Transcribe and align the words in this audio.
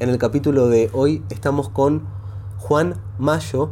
en 0.00 0.08
el 0.08 0.18
capítulo 0.18 0.68
de 0.68 0.90
hoy 0.92 1.22
estamos 1.30 1.68
con 1.68 2.02
Juan 2.58 3.00
Mayo, 3.18 3.70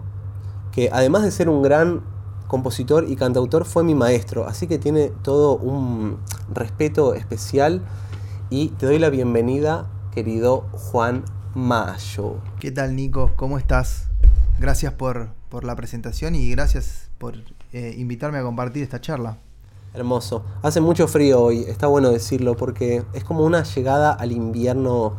que 0.70 0.88
además 0.92 1.24
de 1.24 1.30
ser 1.30 1.48
un 1.48 1.62
gran 1.62 2.02
compositor 2.46 3.06
y 3.08 3.16
cantautor, 3.16 3.64
fue 3.64 3.82
mi 3.82 3.94
maestro, 3.94 4.46
así 4.46 4.66
que 4.66 4.78
tiene 4.78 5.10
todo 5.22 5.56
un 5.56 6.18
respeto 6.52 7.14
especial 7.14 7.82
y 8.50 8.68
te 8.68 8.86
doy 8.86 8.98
la 8.98 9.10
bienvenida, 9.10 9.86
querido 10.12 10.66
Juan 10.72 11.24
Mayo. 11.54 12.36
¿Qué 12.60 12.70
tal, 12.70 12.94
Nico? 12.94 13.32
¿Cómo 13.36 13.58
estás? 13.58 14.04
Gracias 14.60 14.92
por, 14.92 15.30
por 15.48 15.64
la 15.64 15.74
presentación 15.74 16.34
y 16.34 16.50
gracias 16.50 17.10
por 17.18 17.34
eh, 17.72 17.94
invitarme 17.96 18.38
a 18.38 18.42
compartir 18.42 18.82
esta 18.82 19.00
charla. 19.00 19.38
Hermoso. 19.94 20.44
Hace 20.62 20.80
mucho 20.80 21.08
frío 21.08 21.42
hoy, 21.42 21.64
está 21.68 21.86
bueno 21.86 22.10
decirlo, 22.10 22.56
porque 22.56 23.02
es 23.12 23.24
como 23.24 23.44
una 23.44 23.62
llegada 23.62 24.12
al 24.12 24.32
invierno. 24.32 25.16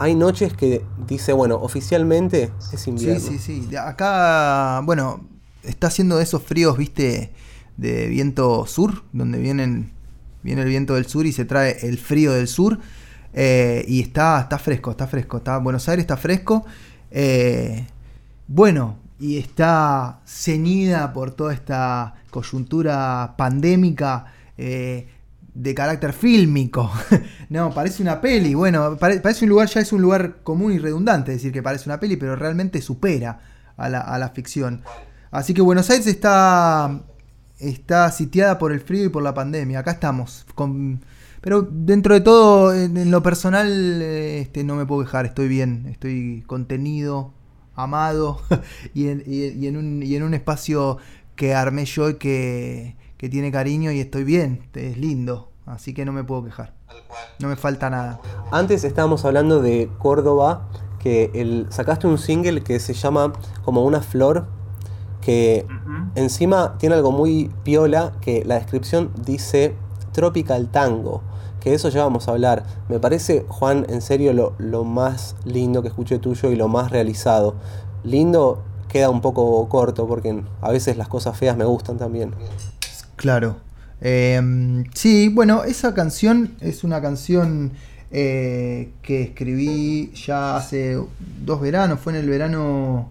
Hay 0.00 0.14
noches 0.14 0.54
que 0.54 0.82
dice, 1.06 1.34
bueno, 1.34 1.56
oficialmente 1.56 2.50
es 2.72 2.88
invierno. 2.88 3.20
Sí, 3.20 3.38
sí, 3.38 3.66
sí. 3.68 3.76
Acá, 3.76 4.80
bueno, 4.84 5.28
está 5.62 5.88
haciendo 5.88 6.18
esos 6.20 6.42
fríos, 6.42 6.78
viste, 6.78 7.34
de 7.76 8.06
viento 8.06 8.64
sur, 8.66 9.04
donde 9.12 9.38
vienen, 9.38 9.92
viene 10.42 10.62
el 10.62 10.68
viento 10.68 10.94
del 10.94 11.04
sur 11.04 11.26
y 11.26 11.32
se 11.32 11.44
trae 11.44 11.86
el 11.86 11.98
frío 11.98 12.32
del 12.32 12.48
sur. 12.48 12.78
Eh, 13.34 13.84
y 13.88 14.00
está, 14.00 14.40
está 14.40 14.58
fresco, 14.58 14.92
está 14.92 15.06
fresco. 15.06 15.36
Está, 15.36 15.58
Buenos 15.58 15.86
Aires 15.90 16.04
está 16.04 16.16
fresco. 16.16 16.64
Eh, 17.10 17.86
bueno, 18.48 18.96
y 19.18 19.36
está 19.36 20.20
ceñida 20.24 21.12
por 21.12 21.32
toda 21.32 21.52
esta 21.52 22.14
coyuntura 22.30 23.34
pandémica 23.36 24.32
eh, 24.56 25.08
de 25.54 25.74
carácter 25.74 26.12
fílmico. 26.12 26.90
no, 27.48 27.72
parece 27.72 28.02
una 28.02 28.20
peli. 28.20 28.54
Bueno, 28.54 28.96
parece 28.98 29.44
un 29.44 29.50
lugar, 29.50 29.68
ya 29.68 29.80
es 29.80 29.92
un 29.92 30.02
lugar 30.02 30.38
común 30.42 30.72
y 30.72 30.78
redundante 30.78 31.32
decir 31.32 31.52
que 31.52 31.62
parece 31.62 31.88
una 31.88 32.00
peli, 32.00 32.16
pero 32.16 32.36
realmente 32.36 32.80
supera 32.82 33.40
a 33.76 33.88
la, 33.88 34.28
ficción. 34.34 34.82
Así 35.30 35.54
que 35.54 35.62
Buenos 35.62 35.88
Aires 35.90 36.06
está, 36.06 37.02
está 37.58 38.10
sitiada 38.10 38.58
por 38.58 38.72
el 38.72 38.80
frío 38.80 39.04
y 39.04 39.08
por 39.08 39.22
la 39.22 39.34
pandemia. 39.34 39.80
Acá 39.80 39.92
estamos. 39.92 40.46
pero 41.40 41.66
dentro 41.70 42.14
de 42.14 42.20
todo, 42.20 42.74
en, 42.74 43.10
lo 43.10 43.22
personal, 43.22 44.02
este, 44.02 44.64
no 44.64 44.76
me 44.76 44.86
puedo 44.86 45.02
quejar. 45.02 45.26
Estoy 45.26 45.48
bien, 45.48 45.86
estoy 45.88 46.44
contenido, 46.46 47.32
amado 47.74 48.42
y, 48.94 49.08
en, 49.08 49.76
un, 49.76 50.02
y 50.02 50.14
en 50.14 50.22
un 50.22 50.34
espacio 50.34 50.98
que 51.36 51.54
armé 51.54 51.86
yo 51.86 52.10
y 52.10 52.14
que, 52.16 52.96
tiene 53.16 53.50
cariño 53.52 53.92
y 53.92 54.00
estoy 54.00 54.24
bien, 54.24 54.60
es 54.74 54.96
lindo, 54.96 55.49
así 55.70 55.94
que 55.94 56.04
no 56.04 56.12
me 56.12 56.24
puedo 56.24 56.44
quejar. 56.44 56.72
No 57.38 57.48
me 57.48 57.56
falta 57.56 57.90
nada. 57.90 58.20
Antes 58.50 58.84
estábamos 58.84 59.24
hablando 59.24 59.62
de 59.62 59.90
Córdoba, 59.98 60.68
que 60.98 61.30
el, 61.34 61.66
sacaste 61.70 62.06
un 62.06 62.18
single 62.18 62.62
que 62.62 62.78
se 62.80 62.92
llama 62.92 63.32
como 63.64 63.84
una 63.84 64.00
flor, 64.00 64.46
que 65.20 65.66
encima 66.14 66.76
tiene 66.78 66.94
algo 66.94 67.12
muy 67.12 67.50
piola, 67.62 68.12
que 68.20 68.44
la 68.44 68.56
descripción 68.56 69.10
dice 69.24 69.74
Tropical 70.12 70.68
Tango, 70.68 71.22
que 71.60 71.70
de 71.70 71.76
eso 71.76 71.88
ya 71.88 72.02
vamos 72.02 72.28
a 72.28 72.32
hablar. 72.32 72.64
Me 72.88 72.98
parece, 72.98 73.44
Juan, 73.48 73.86
en 73.88 74.02
serio 74.02 74.32
lo, 74.32 74.54
lo 74.58 74.84
más 74.84 75.36
lindo 75.44 75.82
que 75.82 75.88
escuché 75.88 76.18
tuyo 76.18 76.50
y 76.50 76.56
lo 76.56 76.68
más 76.68 76.90
realizado. 76.90 77.54
Lindo 78.02 78.62
queda 78.88 79.08
un 79.08 79.20
poco 79.20 79.66
corto 79.68 80.06
porque 80.06 80.42
a 80.60 80.70
veces 80.70 80.96
las 80.96 81.08
cosas 81.08 81.36
feas 81.36 81.56
me 81.56 81.64
gustan 81.64 81.96
también. 81.96 82.34
Claro. 83.16 83.56
Em, 84.00 84.84
sí, 84.94 85.28
bueno, 85.28 85.64
esa 85.64 85.94
canción 85.94 86.54
es 86.60 86.84
una 86.84 87.02
canción 87.02 87.72
eh, 88.10 88.90
que 89.02 89.22
escribí 89.22 90.12
ya 90.14 90.56
hace 90.56 90.98
dos 91.44 91.60
veranos, 91.60 92.00
fue 92.00 92.14
en 92.14 92.20
el 92.20 92.28
verano 92.28 93.10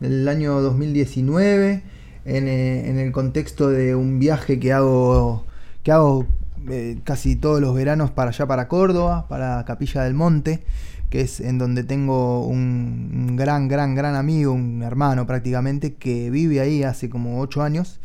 del 0.00 0.26
año 0.28 0.60
2019, 0.60 1.82
eh, 2.24 2.84
en, 2.86 2.98
el 2.98 3.12
contexto 3.12 3.68
de 3.68 3.94
un 3.94 4.18
viaje 4.18 4.58
que 4.60 4.72
hago, 4.72 5.44
que 5.82 5.92
hago 5.92 6.26
eh, 6.70 6.98
casi 7.04 7.36
todos 7.36 7.60
los 7.60 7.74
veranos 7.74 8.10
para 8.10 8.30
allá, 8.30 8.46
para 8.46 8.68
Córdoba, 8.68 9.26
para 9.28 9.64
Capilla 9.64 10.04
del 10.04 10.14
Monte 10.14 10.62
que 11.10 11.22
es 11.22 11.40
en 11.40 11.58
donde 11.58 11.84
tengo 11.84 12.46
un, 12.46 13.34
gran, 13.36 13.68
gran, 13.68 13.94
gran 13.94 14.14
amigo, 14.14 14.52
un 14.52 14.82
hermano 14.82 15.26
prácticamente, 15.26 15.94
que 15.94 16.30
vive 16.30 16.60
ahí 16.60 16.82
hace 16.82 17.08
como 17.08 17.40
8 17.40 17.62
años. 17.62 17.98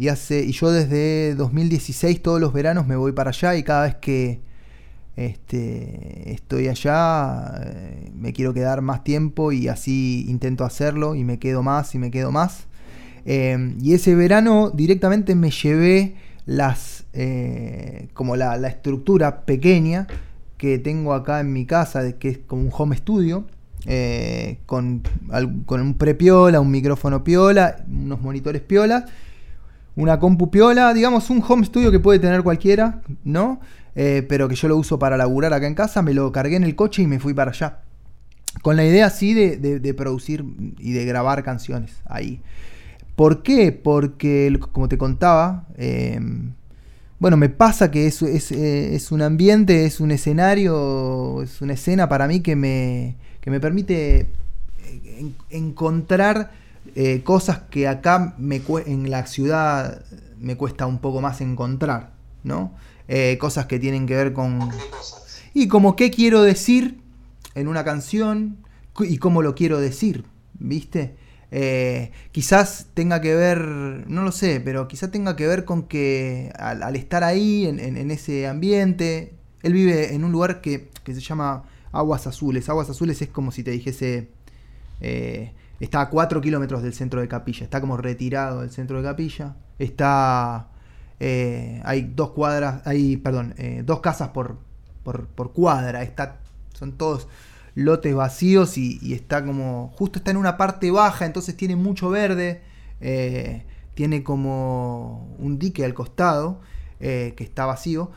Y, 0.00 0.08
hace, 0.08 0.42
y 0.42 0.52
yo 0.52 0.72
desde 0.72 1.34
2016 1.34 2.22
todos 2.22 2.40
los 2.40 2.54
veranos 2.54 2.86
me 2.86 2.96
voy 2.96 3.12
para 3.12 3.28
allá 3.28 3.54
y 3.56 3.62
cada 3.62 3.82
vez 3.82 3.96
que 3.96 4.40
este, 5.14 6.32
estoy 6.32 6.68
allá 6.68 7.52
eh, 7.66 8.10
me 8.14 8.32
quiero 8.32 8.54
quedar 8.54 8.80
más 8.80 9.04
tiempo 9.04 9.52
y 9.52 9.68
así 9.68 10.24
intento 10.26 10.64
hacerlo 10.64 11.16
y 11.16 11.24
me 11.24 11.38
quedo 11.38 11.62
más 11.62 11.94
y 11.94 11.98
me 11.98 12.10
quedo 12.10 12.32
más. 12.32 12.64
Em, 13.26 13.76
y 13.78 13.92
ese 13.92 14.14
verano 14.14 14.70
directamente 14.70 15.34
me 15.34 15.50
llevé 15.50 16.14
las, 16.46 17.04
eh, 17.12 18.08
como 18.14 18.36
la, 18.36 18.56
la 18.56 18.68
estructura 18.68 19.42
pequeña 19.42 20.06
que 20.56 20.78
tengo 20.78 21.12
acá 21.12 21.40
en 21.40 21.52
mi 21.52 21.66
casa, 21.66 22.10
que 22.12 22.30
es 22.30 22.38
como 22.38 22.62
un 22.62 22.70
home 22.72 22.96
studio, 22.96 23.44
eh, 23.84 24.60
con, 24.64 25.02
con, 25.66 25.82
un 25.82 25.92
prepiola, 25.92 26.58
un 26.58 26.70
micrófono 26.70 27.22
piola, 27.22 27.84
unos 27.86 28.22
monitores 28.22 28.62
piola, 28.62 29.04
una 30.00 30.18
compu 30.18 30.50
piola, 30.50 30.94
digamos 30.94 31.30
un 31.30 31.42
home 31.46 31.64
studio 31.66 31.90
que 31.90 32.00
puede 32.00 32.18
tener 32.18 32.42
cualquiera, 32.42 33.02
¿no? 33.24 33.60
Eh, 33.94 34.24
pero 34.28 34.48
que 34.48 34.54
yo 34.54 34.68
lo 34.68 34.76
uso 34.76 34.98
para 34.98 35.16
laburar 35.16 35.52
acá 35.52 35.66
en 35.66 35.74
casa, 35.74 36.00
me 36.00 36.14
lo 36.14 36.32
cargué 36.32 36.56
en 36.56 36.64
el 36.64 36.74
coche 36.74 37.02
y 37.02 37.06
me 37.06 37.20
fui 37.20 37.34
para 37.34 37.50
allá. 37.50 37.80
Con 38.62 38.76
la 38.76 38.84
idea 38.84 39.06
así 39.06 39.34
de, 39.34 39.94
producir 39.94 40.44
y 40.78 40.92
de 40.92 41.04
grabar 41.04 41.42
canciones 41.44 41.92
ahí. 42.06 42.40
¿Por 43.14 43.42
qué? 43.42 43.72
Porque, 43.72 44.58
como 44.72 44.88
te 44.88 44.96
contaba, 44.96 45.66
eh, 45.76 46.18
bueno, 47.18 47.36
me 47.36 47.50
pasa 47.50 47.90
que 47.90 48.06
es, 48.06 48.22
eh, 48.22 48.94
es, 48.94 49.12
un 49.12 49.22
ambiente, 49.22 49.84
es 49.84 50.00
un 50.00 50.10
escenario, 50.10 51.42
es 51.42 51.60
una 51.60 51.74
escena 51.74 52.08
para 52.08 52.26
mí 52.26 52.40
que 52.40 52.56
me, 52.56 53.16
que 53.40 53.50
me 53.50 53.60
permite 53.60 54.26
encontrar 55.50 56.50
eh, 56.94 57.22
cosas 57.22 57.60
que 57.70 57.88
acá 57.88 58.34
me, 58.38 58.62
en 58.86 59.10
la 59.10 59.26
ciudad 59.26 60.02
me 60.38 60.56
cuesta 60.56 60.86
un 60.86 60.98
poco 60.98 61.20
más 61.20 61.40
encontrar, 61.40 62.12
¿no? 62.44 62.74
cosas 63.40 63.66
que 63.66 63.80
tienen 63.80 64.06
que 64.06 64.14
ver 64.14 64.32
con... 64.32 64.70
Y 65.52 65.66
como 65.66 65.96
qué 65.96 66.12
quiero 66.12 66.42
decir 66.42 67.00
en 67.56 67.66
una 67.66 67.82
canción 67.82 68.58
y 69.00 69.18
cómo 69.18 69.42
lo 69.42 69.56
quiero 69.56 69.80
decir, 69.80 70.24
¿viste? 70.54 71.16
Eh, 71.52 72.12
quizás 72.30 72.86
tenga 72.94 73.20
que 73.20 73.34
ver, 73.34 73.58
no 73.60 74.22
lo 74.22 74.32
sé, 74.32 74.60
pero 74.60 74.86
quizás 74.86 75.10
tenga 75.10 75.34
que 75.36 75.46
ver 75.46 75.64
con 75.64 75.84
que 75.84 76.52
al, 76.56 76.94
estar 76.96 77.24
ahí, 77.24 77.66
en, 77.66 78.10
ese 78.10 78.46
ambiente, 78.46 79.34
él 79.62 79.72
vive 79.72 80.14
en 80.14 80.24
un 80.24 80.32
lugar 80.32 80.60
que, 80.60 80.90
se 81.04 81.20
llama 81.20 81.64
Aguas 81.92 82.26
Azules. 82.26 82.68
Aguas 82.68 82.88
Azules 82.88 83.20
es 83.20 83.28
como 83.28 83.50
si 83.50 83.64
te 83.64 83.72
dijese, 83.72 84.28
eh, 85.00 85.52
está 85.80 86.02
a 86.02 86.10
4 86.10 86.40
kilómetros 86.40 86.82
del 86.82 86.94
centro 86.94 87.20
de 87.20 87.28
Capilla, 87.28 87.64
está 87.64 87.80
como 87.80 87.96
retirado 87.96 88.60
del 88.60 88.70
centro 88.70 88.98
de 88.98 89.04
Capilla, 89.04 89.56
está... 89.78 90.68
Eh, 91.22 91.82
hay 91.84 92.12
dos 92.14 92.30
cuadras, 92.30 92.86
hay, 92.86 93.18
perdón, 93.18 93.54
dos 93.84 94.00
casas 94.00 94.30
por, 94.30 94.56
por, 95.02 95.52
cuadra, 95.52 96.02
está, 96.02 96.40
son 96.72 96.92
todos 96.92 97.28
lotes 97.74 98.14
vacíos 98.14 98.76
y, 98.78 99.14
está 99.14 99.44
como, 99.44 99.92
justo 99.96 100.18
está 100.18 100.30
en 100.30 100.36
una 100.36 100.56
parte 100.56 100.90
baja, 100.90 101.26
entonces 101.26 101.56
tiene 101.56 101.76
mucho 101.76 102.10
verde, 102.10 102.62
eh, 103.00 103.64
tiene 103.94 104.22
como 104.22 105.34
un 105.38 105.58
dique 105.58 105.84
al 105.84 105.94
costado 105.94 106.60
eh, 107.00 107.34
que 107.36 107.44
está 107.44 107.66
vacío, 107.66 108.10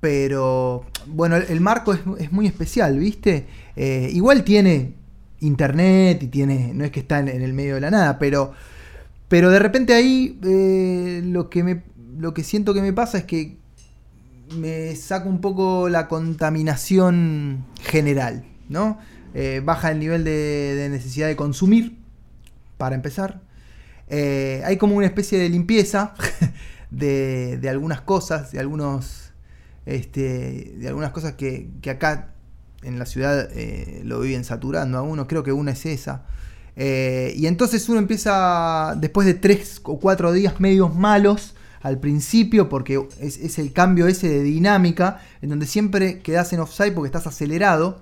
pero 0.00 0.84
bueno, 1.06 1.36
el, 1.36 1.60
marco 1.60 1.92
es, 1.92 2.32
muy 2.32 2.46
especial, 2.46 2.98
¿viste? 2.98 3.46
Eh, 3.76 4.08
igual 4.12 4.44
tiene 4.44 4.94
internet 5.40 6.22
y 6.22 6.28
tiene, 6.28 6.72
no 6.74 6.84
es 6.84 6.90
que 6.90 7.00
está 7.00 7.18
en, 7.20 7.28
el 7.28 7.52
medio 7.52 7.74
de 7.76 7.80
la 7.80 7.90
nada, 7.90 8.18
pero, 8.18 8.52
pero 9.28 9.50
de 9.50 9.58
repente 9.58 9.94
ahí 9.94 10.38
lo, 11.24 11.50
que 11.50 11.64
me, 11.64 11.82
lo 12.18 12.34
que 12.34 12.44
siento 12.44 12.74
que 12.74 12.82
me 12.82 12.92
pasa 12.92 13.18
es 13.18 13.24
que 13.24 13.58
me 14.56 14.94
saca 14.96 15.28
un 15.28 15.40
poco 15.40 15.88
la 15.88 16.08
contaminación 16.08 17.64
general. 17.82 18.44
¿no? 18.70 18.98
Eh, 19.34 19.60
baja 19.62 19.90
el 19.90 19.98
nivel 19.98 20.24
de, 20.24 20.88
necesidad 20.90 21.26
de 21.26 21.36
consumir, 21.36 21.98
para 22.78 22.94
empezar. 22.94 23.42
Eh, 24.08 24.62
hay 24.64 24.78
como 24.78 24.96
una 24.96 25.06
especie 25.06 25.38
de 25.38 25.50
limpieza 25.50 26.14
de, 26.90 27.60
algunas 27.68 28.00
cosas, 28.00 28.52
de 28.52 28.60
algunos. 28.60 29.26
Este, 29.86 30.74
de 30.76 30.88
algunas 30.88 31.10
cosas 31.10 31.34
que, 31.34 31.68
acá 31.90 32.34
en 32.82 32.98
la 32.98 33.06
ciudad 33.06 33.48
eh, 33.52 34.02
lo 34.04 34.20
viven 34.20 34.44
saturando 34.44 34.98
a 34.98 35.02
uno. 35.02 35.26
Creo 35.26 35.42
que 35.42 35.52
una 35.52 35.72
es 35.72 35.86
esa. 35.86 36.22
y 36.76 37.46
entonces 37.46 37.88
uno 37.88 37.98
empieza, 37.98 38.94
después 38.96 39.26
de 39.26 39.34
tres 39.34 39.80
o 39.84 39.98
cuatro 39.98 40.32
días 40.32 40.60
medios 40.60 40.94
malos, 40.94 41.54
al 41.82 41.98
principio, 41.98 42.68
porque 42.68 43.06
es, 43.20 43.58
el 43.58 43.72
cambio 43.72 44.06
ese 44.06 44.28
de 44.28 44.42
dinámica, 44.42 45.20
en 45.40 45.48
donde 45.48 45.66
siempre 45.66 46.20
quedas 46.20 46.52
en 46.52 46.60
offside 46.60 46.92
porque 46.92 47.06
estás 47.06 47.26
acelerado 47.26 47.98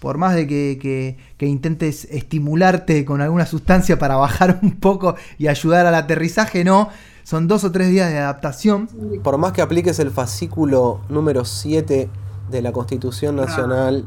por 0.00 0.16
más 0.16 0.34
de 0.34 0.46
que, 0.46 1.16
intentes 1.40 2.06
estimularte 2.10 3.04
con 3.04 3.20
alguna 3.20 3.46
sustancia 3.46 3.98
para 3.98 4.16
bajar 4.16 4.60
un 4.62 4.76
poco 4.76 5.16
y 5.38 5.48
ayudar 5.48 5.86
al 5.86 5.94
aterrizaje, 5.94 6.64
no. 6.64 6.90
Son 7.24 7.46
dos 7.46 7.64
o 7.64 7.72
tres 7.72 7.90
días 7.90 8.10
de 8.10 8.18
adaptación. 8.18 8.88
Por 9.22 9.36
más 9.36 9.52
que 9.52 9.60
apliques 9.60 9.98
el 9.98 10.10
fascículo 10.10 11.02
número 11.10 11.44
7 11.44 12.08
de 12.50 12.62
la 12.62 12.72
Constitución 12.72 13.36
Nacional. 13.36 14.04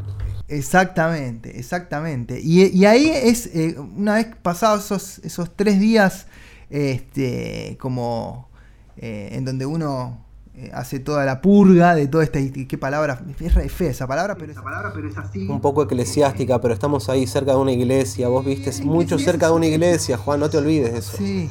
Exactamente, 0.48 1.58
exactamente. 1.60 2.40
Y, 2.42 2.86
ahí 2.86 3.10
es, 3.10 3.48
eh, 3.48 3.78
una 3.80 4.16
vez 4.16 4.28
pasados 4.42 4.86
esos, 4.86 5.20
esos 5.20 5.52
tres 5.56 5.80
días, 5.80 6.28
este, 6.70 7.78
como 7.80 8.50
eh, 8.98 9.30
en 9.32 9.46
donde 9.46 9.66
uno 9.66 10.26
eh, 10.54 10.70
hace 10.74 11.00
toda 11.00 11.24
la 11.24 11.42
purga 11.42 11.96
de 11.96 12.08
toda 12.08 12.24
esta. 12.24 12.40
¿Qué 12.68 12.78
palabra? 12.78 13.24
Es 13.40 13.72
fea 13.72 13.90
esa 13.90 14.06
palabra, 14.06 14.36
pero, 14.36 14.52
esa 14.52 14.62
palabra, 14.62 14.92
pero 14.94 15.08
es 15.08 15.18
así. 15.18 15.48
Un 15.48 15.62
poco 15.62 15.84
eclesiástica, 15.84 16.60
pero 16.60 16.74
estamos 16.74 17.08
ahí 17.08 17.26
cerca 17.26 17.52
de 17.52 17.58
una 17.58 17.72
iglesia. 17.72 18.28
Vos 18.28 18.46
viste 18.46 18.72
mucho 18.84 19.18
cerca 19.18 19.48
de 19.48 19.54
una 19.54 19.68
iglesia, 19.68 20.18
Juan, 20.18 20.42
no 20.42 20.50
te 20.50 20.58
olvides 20.58 20.92
de 20.92 21.00
eso. 21.00 21.18
Sí. 21.18 21.50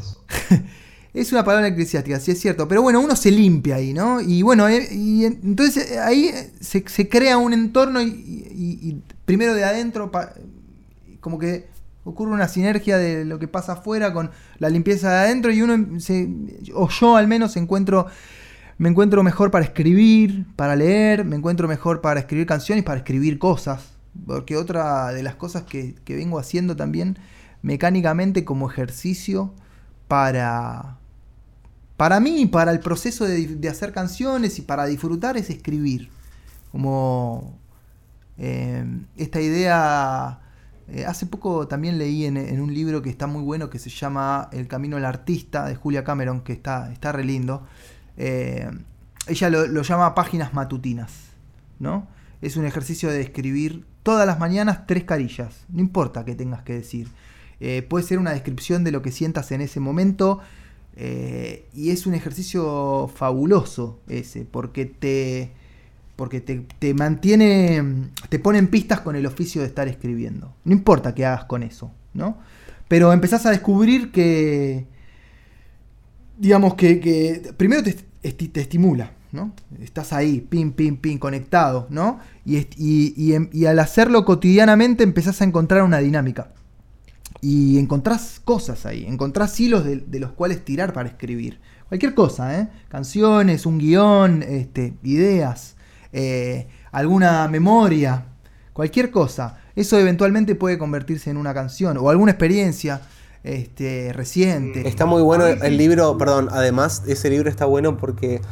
es 1.12 1.32
una 1.32 1.44
palabra 1.44 1.68
eclesiástica, 1.68 2.20
sí 2.20 2.30
es 2.30 2.40
cierto. 2.40 2.68
Pero 2.68 2.82
bueno, 2.82 3.00
uno 3.00 3.16
se 3.16 3.30
limpia 3.30 3.76
ahí, 3.76 3.92
¿no? 3.92 4.20
Y 4.20 4.42
bueno, 4.42 4.68
eh, 4.68 4.88
y 4.92 5.24
entonces 5.24 5.98
ahí 5.98 6.30
se, 6.60 7.08
crea 7.08 7.38
un 7.38 7.52
entorno 7.52 8.00
y, 8.00 9.02
primero 9.24 9.54
de 9.54 9.64
adentro, 9.64 10.10
como 11.20 11.38
que 11.38 11.68
ocurre 12.04 12.32
una 12.32 12.48
sinergia 12.48 12.98
de 12.98 13.24
lo 13.24 13.38
que 13.38 13.48
pasa 13.48 13.72
afuera 13.72 14.12
con 14.12 14.30
la 14.58 14.68
limpieza 14.68 15.10
de 15.10 15.18
adentro 15.18 15.52
y 15.52 15.62
uno, 15.62 16.00
se, 16.00 16.28
o 16.74 16.88
yo 16.88 17.16
al 17.16 17.28
menos 17.28 17.56
me 17.56 18.88
encuentro 18.88 19.22
mejor 19.22 19.50
para 19.50 19.64
escribir, 19.64 20.46
para 20.56 20.76
leer, 20.76 21.24
me 21.24 21.36
encuentro 21.36 21.68
mejor 21.68 22.00
para 22.00 22.20
escribir 22.20 22.46
canciones, 22.46 22.84
para 22.84 22.98
escribir 22.98 23.38
cosas. 23.38 24.00
Porque 24.26 24.56
otra 24.56 25.12
de 25.12 25.22
las 25.22 25.34
cosas 25.34 25.62
que, 25.64 25.94
vengo 26.08 26.38
haciendo 26.38 26.76
también 26.76 27.18
mecánicamente 27.62 28.44
como 28.44 28.70
ejercicio 28.70 29.52
para, 30.08 31.00
para 32.00 32.19
mí, 32.19 32.47
para 32.47 32.73
el 32.73 32.81
proceso 32.81 33.26
de, 33.26 33.69
hacer 33.69 33.93
canciones 33.93 34.58
y 34.58 34.62
para 34.62 34.87
disfrutar 34.87 35.37
es 35.37 35.50
escribir. 35.50 36.08
Como 36.73 37.58
eh, 38.38 38.87
esta 39.19 39.38
idea, 39.43 40.41
eh, 40.88 41.05
hace 41.05 41.26
poco 41.26 41.69
también 41.69 41.99
leí 41.99 42.25
en, 42.25 42.58
un 42.58 42.73
libro 42.73 43.02
que 43.02 43.11
está 43.11 43.26
muy 43.26 43.43
bueno 43.43 43.69
que 43.69 43.79
se 43.79 43.91
llama 43.91 44.49
El 44.50 44.67
Camino 44.67 44.97
del 44.97 45.05
Artista 45.05 45.67
de 45.67 45.75
Julia 45.75 46.02
Cameron, 46.02 46.41
que 46.41 46.55
está, 46.55 46.91
está 46.91 47.12
re 47.12 47.23
lindo. 47.23 47.67
Eh, 48.17 48.70
ella 49.26 49.50
lo, 49.50 49.82
llama 49.82 50.14
páginas 50.14 50.55
matutinas, 50.55 51.12
¿no? 51.81 52.08
Es 52.41 52.56
un 52.56 52.64
ejercicio 52.64 53.11
de 53.11 53.20
escribir 53.20 53.85
todas 54.03 54.26
las 54.26 54.38
mañanas 54.38 54.87
tres 54.87 55.05
carillas, 55.05 55.67
no 55.69 55.81
importa 55.81 56.25
qué 56.25 56.35
tengas 56.35 56.62
que 56.62 56.73
decir. 56.73 57.08
Puede 57.91 58.06
ser 58.06 58.19
una 58.19 58.31
descripción 58.31 58.85
de 58.85 58.91
lo 58.91 59.03
que 59.03 59.12
sientas 59.12 59.53
en 59.53 59.61
ese 59.61 59.81
momento 59.81 60.41
eh, 61.02 61.64
y 61.73 61.93
es 61.93 62.05
un 62.05 62.12
ejercicio 62.12 63.11
fabuloso 63.14 64.00
ese, 64.06 64.44
porque 64.44 64.85
te, 64.85 65.50
porque 66.14 66.43
te, 66.43 66.67
te, 66.79 66.93
mantiene, 66.93 68.11
te 68.29 68.38
pone 68.38 68.58
en 68.58 68.69
pistas 68.69 69.00
con 69.00 69.17
el 69.17 69.25
oficio 69.25 69.62
de 69.62 69.67
estar 69.67 69.88
escribiendo. 69.88 70.52
No 70.64 70.75
importa 70.75 71.14
qué 71.14 71.25
hagas 71.25 71.47
con 71.47 71.62
eso, 71.62 71.91
¿no? 72.12 72.37
Pero 72.87 73.14
empezás 73.14 73.47
a 73.47 73.50
descubrir 73.50 74.12
que, 74.12 74.85
digamos 76.37 76.75
que, 76.75 77.50
primero 77.56 77.82
te, 77.82 77.94
te 78.32 78.61
estimula, 78.61 79.12
¿no? 79.32 79.55
Estás 79.81 80.12
ahí, 80.12 80.43
pin, 80.43 80.73
pin, 80.73 80.99
pin, 80.99 81.19
conectado, 81.19 81.87
¿no? 81.88 82.20
Y, 82.44 82.58
em, 83.32 83.49
y, 83.55 83.64
al 83.64 83.79
hacerlo 83.79 84.26
cotidianamente 84.26 85.03
empezás 85.03 85.41
a 85.41 85.44
encontrar 85.44 85.82
una 85.82 86.00
dinámica. 86.00 86.53
Y 87.40 87.78
encontrás 87.78 88.40
cosas 88.44 88.84
ahí, 88.84 89.06
encontrás 89.06 89.58
hilos 89.58 89.84
de, 89.84 90.20
los 90.20 90.32
cuales 90.32 90.64
tirar 90.64 90.92
para 90.92 91.08
escribir. 91.08 91.60
Cualquier 91.88 92.14
cosa, 92.14 92.58
¿eh? 92.58 92.69
Canciones, 92.88 93.66
un 93.66 93.78
guion, 93.78 94.42
este, 94.42 94.94
ideas, 95.02 95.76
eh, 96.12 96.69
alguna 96.92 97.48
memoria, 97.48 98.26
cualquier 98.72 99.10
cosa. 99.10 99.58
Eso 99.75 99.98
eventualmente 99.98 100.54
puede 100.54 100.76
convertirse 100.76 101.31
en 101.31 101.37
una 101.37 101.54
canción 101.54 101.96
o 101.96 102.10
alguna 102.10 102.32
experiencia 102.32 103.00
este, 103.43 104.12
reciente. 104.12 104.86
Está 104.86 105.06
muy 105.06 105.22
bueno 105.22 105.46
el 105.46 105.76
libro, 105.76 106.19
perdón, 106.19 106.48
además 106.50 107.02
ese 107.06 107.31
libro 107.31 107.48
está 107.48 107.64
bueno 107.64 107.96
porque 107.96 108.43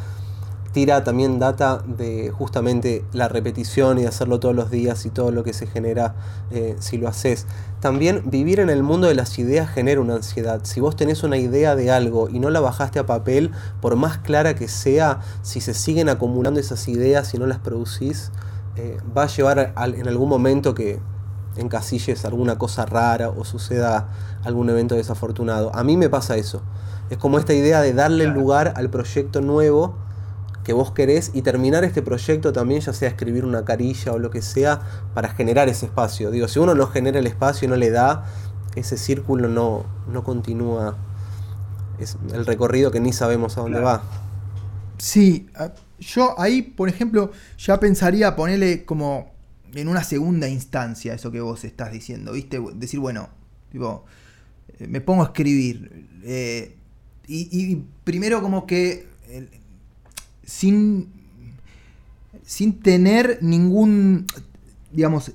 tira 0.72 1.02
también 1.04 1.38
data 1.38 1.82
de 1.86 2.30
justamente 2.30 3.04
la 3.12 3.28
repetición 3.28 3.98
y 3.98 4.04
hacerlo 4.04 4.38
todos 4.40 4.54
los 4.54 4.70
días 4.70 5.06
y 5.06 5.10
todo 5.10 5.30
lo 5.30 5.44
que 5.44 5.52
se 5.52 5.66
genera 5.66 6.14
eh, 6.50 6.76
si 6.78 6.98
lo 6.98 7.08
haces. 7.08 7.46
También 7.80 8.22
vivir 8.26 8.60
en 8.60 8.70
el 8.70 8.82
mundo 8.82 9.08
de 9.08 9.14
las 9.14 9.38
ideas 9.38 9.70
genera 9.70 10.00
una 10.00 10.16
ansiedad. 10.16 10.60
Si 10.64 10.80
vos 10.80 10.96
tenés 10.96 11.22
una 11.22 11.36
idea 11.36 11.74
de 11.76 11.90
algo 11.90 12.28
y 12.28 12.38
no 12.38 12.50
la 12.50 12.60
bajaste 12.60 12.98
a 12.98 13.06
papel, 13.06 13.52
por 13.80 13.96
más 13.96 14.18
clara 14.18 14.54
que 14.54 14.68
sea, 14.68 15.20
si 15.42 15.60
se 15.60 15.74
siguen 15.74 16.08
acumulando 16.08 16.60
esas 16.60 16.86
ideas 16.88 17.32
y 17.34 17.38
no 17.38 17.46
las 17.46 17.58
producís, 17.58 18.30
eh, 18.76 18.98
va 19.16 19.24
a 19.24 19.26
llevar 19.26 19.74
en 19.76 20.08
algún 20.08 20.28
momento 20.28 20.74
que 20.74 21.00
encasilles 21.56 22.24
alguna 22.24 22.58
cosa 22.58 22.86
rara 22.86 23.30
o 23.30 23.44
suceda 23.44 24.08
algún 24.44 24.70
evento 24.70 24.94
desafortunado. 24.94 25.74
A 25.74 25.82
mí 25.82 25.96
me 25.96 26.08
pasa 26.08 26.36
eso. 26.36 26.62
Es 27.10 27.16
como 27.16 27.38
esta 27.38 27.54
idea 27.54 27.80
de 27.80 27.92
darle 27.94 28.26
lugar 28.26 28.74
al 28.76 28.90
proyecto 28.90 29.40
nuevo 29.40 29.96
que 30.68 30.74
vos 30.74 30.92
querés 30.92 31.30
y 31.32 31.40
terminar 31.40 31.82
este 31.84 32.02
proyecto 32.02 32.52
también, 32.52 32.82
ya 32.82 32.92
sea 32.92 33.08
escribir 33.08 33.46
una 33.46 33.64
carilla 33.64 34.12
o 34.12 34.18
lo 34.18 34.28
que 34.28 34.42
sea, 34.42 34.82
para 35.14 35.30
generar 35.30 35.66
ese 35.70 35.86
espacio. 35.86 36.30
Digo, 36.30 36.46
si 36.46 36.58
uno 36.58 36.74
no 36.74 36.88
genera 36.88 37.20
el 37.20 37.26
espacio 37.26 37.64
y 37.64 37.70
no 37.70 37.76
le 37.76 37.88
da, 37.88 38.26
ese 38.76 38.98
círculo 38.98 39.48
no, 39.48 39.86
no 40.12 40.24
continúa. 40.24 40.98
Es 41.98 42.18
el 42.34 42.44
recorrido 42.44 42.90
que 42.90 43.00
ni 43.00 43.14
sabemos 43.14 43.56
a 43.56 43.62
dónde 43.62 43.80
va. 43.80 44.02
Sí, 44.98 45.48
yo 46.00 46.38
ahí, 46.38 46.60
por 46.60 46.90
ejemplo, 46.90 47.32
ya 47.56 47.80
pensaría 47.80 48.36
ponerle 48.36 48.84
como 48.84 49.32
en 49.72 49.88
una 49.88 50.04
segunda 50.04 50.50
instancia 50.50 51.14
eso 51.14 51.32
que 51.32 51.40
vos 51.40 51.64
estás 51.64 51.92
diciendo, 51.92 52.32
¿viste? 52.32 52.60
Decir, 52.74 53.00
bueno, 53.00 53.30
tipo, 53.72 54.04
eh, 54.78 54.86
me 54.86 55.00
pongo 55.00 55.22
a 55.22 55.28
escribir. 55.28 56.10
Eh, 56.24 56.76
y, 57.26 57.76
primero 58.04 58.42
como 58.42 58.66
que 58.66 59.08
sin, 60.48 61.12
sin 62.42 62.80
tener 62.80 63.38
ningún, 63.42 64.26
digamos, 64.90 65.32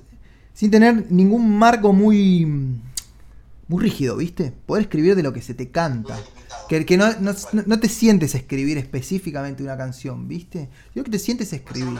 sin 0.52 0.72
tener 0.72 1.10
ningún 1.10 1.56
marco 1.56 1.92
muy, 1.92 2.44
muy 3.68 3.82
rígido, 3.82 4.16
¿viste? 4.16 4.52
Poder 4.66 4.82
escribir 4.82 5.14
de 5.14 5.22
lo 5.22 5.32
que 5.32 5.40
se 5.40 5.54
te 5.54 5.70
canta. 5.70 6.18
Que, 6.68 6.84
que 6.84 6.96
no, 6.96 7.06
no, 7.20 7.80
te 7.80 7.88
sientes 7.88 8.34
escribir 8.34 8.76
específicamente 8.76 9.62
una 9.62 9.76
canción, 9.76 10.26
¿viste? 10.26 10.68
Yo 10.96 11.04
que 11.04 11.12
te 11.12 11.20
sientes 11.20 11.52
escribir. 11.52 11.98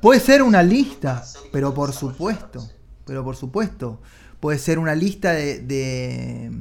Puede 0.00 0.20
ser 0.20 0.42
una 0.42 0.62
lista, 0.62 1.24
pero 1.50 1.74
por 1.74 1.92
supuesto, 1.92 2.70
pero 3.04 3.24
por 3.24 3.34
supuesto. 3.34 4.00
Puede 4.38 4.58
ser 4.58 4.78
una 4.78 4.94
lista 4.94 5.32
de, 5.32 5.58
de, 5.58 6.52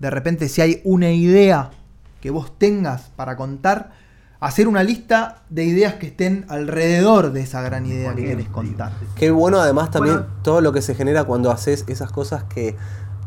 de 0.00 0.10
repente 0.10 0.48
si 0.48 0.60
hay 0.62 0.80
una 0.84 1.12
idea 1.12 1.70
que 2.24 2.30
vos 2.30 2.56
tengas 2.56 3.10
para 3.16 3.36
contar, 3.36 3.90
hacer 4.40 4.66
una 4.66 4.82
lista 4.82 5.42
de 5.50 5.64
ideas 5.64 5.96
que 5.96 6.06
estén 6.06 6.46
alrededor 6.48 7.32
de 7.32 7.42
esa 7.42 7.60
gran 7.60 7.84
idea 7.84 8.14
que 8.14 8.24
querés 8.24 8.48
contar. 8.48 8.92
Qué 9.14 9.30
bueno 9.30 9.60
además 9.60 9.90
también 9.90 10.24
todo 10.40 10.62
lo 10.62 10.72
que 10.72 10.80
se 10.80 10.94
genera 10.94 11.24
cuando 11.24 11.50
haces 11.50 11.84
esas 11.86 12.10
cosas 12.10 12.44
que 12.44 12.76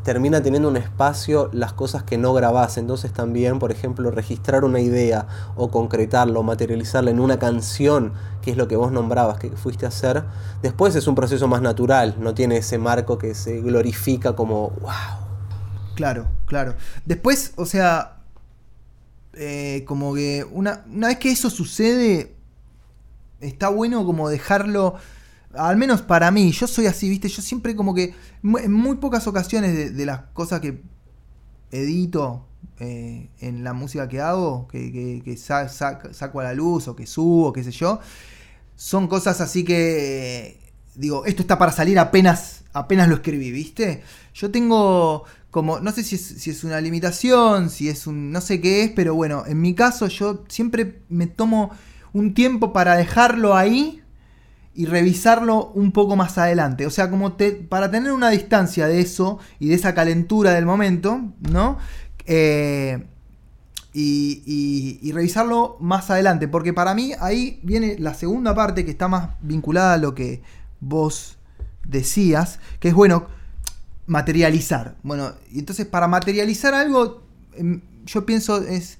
termina 0.01 0.41
teniendo 0.41 0.67
un 0.67 0.77
espacio 0.77 1.51
las 1.53 1.73
cosas 1.73 2.01
que 2.01 2.17
no 2.17 2.33
grabás. 2.33 2.79
Entonces 2.79 3.13
también, 3.13 3.59
por 3.59 3.71
ejemplo, 3.71 4.09
registrar 4.09 4.63
una 4.63 4.79
idea 4.79 5.27
o 5.55 5.69
concretarlo, 5.69 6.39
o 6.39 6.43
materializarla 6.43 7.11
en 7.11 7.19
una 7.19 7.37
canción, 7.37 8.13
que 8.41 8.49
es 8.49 8.57
lo 8.57 8.67
que 8.67 8.77
vos 8.77 8.91
nombrabas, 8.91 9.37
que 9.37 9.51
fuiste 9.51 9.85
a 9.85 9.89
hacer, 9.89 10.23
después 10.63 10.95
es 10.95 11.05
un 11.05 11.13
proceso 11.13 11.47
más 11.47 11.61
natural, 11.61 12.15
no 12.17 12.33
tiene 12.33 12.57
ese 12.57 12.79
marco 12.79 13.19
que 13.19 13.35
se 13.35 13.61
glorifica 13.61 14.35
como 14.35 14.71
wow. 14.81 15.27
Claro, 15.93 16.25
claro. 16.47 16.73
Después, 17.05 17.53
o 17.57 17.67
sea, 17.67 18.16
eh, 19.37 19.83
como 19.85 20.13
que 20.15 20.45
una, 20.51 20.83
una 20.91 21.07
vez 21.07 21.17
que 21.17 21.31
eso 21.31 21.49
sucede, 21.49 22.35
está 23.39 23.69
bueno 23.69 24.05
como 24.05 24.29
dejarlo 24.29 24.95
al 25.53 25.77
menos 25.77 26.01
para 26.01 26.31
mí, 26.31 26.51
yo 26.51 26.67
soy 26.67 26.85
así, 26.87 27.09
¿viste? 27.09 27.27
Yo 27.29 27.41
siempre 27.41 27.75
como 27.75 27.93
que 27.93 28.13
en 28.43 28.71
muy 28.71 28.97
pocas 28.97 29.27
ocasiones 29.27 29.95
de, 29.95 30.05
las 30.05 30.21
cosas 30.33 30.59
que 30.59 30.81
edito 31.71 32.45
eh, 32.79 33.29
en 33.39 33.63
la 33.63 33.73
música 33.73 34.07
que 34.07 34.21
hago, 34.21 34.67
que, 34.67 35.37
saco 35.37 36.39
a 36.39 36.43
la 36.43 36.53
luz 36.53 36.87
o 36.87 36.95
que 36.95 37.07
subo, 37.07 37.53
qué 37.53 37.63
sé 37.63 37.71
yo, 37.71 37.99
son 38.75 39.07
cosas 39.07 39.41
así 39.41 39.63
que 39.63 40.59
digo, 40.95 41.25
esto 41.25 41.41
está 41.41 41.57
para 41.57 41.71
salir 41.71 41.97
apenas, 41.99 42.63
apenas 42.73 43.07
lo 43.07 43.15
escribí, 43.15 43.51
¿viste? 43.51 44.03
Yo 44.33 44.51
tengo 44.51 45.23
como, 45.57 45.79
no 45.79 45.91
sé 45.91 46.03
si 46.03 46.51
es, 46.51 46.63
una 46.63 46.79
limitación, 46.79 47.71
si 47.71 47.89
es 47.89 48.05
un, 48.05 48.31
no 48.31 48.41
sé 48.41 48.61
qué 48.61 48.83
es, 48.83 48.91
pero 48.91 49.15
bueno, 49.15 49.43
en 49.47 49.59
mi 49.59 49.73
caso 49.73 50.05
yo 50.05 50.43
siempre 50.47 51.01
me 51.09 51.25
tomo 51.25 51.71
un 52.13 52.35
tiempo 52.35 52.73
para 52.73 52.95
dejarlo 52.95 53.55
ahí 53.55 54.03
y 54.75 54.85
revisarlo 54.85 55.71
un 55.73 55.93
poco 55.93 56.15
más 56.15 56.37
adelante. 56.37 56.85
O 56.85 56.91
sea, 56.91 57.09
como 57.09 57.37
para 57.69 57.89
tener 57.89 58.11
una 58.11 58.29
distancia 58.29 58.85
de 58.85 59.01
eso 59.01 59.39
y 59.57 59.69
de 59.69 59.73
esa 59.73 59.95
calentura 59.95 60.51
del 60.51 60.67
momento, 60.67 61.33
¿no? 61.49 61.79
Eh, 62.27 63.03
y, 63.95 65.11
revisarlo 65.11 65.77
más 65.79 66.11
adelante, 66.11 66.47
porque 66.47 66.71
para 66.71 66.93
mí 66.93 67.13
ahí 67.19 67.59
viene 67.63 67.95
la 67.97 68.13
segunda 68.13 68.53
parte 68.53 68.85
que 68.85 68.91
está 68.91 69.07
más 69.07 69.31
vinculada 69.41 69.93
a 69.93 69.97
lo 69.97 70.13
que 70.13 70.43
vos 70.79 71.39
decías, 71.83 72.59
que 72.79 72.89
es 72.89 72.93
bueno 72.93 73.35
materializar. 74.07 74.95
Bueno, 75.03 75.33
y 75.51 75.59
entonces 75.59 75.85
para 75.85 76.07
materializar 76.07 76.73
algo, 76.73 77.23
em, 77.55 77.81
yo 78.05 78.25
pienso 78.25 78.61
es 78.63 78.97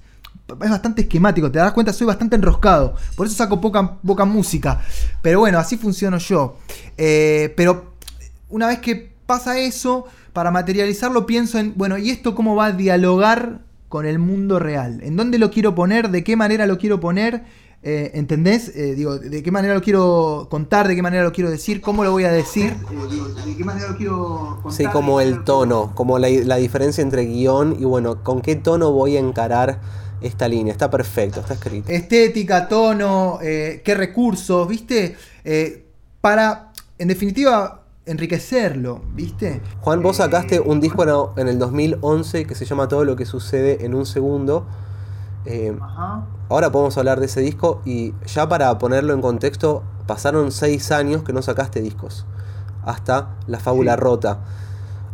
es 0.48 0.70
bastante 0.70 1.02
esquemático, 1.02 1.50
te 1.50 1.58
das 1.58 1.72
cuenta, 1.72 1.92
soy 1.92 2.06
bastante 2.06 2.36
enroscado. 2.36 2.94
Por 3.16 3.26
eso 3.26 3.36
saco 3.36 3.60
poca, 3.60 3.96
poca 3.96 4.24
música. 4.24 4.80
Pero 5.20 5.40
bueno, 5.40 5.58
así 5.58 5.76
funciono 5.76 6.18
yo. 6.18 6.56
Eh, 6.96 7.52
pero 7.56 7.92
una 8.48 8.66
vez 8.66 8.78
que 8.78 9.12
pasa 9.26 9.58
eso, 9.58 10.06
para 10.32 10.50
materializarlo 10.50 11.26
pienso 11.26 11.58
en, 11.58 11.74
bueno, 11.76 11.98
¿y 11.98 12.10
esto 12.10 12.34
cómo 12.34 12.56
va 12.56 12.66
a 12.66 12.72
dialogar 12.72 13.60
con 13.88 14.06
el 14.06 14.18
mundo 14.18 14.58
real? 14.58 15.00
¿En 15.02 15.16
dónde 15.16 15.38
lo 15.38 15.50
quiero 15.50 15.74
poner? 15.74 16.10
¿De 16.10 16.24
qué 16.24 16.34
manera 16.34 16.66
lo 16.66 16.78
quiero 16.78 16.98
poner? 16.98 17.44
Eh, 17.90 18.10
¿Entendés? 18.12 18.70
Eh, 18.76 18.94
digo, 18.94 19.18
¿de 19.18 19.42
qué 19.42 19.50
manera 19.50 19.72
lo 19.72 19.80
quiero 19.80 20.46
contar? 20.50 20.86
¿De 20.88 20.94
qué 20.94 21.00
manera 21.00 21.22
lo 21.22 21.32
quiero 21.32 21.50
decir? 21.50 21.80
¿Cómo 21.80 22.04
lo 22.04 22.10
voy 22.10 22.24
a 22.24 22.30
decir? 22.30 22.74
¿De 22.76 23.56
qué 23.56 23.64
manera 23.64 23.88
lo 23.88 23.96
quiero 23.96 24.58
contar? 24.62 24.72
Sí, 24.72 24.84
como 24.92 25.22
el 25.22 25.42
tono, 25.42 25.92
como 25.94 26.18
la, 26.18 26.28
la 26.28 26.56
diferencia 26.56 27.00
entre 27.00 27.24
guion 27.24 27.76
y 27.80 27.84
bueno, 27.86 28.22
¿con 28.22 28.42
qué 28.42 28.56
tono 28.56 28.92
voy 28.92 29.16
a 29.16 29.20
encarar? 29.20 29.80
esta 30.20 30.48
línea, 30.48 30.72
está 30.72 30.90
perfecto, 30.90 31.38
está 31.40 31.54
escrito. 31.54 31.92
Estética, 31.92 32.66
tono, 32.68 33.38
eh, 33.40 33.82
qué 33.84 33.94
recursos, 33.94 34.66
¿viste? 34.66 35.16
Eh, 35.44 35.86
para, 36.20 36.72
en 36.98 37.06
definitiva, 37.06 37.84
enriquecerlo, 38.04 39.00
¿viste? 39.14 39.60
Juan, 39.80 40.02
vos 40.02 40.16
sacaste 40.16 40.56
eh, 40.56 40.60
un 40.60 40.80
disco 40.80 41.32
en 41.36 41.46
el 41.46 41.58
2011 41.58 42.46
que 42.46 42.54
se 42.56 42.64
llama 42.64 42.88
Todo 42.88 43.04
lo 43.04 43.14
que 43.14 43.26
sucede 43.26 43.84
en 43.86 43.94
un 43.94 44.06
segundo. 44.06 44.66
Ahora 46.48 46.70
podemos 46.70 46.96
hablar 46.98 47.20
de 47.20 47.26
ese 47.26 47.40
disco 47.40 47.80
y 47.84 48.14
ya 48.26 48.48
para 48.48 48.76
ponerlo 48.78 49.14
en 49.14 49.20
contexto, 49.20 49.82
pasaron 50.06 50.52
seis 50.52 50.90
años 50.92 51.22
que 51.22 51.32
no 51.32 51.42
sacaste 51.42 51.80
discos, 51.80 52.26
hasta 52.84 53.36
La 53.46 53.58
Fábula 53.58 53.96
Rota. 53.96 54.40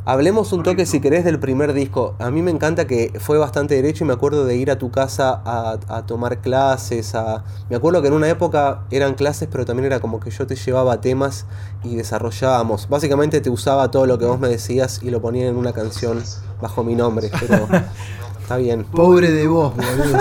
Hablemos 0.07 0.53
un 0.53 0.63
toque, 0.63 0.85
si 0.85 1.01
querés, 1.01 1.25
del 1.25 1.41
primer 1.41 1.73
disco. 1.73 2.15
A 2.19 2.31
mí 2.31 2.43
me 2.43 2.51
encanta 2.51 2.87
que 2.87 3.19
fue 3.21 3.39
bastante 3.39 3.75
derecho 3.75 4.05
y 4.05 4.07
me 4.07 4.13
acuerdo 4.13 4.45
de 4.45 4.55
ir 4.55 4.71
a 4.71 4.77
tu 4.77 4.91
casa 4.91 5.41
a, 5.47 6.03
tomar 6.07 6.43
clases. 6.43 7.15
A... 7.15 7.43
Me 7.71 7.77
acuerdo 7.77 8.03
que 8.03 8.09
en 8.09 8.13
una 8.13 8.29
época 8.29 8.83
eran 8.91 9.15
clases, 9.15 9.49
pero 9.51 9.65
también 9.65 9.87
era 9.87 10.01
como 10.01 10.21
que 10.21 10.31
yo 10.31 10.47
te 10.47 10.57
llevaba 10.57 11.01
temas 11.01 11.47
y 11.83 11.97
desarrollábamos. 11.97 12.87
Básicamente 12.91 13.41
te 13.41 13.49
usaba 13.49 13.91
todo 13.91 14.05
lo 14.05 14.19
que 14.19 14.27
vos 14.27 14.39
me 14.39 14.49
decías 14.49 15.01
y 15.03 15.09
lo 15.09 15.23
ponía 15.23 15.49
en 15.49 15.57
una 15.57 15.73
canción 15.73 16.23
bajo 16.61 16.85
mi 16.85 16.95
nombre, 16.95 17.31
pero 17.41 17.67
está 18.45 18.59
bien. 18.59 18.85
Pobre 18.85 19.31
de 19.31 19.47
vos, 19.47 19.75
boludo. 19.75 20.19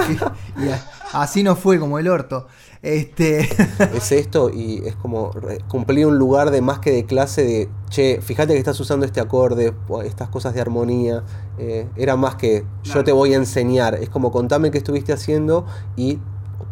así 1.12 1.44
no 1.44 1.58
fue 1.58 1.78
como 1.78 2.00
el 2.00 2.08
orto. 2.08 2.48
Este... 2.82 3.42
es 3.94 4.12
esto 4.14 4.50
y 4.50 4.82
es 4.86 4.96
como 4.96 5.32
cumplir 5.68 6.08
un 6.08 6.18
lugar 6.18 6.50
de 6.52 6.62
más 6.62 6.80
que 6.80 6.92
de 6.92 7.06
clase 7.06 7.44
de, 7.44 7.70
che, 7.90 8.22
fíjate 8.22 8.54
que 8.54 8.60
estás 8.60 8.80
usando 8.80 9.06
este 9.06 9.20
acorde, 9.20 9.74
estas 10.06 10.30
cosas 10.30 10.54
de 10.54 10.62
armonía. 10.62 11.24
Eh, 11.58 11.88
era 11.98 12.16
más 12.16 12.36
que 12.36 12.64
yo 12.84 13.04
te 13.04 13.12
voy 13.12 13.34
a 13.34 13.38
enseñar. 13.38 13.96
Es 13.96 14.10
como 14.10 14.32
contame 14.32 14.72
qué 14.72 14.78
estuviste 14.78 15.12
haciendo 15.12 15.66
y 15.98 16.20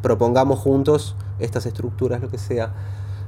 propongamos 0.01 0.57
juntos 0.59 1.17
estas 1.39 1.65
estructuras, 1.65 2.21
lo 2.21 2.29
que 2.29 2.37
sea. 2.37 2.73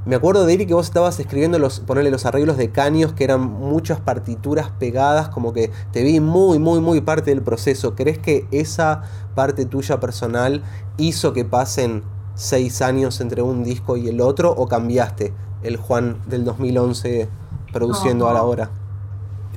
Me 0.06 0.18
acuerdo 0.18 0.46
de 0.46 0.54
ir 0.54 0.62
y 0.62 0.66
que 0.66 0.74
vos 0.74 0.86
estabas 0.86 1.18
escribiendo 1.20 1.60
los, 1.60 1.80
ponerle 1.80 2.12
los 2.12 2.26
arreglos 2.26 2.58
de 2.58 2.72
caños, 2.72 3.14
que 3.14 3.24
eran 3.24 3.42
muchas 3.42 4.02
partituras 4.02 4.70
pegadas, 4.72 5.30
como 5.30 5.54
que 5.54 5.72
te 5.94 6.04
vi 6.04 6.20
muy, 6.20 6.60
muy, 6.60 6.82
muy 6.82 7.00
parte 7.00 7.32
del 7.32 7.42
proceso. 7.42 7.96
¿Crees 7.96 8.20
que 8.20 8.46
esa 8.52 9.04
parte 9.34 9.66
tuya 9.66 10.02
personal 10.02 10.62
hizo 10.98 11.32
que 11.32 11.46
pasen 11.46 12.04
seis 12.36 12.82
años 12.82 13.22
entre 13.22 13.42
un 13.42 13.64
disco 13.64 13.96
y 13.96 14.10
el 14.10 14.20
otro 14.20 14.52
o 14.52 14.68
cambiaste 14.68 15.34
el 15.62 15.78
Juan 15.78 16.18
del 16.28 16.44
2011 16.44 17.30
produciendo 17.72 18.28
a 18.28 18.34
la 18.34 18.44
hora? 18.44 18.72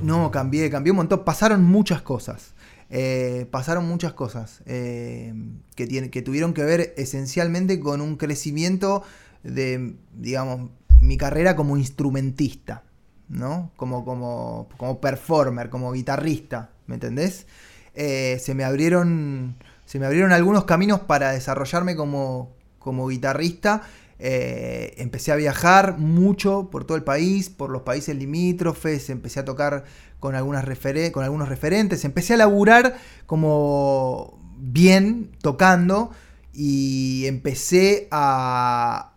No, 0.01 0.31
cambié, 0.31 0.69
cambié 0.69 0.91
un 0.91 0.97
montón. 0.97 1.25
Pasaron 1.25 1.61
muchas 1.63 2.01
cosas. 2.01 2.53
Eh, 2.89 3.47
pasaron 3.51 3.85
muchas 3.85 4.13
cosas 4.13 4.61
eh, 4.65 5.33
que, 5.75 5.87
tiene, 5.87 6.09
que 6.09 6.21
tuvieron 6.21 6.53
que 6.53 6.63
ver 6.63 6.93
esencialmente 6.95 7.81
con 7.81 7.99
un 7.99 8.15
crecimiento 8.15 9.03
de, 9.43 9.95
digamos, 10.13 10.69
mi 11.01 11.17
carrera 11.17 11.55
como 11.55 11.77
instrumentista, 11.77 12.83
¿no? 13.29 13.71
Como, 13.75 14.03
como, 14.05 14.67
como 14.77 14.99
performer, 14.99 15.69
como 15.69 15.91
guitarrista, 15.91 16.71
¿me 16.87 16.95
entendés? 16.95 17.47
Eh, 17.93 18.37
se 18.39 18.53
me 18.53 18.63
abrieron 18.63 19.55
se 19.87 19.99
me 19.99 20.05
abrieron 20.05 20.33
algunos 20.33 20.65
caminos 20.65 20.99
para 20.99 21.31
desarrollarme 21.31 21.95
como, 21.95 22.51
como 22.77 23.07
guitarrista. 23.07 23.83
Eh, 24.19 24.95
empecé 24.97 25.31
a 25.31 25.37
viajar 25.37 25.97
mucho 25.97 26.69
por 26.69 26.83
todo 26.83 26.97
el 26.97 27.05
país, 27.05 27.49
por 27.49 27.69
los 27.69 27.83
países 27.83 28.13
limítrofes, 28.13 29.09
empecé 29.09 29.39
a 29.39 29.45
tocar 29.45 29.85
con, 30.19 30.35
algunas 30.35 30.65
con 31.13 31.23
algunos 31.23 31.47
referentes, 31.47 32.03
empecé 32.03 32.33
a 32.33 32.37
laburar 32.37 32.97
como 33.27 34.37
bien 34.57 35.31
tocando 35.41 36.11
y 36.51 37.25
empecé 37.27 38.09
a, 38.11 39.13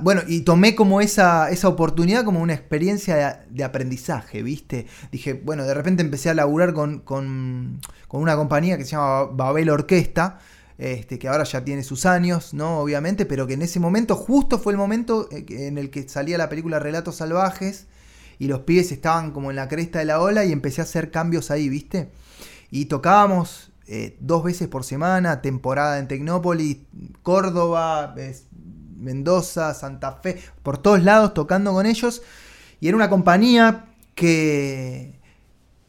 bueno, 0.00 0.22
y 0.26 0.42
tomé 0.42 0.74
como 0.74 1.00
esa, 1.00 1.50
esa 1.50 1.68
oportunidad 1.68 2.24
como 2.24 2.40
una 2.40 2.52
experiencia 2.52 3.46
de, 3.48 3.64
aprendizaje, 3.64 4.42
¿viste? 4.42 4.86
Dije, 5.10 5.32
bueno, 5.34 5.64
de 5.64 5.72
repente 5.72 6.02
empecé 6.02 6.30
a 6.30 6.34
laburar 6.34 6.74
con, 6.74 7.00
con, 7.00 7.80
con 8.08 8.20
una 8.20 8.36
compañía 8.36 8.76
que 8.76 8.84
se 8.84 8.90
llama 8.90 9.24
Babel 9.24 9.70
Orquesta, 9.70 10.38
este, 10.76 11.18
que 11.18 11.28
ahora 11.28 11.44
ya 11.44 11.64
tiene 11.64 11.82
sus 11.82 12.04
años, 12.04 12.52
¿no? 12.52 12.80
Obviamente, 12.80 13.24
pero 13.26 13.46
que 13.46 13.54
en 13.54 13.62
ese 13.62 13.80
momento, 13.80 14.16
justo 14.16 14.58
fue 14.58 14.72
el 14.72 14.76
momento 14.78 15.28
eh, 15.30 15.46
en 15.48 15.78
el 15.78 15.90
que 15.90 16.08
salía 16.08 16.36
la 16.36 16.48
película 16.48 16.78
Relatos 16.78 17.16
Salvajes 17.16 17.86
y 18.38 18.48
los 18.48 18.60
pibes 18.60 18.92
estaban 18.92 19.30
como 19.30 19.50
en 19.50 19.56
la 19.56 19.68
cresta 19.68 20.00
de 20.00 20.04
la 20.04 20.20
ola 20.20 20.44
y 20.44 20.52
empecé 20.52 20.80
a 20.82 20.84
hacer 20.84 21.10
cambios 21.10 21.50
ahí, 21.50 21.68
¿viste? 21.68 22.10
Y 22.70 22.86
tocábamos 22.86 23.72
eh, 23.86 24.16
dos 24.20 24.42
veces 24.42 24.68
por 24.68 24.82
semana, 24.84 25.42
temporada 25.42 25.98
en 25.98 26.08
Tecnópolis, 26.08 26.78
Córdoba, 27.22 28.14
Mendoza, 28.96 29.74
Santa 29.74 30.12
Fe, 30.12 30.38
por 30.62 30.78
todos 30.78 31.02
lados 31.02 31.34
tocando 31.34 31.72
con 31.72 31.86
ellos. 31.86 32.22
Y 32.80 32.88
era 32.88 32.96
una 32.96 33.10
compañía 33.10 33.86
que 34.14 35.14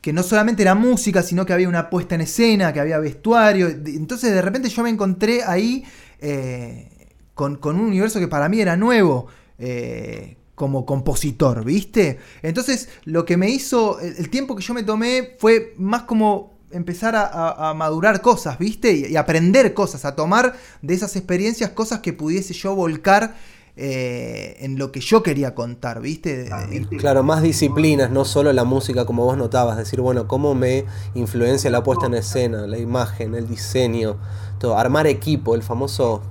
que 0.06 0.14
no 0.14 0.22
solamente 0.22 0.62
era 0.62 0.76
música, 0.76 1.24
sino 1.24 1.48
que 1.48 1.54
había 1.54 1.68
una 1.68 1.90
puesta 1.90 2.14
en 2.14 2.22
escena, 2.22 2.72
que 2.72 2.80
había 2.80 3.00
vestuario. 3.00 3.68
Entonces 3.68 4.36
de 4.36 4.42
repente 4.44 4.70
yo 4.70 4.84
me 4.84 4.92
encontré 4.92 5.42
ahí 5.42 5.84
eh, 6.20 7.10
con, 7.34 7.58
un 7.64 7.80
universo 7.80 8.20
que 8.20 8.28
para 8.28 8.48
mí 8.48 8.62
era 8.62 8.78
nuevo. 8.78 9.26
Eh, 9.58 10.38
como 10.54 10.86
compositor, 10.86 11.66
¿viste? 11.66 12.20
Entonces, 12.44 12.88
lo 13.04 13.26
que 13.26 13.36
me 13.36 13.50
hizo, 13.50 14.00
el, 14.00 14.30
tiempo 14.30 14.56
que 14.56 14.64
yo 14.64 14.74
me 14.74 14.84
tomé 14.84 15.36
fue 15.40 15.74
más 15.78 16.04
como 16.04 16.55
empezar 16.76 17.16
a, 17.16 17.74
madurar 17.74 18.22
cosas, 18.22 18.58
¿viste? 18.60 18.94
Y, 18.94 19.06
y, 19.14 19.16
aprender 19.18 19.74
cosas, 19.74 20.06
a 20.06 20.16
tomar 20.16 20.56
de 20.82 20.94
esas 20.94 21.16
experiencias 21.16 21.72
cosas 21.72 22.00
que 22.00 22.14
pudiese 22.14 22.54
yo 22.54 22.76
volcar 22.76 23.36
eh, 23.78 24.56
en 24.62 24.78
lo 24.78 24.94
que 24.94 25.02
yo 25.02 25.22
quería 25.22 25.54
contar, 25.54 26.00
¿viste? 26.00 26.50
Claro, 26.98 27.24
más 27.24 27.42
disciplinas, 27.42 28.10
no 28.10 28.24
solo 28.24 28.54
la 28.54 28.64
música 28.64 29.06
como 29.06 29.26
vos 29.26 29.38
notabas, 29.38 29.76
decir, 29.76 30.00
bueno, 30.00 30.30
cómo 30.30 30.56
me 30.56 30.86
influencia 31.14 31.70
la 31.70 31.84
puesta 31.84 32.06
en 32.06 32.14
escena, 32.14 32.68
la 32.68 32.78
imagen, 32.78 33.36
el 33.36 33.50
diseño, 33.50 34.18
todo, 34.60 34.78
armar 34.78 35.08
equipo, 35.08 35.56
el 35.56 35.62
famoso 35.62 36.22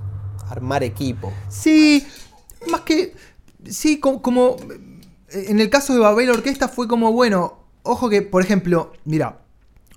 armar 0.49 0.83
equipo. 0.83 1.31
Sí, 1.49 2.07
más 2.71 2.81
que, 2.81 3.13
sí, 3.63 3.99
como, 3.99 4.55
en 5.29 5.59
el 5.59 5.69
caso 5.69 5.93
de 5.93 5.99
Babel 5.99 6.31
Orquesta 6.31 6.67
fue 6.67 6.87
como, 6.87 7.11
bueno, 7.11 7.59
ojo 7.83 8.09
que, 8.09 8.23
por 8.23 8.41
ejemplo, 8.41 8.91
mira, 9.03 9.44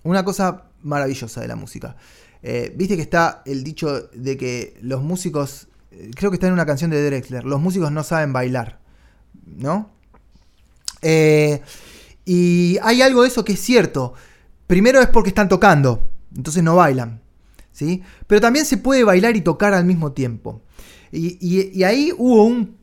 una 0.09 0.25
cosa 0.25 0.65
maravillosa 0.83 1.41
de 1.41 1.49
la 1.49 1.57
música. 1.57 1.97
Eh, 2.43 2.73
viste 2.77 2.97
que 2.97 3.03
está 3.03 3.43
el 3.47 3.65
dicho 3.65 4.09
de 4.13 4.37
que 4.37 4.79
los 4.81 5.03
músicos 5.03 5.69
creo 6.15 6.31
que 6.31 6.37
está 6.37 6.47
en 6.47 6.53
una 6.53 6.67
canción 6.67 6.91
de 6.91 7.05
Drexler, 7.05 7.45
los 7.45 7.61
músicos 7.61 7.91
no 7.93 8.05
saben 8.05 8.33
bailar, 8.33 8.79
¿no? 9.45 9.91
Eh, 11.03 11.61
y 12.25 12.79
hay 12.83 13.03
algo 13.03 13.23
de 13.23 13.29
eso 13.29 13.45
que 13.45 13.55
es 13.55 13.61
cierto. 13.61 14.15
Primero 14.67 15.01
es 15.01 15.09
porque 15.09 15.31
están 15.31 15.49
tocando, 15.49 16.09
entonces 16.37 16.63
no 16.63 16.77
bailan, 16.77 17.21
¿sí? 17.73 18.03
Pero 18.27 18.41
también 18.41 18.67
se 18.67 18.77
puede 18.77 19.05
bailar 19.05 19.37
y 19.37 19.41
tocar 19.41 19.75
al 19.75 19.85
mismo 19.85 20.13
tiempo. 20.13 20.63
Y, 21.11 21.83
ahí 21.85 22.13
hubo 22.19 22.45
un, 22.45 22.77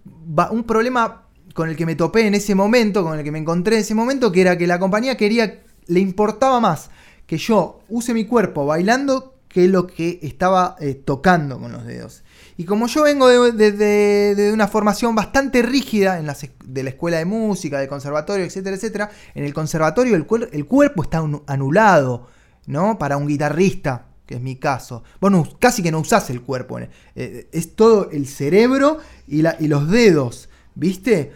un 0.50 0.64
problema 0.64 1.28
con 1.54 1.70
el 1.70 1.76
que 1.76 1.86
me 1.86 1.96
topé 1.96 2.26
en 2.26 2.34
ese 2.34 2.56
momento, 2.56 3.04
con 3.04 3.18
el 3.18 3.24
que 3.24 3.32
me 3.32 3.38
encontré 3.38 3.76
en 3.76 3.82
ese 3.82 3.94
momento, 3.94 4.32
que 4.32 4.42
era 4.42 4.58
que 4.58 4.66
la 4.66 4.80
compañía 4.80 5.16
quería, 5.16 5.62
le 5.86 6.00
importaba 6.00 6.60
más 6.60 6.90
que 7.26 7.38
yo 7.38 7.80
use 7.90 8.14
mi 8.14 8.26
cuerpo 8.26 8.66
bailando 8.66 9.36
que 9.56 9.70
lo 9.70 9.88
que 9.88 10.20
estaba 10.22 10.76
eh, 10.82 10.96
tocando 10.96 11.60
con 11.60 11.72
los 11.72 11.86
dedos. 11.86 12.24
Y 12.58 12.66
como 12.66 12.88
yo 12.88 13.04
vengo 13.04 13.30
de, 13.30 14.52
una 14.54 14.68
formación 14.68 15.16
bastante 15.16 15.62
rígida 15.62 16.20
en 16.20 16.28
de 16.66 16.84
la 16.84 16.90
escuela 16.90 17.18
de 17.20 17.26
música, 17.26 17.80
del 17.80 17.88
conservatorio, 17.88 18.46
etcétera, 18.46 18.76
etcétera, 18.76 19.10
en 19.34 19.46
el 19.46 19.54
conservatorio 19.54 20.16
el, 20.16 20.28
el 20.52 20.66
cuerpo 20.66 21.04
está 21.04 21.24
anulado, 21.48 22.28
¿no? 22.66 22.98
Para 22.98 23.16
un 23.16 23.28
guitarrista, 23.28 24.08
que 24.26 24.36
es 24.36 24.42
mi 24.42 24.58
caso. 24.58 25.04
Bueno, 25.22 25.48
casi 25.60 25.82
que 25.82 25.92
no 25.92 26.00
usás 26.00 26.30
el 26.30 26.42
cuerpo, 26.42 26.78
eh, 26.80 27.48
es 27.52 27.76
todo 27.76 28.10
el 28.12 28.28
cerebro 28.28 29.00
y, 29.26 29.40
y 29.40 29.68
los 29.68 29.90
dedos, 29.90 30.50
¿viste? 30.76 31.32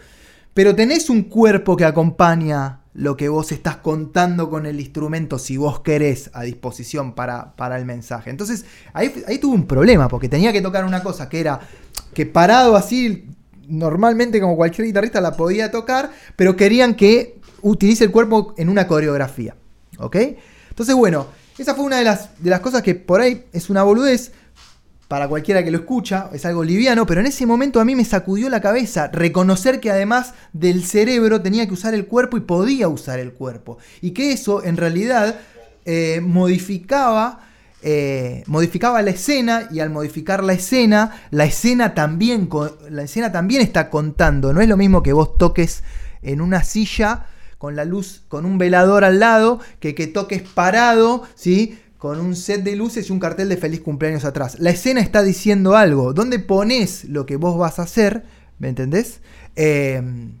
Pero 0.52 0.74
tenés 0.74 1.08
un 1.08 1.22
cuerpo 1.22 1.74
que 1.74 1.86
acompaña 1.86 2.79
lo 2.92 3.16
que 3.16 3.28
vos 3.28 3.52
estás 3.52 3.76
contando 3.76 4.50
con 4.50 4.66
el 4.66 4.80
instrumento 4.80 5.38
si 5.38 5.56
vos 5.56 5.80
querés 5.80 6.30
a 6.32 6.42
disposición 6.42 7.14
para, 7.14 7.54
para 7.56 7.78
el 7.78 7.84
mensaje. 7.84 8.30
Entonces 8.30 8.64
ahí, 8.92 9.22
ahí, 9.26 9.40
un 9.44 9.66
problema 9.66 10.08
porque 10.08 10.28
tenía 10.28 10.52
que 10.52 10.60
tocar 10.60 10.84
una 10.84 11.02
cosa 11.02 11.28
que 11.28 11.40
era 11.40 11.60
que 12.14 12.26
parado 12.26 12.76
así, 12.76 13.26
normalmente 13.68 14.40
como 14.40 14.56
cualquier 14.56 14.86
guitarrista 14.86 15.20
la 15.20 15.36
podía 15.36 15.70
tocar, 15.70 16.10
pero 16.34 16.56
querían 16.56 16.94
que 16.94 17.38
utilice 17.62 18.04
el 18.04 18.10
cuerpo 18.10 18.54
en 18.56 18.68
una 18.68 18.86
coreografía. 18.86 19.54
¿Ok? 19.98 20.16
Entonces 20.70 20.94
bueno, 20.94 21.26
esa 21.58 21.74
fue 21.74 21.84
una 21.84 21.98
de 21.98 22.04
las, 22.04 22.42
de 22.42 22.50
las 22.50 22.60
cosas 22.60 22.82
que 22.82 22.94
por 22.94 23.20
ahí 23.20 23.44
es 23.52 23.70
una 23.70 23.82
boludez, 23.82 24.32
para 25.10 25.26
cualquiera 25.26 25.64
que 25.64 25.72
lo 25.72 25.78
escucha, 25.78 26.30
es 26.32 26.46
algo 26.46 26.62
liviano, 26.62 27.04
pero 27.04 27.20
en 27.20 27.26
ese 27.26 27.44
momento 27.44 27.80
a 27.80 27.84
mí 27.84 27.96
me 27.96 28.04
sacudió 28.04 28.48
la 28.48 28.60
cabeza 28.60 29.08
reconocer 29.08 29.80
que 29.80 29.90
además 29.90 30.34
del 30.52 30.84
cerebro 30.84 31.42
tenía 31.42 31.66
que 31.66 31.72
usar 31.72 31.94
el 31.94 32.06
cuerpo 32.06 32.36
y 32.36 32.42
podía 32.42 32.86
usar 32.86 33.18
el 33.18 33.32
cuerpo. 33.32 33.78
Y 34.00 34.12
que 34.12 34.30
eso 34.30 34.62
en 34.62 34.76
realidad 34.76 35.40
eh, 35.84 36.20
modificaba, 36.22 37.40
eh, 37.82 38.44
modificaba 38.46 39.02
la 39.02 39.10
escena 39.10 39.66
y 39.72 39.80
al 39.80 39.90
modificar 39.90 40.44
la 40.44 40.52
escena, 40.52 41.20
la 41.32 41.44
escena, 41.44 41.92
también, 41.92 42.48
la 42.88 43.02
escena 43.02 43.32
también 43.32 43.62
está 43.62 43.90
contando. 43.90 44.52
No 44.52 44.60
es 44.60 44.68
lo 44.68 44.76
mismo 44.76 45.02
que 45.02 45.12
vos 45.12 45.36
toques 45.36 45.82
en 46.22 46.40
una 46.40 46.62
silla 46.62 47.26
con 47.58 47.74
la 47.74 47.84
luz, 47.84 48.22
con 48.28 48.46
un 48.46 48.58
velador 48.58 49.02
al 49.02 49.18
lado, 49.18 49.58
que 49.80 49.96
que 49.96 50.06
toques 50.06 50.42
parado, 50.42 51.24
¿sí? 51.34 51.80
Con 52.00 52.18
un 52.18 52.34
set 52.34 52.62
de 52.64 52.76
luces 52.76 53.10
y 53.10 53.12
un 53.12 53.20
cartel 53.20 53.50
de 53.50 53.58
feliz 53.58 53.82
cumpleaños 53.82 54.24
atrás. 54.24 54.58
La 54.58 54.70
escena 54.70 55.02
está 55.02 55.22
diciendo 55.22 55.76
algo. 55.76 56.14
¿Dónde 56.14 56.38
pones 56.38 57.04
lo 57.04 57.26
que 57.26 57.36
vos 57.36 57.58
vas 57.58 57.78
a 57.78 57.82
hacer? 57.82 58.24
¿Me 58.58 58.70
entendés? 58.70 59.20
Em, 59.54 60.32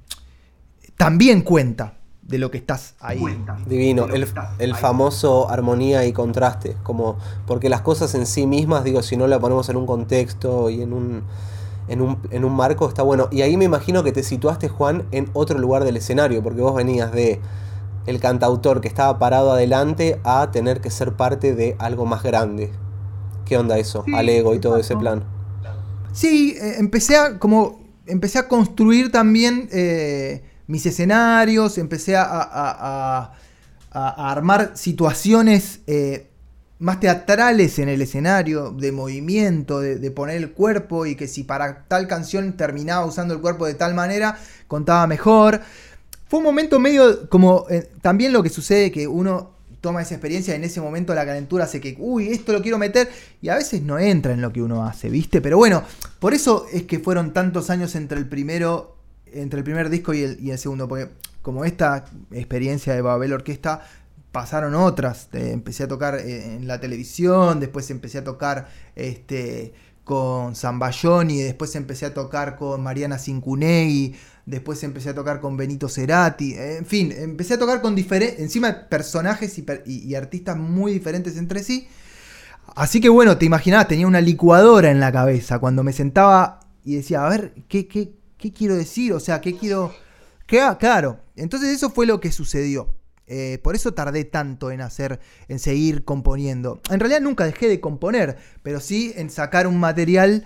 también 0.96 1.42
cuenta 1.42 1.98
de 2.22 2.38
lo 2.38 2.50
que 2.50 2.56
estás 2.56 2.94
ahí. 2.98 3.22
Divino, 3.66 4.06
el, 4.06 4.74
famoso 4.74 5.50
armonía 5.50 6.06
y 6.06 6.14
contraste, 6.14 6.76
como 6.82 7.18
porque 7.46 7.68
las 7.68 7.82
cosas 7.82 8.14
en 8.14 8.24
sí 8.24 8.46
mismas, 8.46 8.82
digo, 8.82 9.02
si 9.02 9.18
no 9.18 9.26
la 9.26 9.38
ponemos 9.38 9.68
en 9.68 9.76
un 9.76 9.84
contexto 9.84 10.70
y 10.70 10.80
en 10.80 10.94
un, 10.94 11.24
en 11.88 12.00
un, 12.00 12.20
en 12.30 12.46
un 12.46 12.54
marco, 12.54 12.88
está 12.88 13.02
bueno. 13.02 13.28
Y 13.30 13.42
ahí 13.42 13.58
me 13.58 13.66
imagino 13.66 14.02
que 14.02 14.12
te 14.12 14.22
situaste, 14.22 14.68
Juan, 14.68 15.04
en 15.10 15.28
otro 15.34 15.58
lugar 15.58 15.84
del 15.84 15.98
escenario, 15.98 16.42
porque 16.42 16.62
vos 16.62 16.74
venías 16.74 17.12
de 17.12 17.38
el 18.06 18.20
cantautor 18.20 18.80
que 18.80 18.88
estaba 18.88 19.18
parado 19.18 19.52
adelante 19.52 20.20
a 20.24 20.50
tener 20.50 20.80
que 20.80 20.90
ser 20.90 21.14
parte 21.14 21.54
de 21.54 21.76
algo 21.78 22.06
más 22.06 22.22
grande. 22.22 22.70
¿Qué 23.44 23.56
onda 23.58 23.78
eso? 23.78 24.04
al 24.14 24.28
ego 24.28 24.54
y 24.54 24.60
todo 24.60 24.78
ese 24.78 24.96
plan. 24.96 25.24
Sí, 26.12 26.56
eh, 26.60 26.76
empecé 26.78 27.16
a 27.16 27.38
como 27.38 27.80
empecé 28.06 28.38
a 28.38 28.48
construir 28.48 29.12
también 29.12 29.68
eh, 29.72 30.42
mis 30.66 30.84
escenarios, 30.86 31.78
empecé 31.78 32.16
a, 32.16 33.32
armar 33.92 34.72
situaciones 34.74 35.80
eh, 35.88 36.28
más 36.78 37.00
teatrales 37.00 37.80
en 37.80 37.88
el 37.88 38.00
escenario, 38.00 38.70
de 38.70 38.92
movimiento, 38.92 39.80
de, 39.80 39.96
de, 39.96 40.10
poner 40.12 40.36
el 40.36 40.52
cuerpo 40.52 41.06
y 41.06 41.16
que 41.16 41.26
si 41.26 41.42
para 41.42 41.84
tal 41.88 42.06
canción 42.06 42.56
terminaba 42.56 43.04
usando 43.04 43.34
el 43.34 43.40
cuerpo 43.40 43.66
de 43.66 43.74
tal 43.74 43.94
manera, 43.94 44.38
contaba 44.68 45.08
mejor. 45.08 45.60
Fue 46.30 46.38
un 46.38 46.44
momento 46.44 46.78
medio 46.78 47.28
como 47.28 47.66
eh, 47.68 47.90
también 48.02 48.32
lo 48.32 48.40
que 48.40 48.50
sucede 48.50 48.92
que 48.92 49.08
uno 49.08 49.50
toma 49.80 50.00
esa 50.00 50.14
experiencia 50.14 50.54
y 50.54 50.58
en 50.58 50.62
ese 50.62 50.80
momento 50.80 51.12
la 51.12 51.26
calentura 51.26 51.64
hace 51.64 51.80
que, 51.80 51.96
uy, 51.98 52.28
esto 52.28 52.52
lo 52.52 52.62
quiero 52.62 52.78
meter 52.78 53.10
y 53.42 53.48
a 53.48 53.56
veces 53.56 53.82
no 53.82 53.98
entra 53.98 54.32
en 54.32 54.40
lo 54.40 54.52
que 54.52 54.62
uno 54.62 54.84
hace, 54.84 55.10
¿viste? 55.10 55.40
Pero 55.40 55.56
bueno, 55.56 55.82
por 56.20 56.32
eso 56.32 56.66
es 56.72 56.84
que 56.84 57.00
fueron 57.00 57.32
tantos 57.32 57.68
años 57.68 57.96
entre 57.96 58.16
el 58.16 58.28
primero, 58.28 58.96
entre 59.26 59.58
el 59.58 59.64
primer 59.64 59.90
disco 59.90 60.14
y 60.14 60.22
el, 60.22 60.58
segundo, 60.58 60.86
porque 60.86 61.08
como 61.42 61.64
esta 61.64 62.04
experiencia 62.30 62.94
de 62.94 63.02
Babel 63.02 63.32
Orquesta 63.32 63.82
pasaron 64.30 64.76
otras, 64.76 65.30
empecé 65.32 65.82
a 65.82 65.88
tocar 65.88 66.14
eh, 66.14 66.54
en 66.54 66.68
la 66.68 66.78
televisión, 66.78 67.58
después 67.58 67.90
empecé 67.90 68.18
a 68.18 68.22
tocar 68.22 68.68
este 68.94 69.74
con 70.04 70.56
Zambayoni, 70.56 71.40
después 71.40 71.74
empecé 71.76 72.06
a 72.06 72.14
tocar 72.14 72.56
con 72.56 72.82
Mariana 72.82 73.18
Cincunegui, 73.18 74.14
después 74.50 74.82
empecé 74.82 75.10
a 75.10 75.14
tocar 75.14 75.40
con 75.40 75.56
Benito 75.56 75.88
Cerati, 75.88 76.54
en 76.54 76.84
fin, 76.84 77.12
empecé 77.16 77.54
a 77.54 77.58
tocar 77.58 77.80
con 77.80 77.94
diferentes, 77.94 78.40
encima 78.40 78.88
personajes 78.88 79.56
y, 79.86 80.14
artistas 80.14 80.56
muy 80.56 80.92
diferentes 80.92 81.36
entre 81.36 81.62
sí. 81.62 81.88
Así 82.74 83.00
que 83.00 83.08
bueno, 83.08 83.38
te 83.38 83.46
imaginabas, 83.46 83.88
tenía 83.88 84.06
una 84.06 84.20
licuadora 84.20 84.90
en 84.90 85.00
la 85.00 85.12
cabeza 85.12 85.58
cuando 85.58 85.82
me 85.82 85.92
sentaba 85.92 86.60
y 86.84 86.96
decía, 86.96 87.24
a 87.24 87.28
ver, 87.28 87.54
¿qué, 87.68 87.86
qué, 87.86 88.12
qué 88.36 88.52
quiero 88.52 88.76
decir? 88.76 89.12
O 89.12 89.20
sea, 89.20 89.40
¿qué 89.40 89.56
quiero...? 89.56 89.94
¿Qué? 90.46 90.60
Claro, 90.80 91.20
entonces 91.36 91.70
eso 91.70 91.90
fue 91.90 92.06
lo 92.06 92.20
que 92.20 92.32
sucedió. 92.32 92.94
Eh, 93.28 93.60
por 93.62 93.76
eso 93.76 93.94
tardé 93.94 94.24
tanto 94.24 94.72
en 94.72 94.80
hacer, 94.80 95.20
en 95.46 95.60
seguir 95.60 96.04
componiendo. 96.04 96.80
En 96.90 96.98
realidad 96.98 97.20
nunca 97.20 97.44
dejé 97.44 97.68
de 97.68 97.78
componer, 97.78 98.38
pero 98.64 98.80
sí 98.80 99.12
en 99.14 99.30
sacar 99.30 99.68
un 99.68 99.78
material 99.78 100.44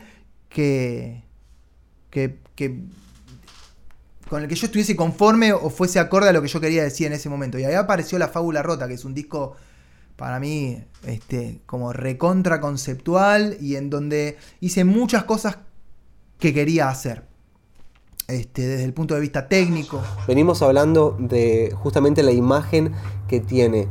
que, 0.50 1.24
que 2.10 2.38
con 4.34 4.42
el 4.42 4.48
que 4.48 4.56
yo 4.56 4.66
estuviese 4.66 4.96
conforme 4.96 5.52
o 5.52 5.70
fuese 5.70 6.00
acorde 6.00 6.30
a 6.30 6.32
lo 6.32 6.42
que 6.42 6.48
yo 6.48 6.60
quería 6.60 6.82
decir 6.82 7.06
en 7.06 7.12
ese 7.12 7.28
momento. 7.28 7.56
Y 7.56 7.62
ahí 7.62 7.74
apareció 7.74 8.18
La 8.18 8.26
Fábula 8.26 8.64
Rota, 8.64 8.88
que 8.88 8.94
es 8.94 9.04
un 9.04 9.14
disco 9.14 9.54
para 10.16 10.40
mí 10.40 10.82
este, 11.06 11.60
como 11.66 11.92
recontra 11.92 12.60
conceptual 12.60 13.56
y 13.60 13.76
en 13.76 13.90
donde 13.90 14.36
hice 14.58 14.82
muchas 14.82 15.22
cosas 15.22 15.58
que 16.40 16.52
quería 16.52 16.88
hacer. 16.88 17.22
Este, 18.26 18.62
desde 18.66 18.82
el 18.82 18.92
punto 18.92 19.14
de 19.14 19.20
vista 19.20 19.46
técnico. 19.46 20.02
Venimos 20.26 20.62
hablando 20.62 21.16
de 21.16 21.72
justamente 21.72 22.24
la 22.24 22.32
imagen 22.32 22.90
que 23.28 23.38
tiene 23.38 23.86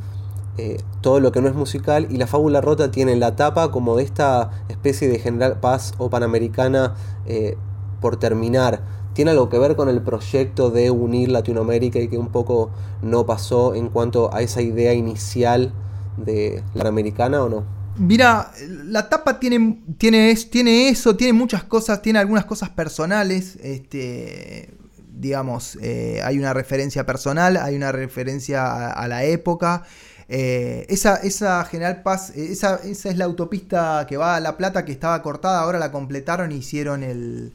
eh, 0.58 0.76
todo 1.00 1.22
lo 1.22 1.32
que 1.32 1.40
no 1.40 1.48
es 1.48 1.56
musical 1.56 2.08
y 2.10 2.18
la 2.18 2.28
fábula 2.28 2.60
rota 2.60 2.92
tiene 2.92 3.16
la 3.16 3.38
tapa 3.38 3.72
como 3.72 3.96
de 3.96 4.04
esta 4.04 4.52
especie 4.68 5.08
de 5.08 5.20
General 5.20 5.62
Paz 5.62 5.94
o 6.00 6.10
Panamericana 6.10 6.96
eh, 7.28 7.56
por 8.02 8.18
terminar 8.18 9.03
¿Tiene 9.14 9.32
algo 9.32 9.50
que 9.50 9.60
ver 9.60 9.76
con 9.76 9.90
el 9.90 10.02
proyecto 10.02 10.72
de 10.72 10.90
unir 10.90 11.30
Latinoamérica 11.30 12.00
y 12.00 12.08
que 12.08 12.18
un 12.18 12.30
poco 12.30 12.72
no 13.02 13.26
pasó 13.26 13.76
en 13.76 13.90
cuanto 13.90 14.34
a 14.34 14.42
esa 14.42 14.62
idea 14.62 14.94
inicial 14.94 15.72
de 16.18 16.64
la 16.74 16.88
americana 16.90 17.44
o 17.44 17.50
no? 17.50 17.64
Mira, 17.98 18.52
la 18.86 19.08
tapa 19.08 19.40
tiene, 19.40 19.84
tiene, 20.00 20.36
tiene 20.50 20.90
eso, 20.90 21.16
tiene 21.16 21.34
muchas 21.34 21.64
cosas, 21.64 22.02
tiene 22.02 22.18
algunas 22.18 22.46
cosas 22.46 22.70
personales. 22.70 23.58
Este, 23.62 24.74
digamos, 25.14 25.78
eh, 25.82 26.20
hay 26.24 26.40
una 26.40 26.54
referencia 26.54 27.06
personal, 27.06 27.58
hay 27.58 27.76
una 27.76 27.92
referencia 27.92 28.90
a, 28.92 29.08
la 29.08 29.24
época. 29.26 29.84
Eh, 30.28 30.88
esa, 30.90 31.18
esa 31.18 31.64
General 31.66 32.02
Paz, 32.02 32.32
esa, 32.32 32.78
esa 32.78 33.10
es 33.10 33.18
la 33.18 33.26
autopista 33.26 34.08
que 34.08 34.18
va 34.18 34.38
a 34.38 34.40
La 34.40 34.58
Plata 34.58 34.86
que 34.86 34.92
estaba 34.92 35.22
cortada, 35.22 35.62
ahora 35.62 35.78
la 35.78 35.92
completaron 35.92 36.52
y 36.52 36.56
hicieron 36.56 37.04
el, 37.04 37.54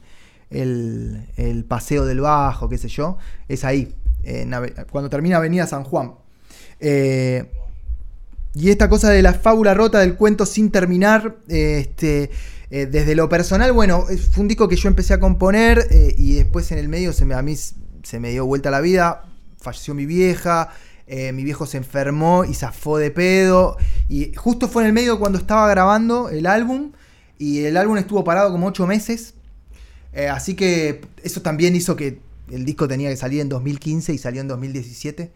el, 0.49 1.65
Paseo 1.67 2.05
del 2.05 2.21
Bajo, 2.21 2.69
qué 2.69 2.77
sé 2.77 2.87
yo, 2.87 3.17
es 3.47 3.63
ahí, 3.63 3.93
cuando 4.91 5.09
termina 5.09 5.37
Avenida 5.37 5.67
San 5.67 5.83
Juan. 5.83 6.13
Eh, 6.79 7.51
y 8.53 8.69
esta 8.69 8.89
cosa 8.89 9.09
de 9.09 9.21
la 9.21 9.33
fábula 9.33 9.73
rota 9.73 9.99
del 9.99 10.15
cuento 10.15 10.45
sin 10.45 10.71
terminar, 10.71 11.37
este, 11.47 12.31
eh, 12.71 12.85
desde 12.87 13.15
lo 13.15 13.29
personal, 13.29 13.71
bueno, 13.71 14.05
fue 14.31 14.41
un 14.41 14.47
disco 14.47 14.67
que 14.67 14.75
yo 14.75 14.89
empecé 14.89 15.13
a 15.13 15.19
componer 15.19 15.87
eh, 15.91 16.15
y 16.17 16.35
después 16.35 16.71
en 16.71 16.79
el 16.79 16.89
medio 16.89 17.13
se 17.13 17.25
me, 17.25 17.35
a 17.35 17.41
mí 17.41 17.55
se 17.55 18.19
me 18.19 18.31
dio 18.31 18.45
vuelta 18.45 18.71
la 18.71 18.81
vida, 18.81 19.25
falleció 19.59 19.93
mi 19.93 20.05
vieja, 20.05 20.69
mi 21.33 21.43
viejo 21.43 21.65
se 21.65 21.77
enfermó 21.77 22.45
y 22.45 22.53
zafó 22.53 22.99
de 22.99 23.09
pedo. 23.09 23.77
Y 24.09 24.31
justo 24.35 24.67
fue 24.67 24.83
en 24.83 24.89
el 24.89 24.93
medio 24.93 25.17
cuando 25.17 25.39
estaba 25.39 25.67
grabando 25.67 26.29
el 26.29 26.45
álbum. 26.45 26.91
Y 27.39 27.63
el 27.63 27.77
álbum 27.77 27.97
estuvo 27.97 28.23
parado 28.23 28.51
como 28.51 28.67
ocho 28.67 28.85
meses. 28.85 29.33
Eh, 30.13 30.27
así 30.27 30.55
que 30.55 31.01
eso 31.23 31.41
también 31.41 31.75
hizo 31.75 31.95
que 31.95 32.19
el 32.51 32.65
disco 32.65 32.87
tenía 32.87 33.09
que 33.09 33.17
salir 33.17 33.41
en 33.41 33.49
2015 33.49 34.13
y 34.13 34.17
salió 34.17 34.41
en 34.41 34.47
2017. 34.47 35.31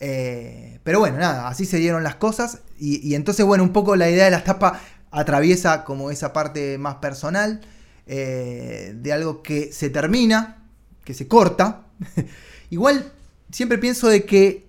Eh, 0.00 0.80
pero 0.82 0.98
bueno, 0.98 1.18
nada, 1.18 1.48
así 1.48 1.64
se 1.64 1.78
dieron 1.78 2.02
las 2.02 2.16
cosas. 2.16 2.60
Y, 2.78 3.14
entonces, 3.14 3.46
bueno, 3.46 3.62
un 3.64 3.72
poco 3.72 3.96
la 3.96 4.10
idea 4.10 4.24
de 4.24 4.30
la 4.30 4.44
tapa 4.44 4.80
atraviesa 5.10 5.84
como 5.84 6.10
esa 6.10 6.32
parte 6.32 6.78
más 6.78 6.96
personal 6.96 7.60
eh, 8.06 8.94
de 8.96 9.12
algo 9.12 9.42
que 9.42 9.72
se 9.72 9.90
termina, 9.90 10.66
que 11.04 11.14
se 11.14 11.28
corta. 11.28 11.86
Igual 12.70 13.12
siempre 13.52 13.78
pienso 13.78 14.08
de 14.08 14.24
que 14.24 14.66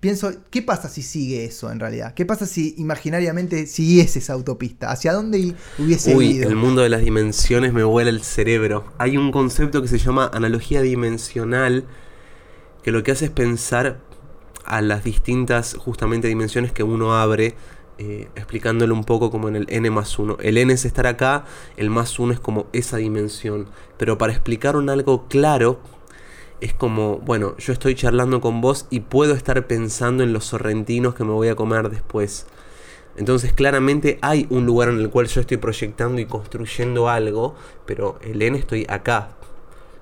pienso, 0.00 0.32
¿qué 0.50 0.62
pasa 0.62 0.88
si 0.88 1.02
sigue 1.02 1.44
eso 1.44 1.70
en 1.70 1.80
realidad? 1.80 2.14
¿Qué 2.14 2.24
pasa 2.24 2.46
si 2.46 2.74
imaginariamente 2.78 3.66
siguiese 3.66 4.20
esa 4.20 4.32
autopista? 4.34 4.90
¿Hacia 4.90 5.12
dónde 5.12 5.54
hubiese 5.78 6.14
Uy, 6.14 6.36
ido? 6.36 6.48
el 6.48 6.56
mundo 6.56 6.82
de 6.82 6.88
las 6.88 7.02
dimensiones 7.02 7.72
me 7.72 7.84
vuela 7.84 8.10
el 8.10 8.22
cerebro. 8.22 8.84
Hay 8.98 9.16
un 9.16 9.32
concepto 9.32 9.82
que 9.82 9.88
se 9.88 9.98
llama 9.98 10.30
analogía 10.32 10.82
dimensional, 10.82 11.84
que 12.82 12.92
lo 12.92 13.02
que 13.02 13.12
hace 13.12 13.26
es 13.26 13.30
pensar 13.30 14.00
a 14.64 14.80
las 14.80 15.04
distintas 15.04 15.74
justamente 15.74 16.28
dimensiones 16.28 16.72
que 16.72 16.84
uno 16.84 17.14
abre, 17.14 17.54
eh, 17.98 18.28
explicándolo 18.36 18.94
un 18.94 19.04
poco 19.04 19.30
como 19.30 19.48
en 19.48 19.56
el 19.56 19.66
n 19.68 19.90
más 19.90 20.18
1. 20.18 20.38
El 20.40 20.58
n 20.58 20.72
es 20.72 20.84
estar 20.84 21.06
acá, 21.06 21.44
el 21.76 21.90
más 21.90 22.18
1 22.18 22.32
es 22.32 22.40
como 22.40 22.66
esa 22.72 22.96
dimensión. 22.96 23.68
Pero 23.98 24.18
para 24.18 24.32
explicar 24.32 24.76
un 24.76 24.88
algo 24.88 25.28
claro, 25.28 25.80
es 26.62 26.72
como, 26.72 27.18
bueno, 27.18 27.56
yo 27.58 27.72
estoy 27.72 27.96
charlando 27.96 28.40
con 28.40 28.60
vos 28.60 28.86
y 28.88 29.00
puedo 29.00 29.34
estar 29.34 29.66
pensando 29.66 30.22
en 30.22 30.32
los 30.32 30.44
sorrentinos 30.44 31.16
que 31.16 31.24
me 31.24 31.32
voy 31.32 31.48
a 31.48 31.56
comer 31.56 31.90
después. 31.90 32.46
Entonces 33.16 33.52
claramente 33.52 34.20
hay 34.22 34.46
un 34.48 34.64
lugar 34.64 34.88
en 34.88 35.00
el 35.00 35.10
cual 35.10 35.26
yo 35.26 35.40
estoy 35.40 35.56
proyectando 35.56 36.20
y 36.20 36.26
construyendo 36.26 37.08
algo, 37.08 37.56
pero 37.84 38.16
el 38.22 38.40
N 38.40 38.56
estoy 38.56 38.86
acá. 38.88 39.30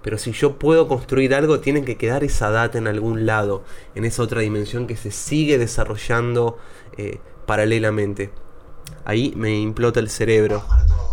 Pero 0.03 0.19
si 0.19 0.33
yo 0.33 0.59
puedo 0.59 0.87
construir 0.87 1.35
algo, 1.35 1.61
tiene 1.61 1.83
que 1.83 1.97
quedar 1.97 2.25
esa 2.25 2.51
data 2.51 2.77
en 2.77 2.89
algún 2.89 3.25
lado, 3.25 3.65
en 3.95 4.05
esa 4.05 4.23
otra 4.23 4.43
dimensión 4.43 4.87
que 4.87 4.97
se 4.97 5.11
sigue 5.11 5.57
desarrollando 5.57 6.59
eh, 6.99 7.21
paralelamente. 7.47 8.31
Ahí 9.07 9.33
me 9.35 9.59
implota 9.59 9.99
el 9.99 10.11
cerebro. 10.11 10.63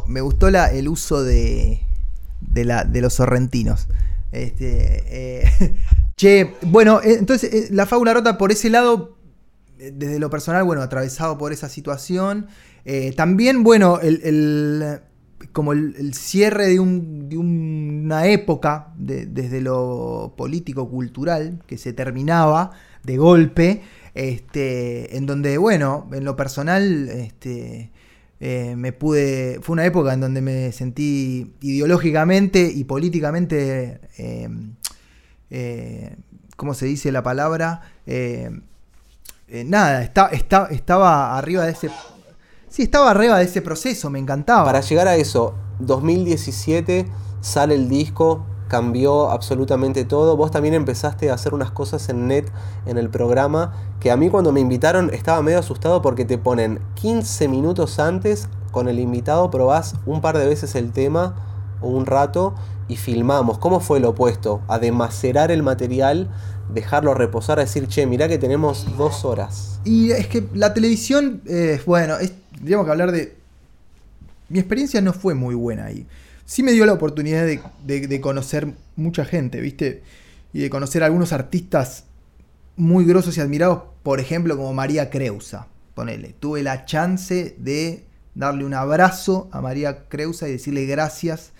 Me 0.07 0.19
gustó 0.19 0.49
el 0.49 0.89
uso 0.89 1.23
de, 1.23 1.81
de, 2.41 2.65
la, 2.65 2.83
de 2.83 3.01
los 3.01 3.13
sorrentinos. 3.13 3.87
Este, 4.37 5.03
eh, 5.07 5.75
che, 6.15 6.53
bueno, 6.61 7.01
eh, 7.01 7.15
entonces 7.17 7.53
eh, 7.53 7.67
la 7.71 7.85
fábula 7.85 8.13
rota 8.13 8.37
por 8.37 8.51
ese 8.51 8.69
lado, 8.69 9.17
desde 9.77 10.19
lo 10.19 10.29
personal, 10.29 10.63
bueno, 10.63 10.81
atravesado 10.81 11.37
por 11.37 11.53
esa 11.53 11.69
situación. 11.69 12.47
también, 13.15 13.63
bueno, 13.63 13.99
el, 13.99 15.01
como 15.51 15.73
el, 15.73 16.13
cierre 16.13 16.67
de, 16.67 16.79
un, 16.79 17.29
de 17.29 17.37
una 17.37 18.27
época, 18.27 18.93
de, 18.95 19.25
desde 19.25 19.61
lo 19.61 20.33
político-cultural, 20.37 21.61
que 21.67 21.77
se 21.77 21.93
terminaba 21.93 22.71
de 23.03 23.17
golpe, 23.17 23.81
este, 24.13 25.17
en 25.17 25.25
donde, 25.25 25.57
bueno, 25.57 26.07
en 26.11 26.25
lo 26.25 26.35
personal, 26.35 27.09
este, 27.09 27.91
eh, 28.39 28.75
me 28.75 28.93
pude. 28.93 29.59
Fue 29.61 29.73
una 29.73 29.85
época 29.85 30.13
en 30.13 30.21
donde 30.21 30.41
me 30.41 30.71
sentí 30.71 31.55
ideológicamente 31.61 32.71
y 32.73 32.83
políticamente. 32.83 33.99
Eh, 34.17 34.49
eh, 35.49 36.15
¿Cómo 36.55 36.73
se 36.73 36.85
dice 36.85 37.11
la 37.11 37.23
palabra? 37.23 37.81
nada, 39.65 40.03
está, 40.03 40.27
está, 40.27 40.67
estaba 40.71 41.37
arriba 41.37 41.65
de 41.65 41.71
ese. 41.71 41.89
Sí, 42.69 42.83
estaba 42.83 43.11
arriba 43.11 43.37
de 43.37 43.45
ese 43.45 43.61
proceso, 43.61 44.09
me 44.09 44.19
encantaba. 44.19 44.65
Para 44.65 44.81
llegar 44.81 45.07
a 45.07 45.15
eso, 45.15 45.55
2017 45.79 47.05
sale 47.41 47.75
el 47.75 47.87
disco, 47.87 48.45
cambió 48.67 49.29
absolutamente 49.29 50.05
todo. 50.05 50.37
Vos 50.37 50.51
también 50.51 50.73
empezaste 50.73 51.29
a 51.29 51.33
hacer 51.33 51.53
unas 51.53 51.71
cosas 51.71 52.09
en 52.09 52.27
net 52.27 52.49
en 52.85 52.97
el 52.97 53.09
programa 53.09 53.73
que 53.99 54.11
a 54.11 54.17
mí 54.17 54.29
cuando 54.29 54.51
me 54.51 54.59
invitaron 54.59 55.09
estaba 55.13 55.41
medio 55.41 55.59
asustado 55.59 56.01
porque 56.01 56.25
te 56.25 56.37
ponen 56.37 56.79
15 56.95 57.47
minutos 57.47 57.99
antes 57.99 58.47
con 58.71 58.87
el 58.87 58.99
invitado, 58.99 59.49
probás 59.49 59.95
un 60.05 60.21
par 60.21 60.37
de 60.37 60.45
veces 60.45 60.75
el 60.75 60.91
tema 60.91 61.35
o 61.81 61.87
un 61.87 62.05
rato 62.05 62.53
y 62.87 62.97
filmamos. 62.97 63.57
¿Cómo 63.57 63.79
fue 63.79 63.99
lo 63.99 64.09
opuesto? 64.09 64.61
A 64.67 64.79
demacerar 64.79 65.51
el 65.51 65.63
material, 65.63 66.29
dejarlo 66.73 67.13
reposar, 67.13 67.59
a 67.59 67.63
decir, 67.63 67.87
che, 67.87 68.05
mirá 68.05 68.27
que 68.27 68.37
tenemos 68.37 68.97
dos 68.97 69.25
horas. 69.25 69.79
Y 69.83 70.11
es 70.11 70.27
que 70.27 70.47
la 70.53 70.73
televisión, 70.73 71.41
eh, 71.45 71.81
bueno, 71.85 72.17
es, 72.17 72.33
que 72.65 72.75
hablar 72.75 73.11
de... 73.11 73.35
Mi 74.49 74.59
experiencia 74.59 75.01
no 75.01 75.11
fue 75.11 75.33
muy 75.33 75.55
buena 75.55 75.85
ahí 75.85 76.05
sí 76.47 76.63
me 76.63 76.71
dio 76.71 76.85
la 76.85 76.93
oportunidad 76.93 77.45
de, 77.45 78.21
conocer 78.21 78.73
mucha 78.95 79.25
gente, 79.25 79.59
¿viste? 79.59 80.01
Y 80.53 80.61
de 80.61 80.69
conocer 80.71 81.03
algunos 81.03 81.33
artistas 81.33 82.05
muy 82.77 83.05
grosos 83.05 83.37
y 83.37 83.41
admirados, 83.41 83.83
por 84.01 84.19
ejemplo, 84.19 84.55
como 84.55 84.73
María 84.73 85.11
Creusa. 85.11 85.67
Ponele, 85.93 86.33
tuve 86.39 86.63
la 86.63 86.85
chance 86.85 87.55
de 87.59 88.05
darle 88.33 88.63
un 88.63 88.73
abrazo 88.73 89.49
a 89.51 89.61
María 89.61 90.07
Creusa 90.07 90.47
y 90.47 90.53
decirle 90.53 90.85
gracias 90.85 91.51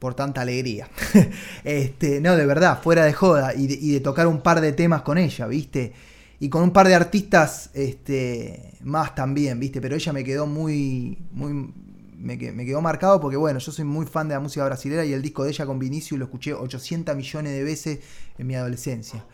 por 0.00 0.14
tanta 0.14 0.40
alegría. 0.40 0.88
este, 1.64 2.20
no, 2.20 2.36
de 2.36 2.46
verdad, 2.46 2.82
fuera 2.82 3.04
de 3.04 3.12
joda, 3.12 3.54
y 3.54 3.68
de, 3.68 3.74
y 3.74 3.92
de, 3.92 4.00
tocar 4.00 4.26
un 4.26 4.40
par 4.40 4.60
de 4.60 4.72
temas 4.72 5.02
con 5.02 5.18
ella, 5.18 5.46
¿viste? 5.46 5.92
Y 6.40 6.48
con 6.48 6.62
un 6.62 6.72
par 6.72 6.88
de 6.88 6.96
artistas 6.96 7.70
este, 7.74 8.74
más 8.82 9.14
también, 9.14 9.60
¿viste? 9.60 9.80
Pero 9.80 9.94
ella 9.94 10.12
me 10.12 10.24
quedó 10.24 10.46
muy, 10.46 11.18
muy, 11.30 11.72
me, 12.18 12.38
quedó 12.38 12.80
marcado 12.80 13.20
porque, 13.20 13.36
bueno, 13.36 13.58
yo 13.58 13.72
soy 13.72 13.84
muy 13.84 14.06
fan 14.06 14.28
de 14.28 14.34
la 14.34 14.40
música 14.40 14.64
brasilera 14.64 15.04
y 15.04 15.12
el 15.12 15.22
disco 15.22 15.44
de 15.44 15.50
ella 15.50 15.66
con 15.66 15.78
Vinicius 15.78 16.18
lo 16.18 16.24
escuché 16.24 16.54
800 16.54 17.16
millones 17.16 17.52
de 17.52 17.62
veces 17.62 17.98
en 18.38 18.46
mi 18.46 18.54
adolescencia. 18.54 19.24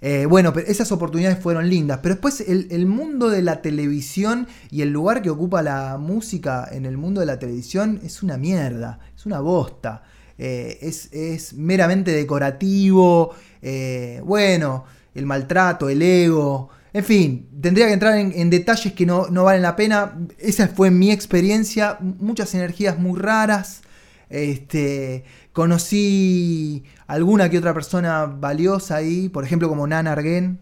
Eh, 0.00 0.26
bueno, 0.26 0.52
pero 0.52 0.66
esas 0.66 0.92
oportunidades 0.92 1.38
fueron 1.38 1.68
lindas. 1.68 2.00
Pero 2.02 2.14
después 2.16 2.40
el, 2.40 2.86
mundo 2.86 3.30
de 3.30 3.42
la 3.42 3.62
televisión 3.62 4.46
y 4.70 4.82
el 4.82 4.90
lugar 4.90 5.22
que 5.22 5.30
ocupa 5.30 5.62
la 5.62 5.96
música 5.98 6.68
en 6.70 6.84
el 6.86 6.96
mundo 6.96 7.20
de 7.20 7.26
la 7.26 7.38
televisión 7.38 8.00
es 8.04 8.22
una 8.22 8.36
mierda, 8.36 9.00
es 9.16 9.26
una 9.26 9.40
bosta. 9.40 10.02
Eh, 10.38 10.78
es, 10.82 11.54
meramente 11.54 12.12
decorativo. 12.12 13.34
Eh, 13.62 14.20
bueno, 14.24 14.84
el 15.14 15.26
maltrato, 15.26 15.88
el 15.88 16.02
ego. 16.02 16.68
En 16.96 17.04
fin, 17.04 17.46
tendría 17.60 17.88
que 17.88 17.92
entrar 17.92 18.16
en, 18.16 18.48
detalles 18.48 18.94
que 18.94 19.04
no, 19.04 19.26
valen 19.30 19.60
la 19.60 19.76
pena. 19.76 20.16
Esa 20.38 20.66
fue 20.66 20.90
mi 20.90 21.12
experiencia. 21.12 21.98
Muchas 22.00 22.54
energías 22.54 22.98
muy 22.98 23.20
raras. 23.20 23.82
Este, 24.30 25.22
conocí 25.52 26.84
alguna 27.06 27.50
que 27.50 27.58
otra 27.58 27.74
persona 27.74 28.24
valiosa 28.24 28.96
ahí, 28.96 29.28
por 29.28 29.44
ejemplo 29.44 29.68
como 29.68 29.86
Nana 29.86 30.12
Argen, 30.12 30.58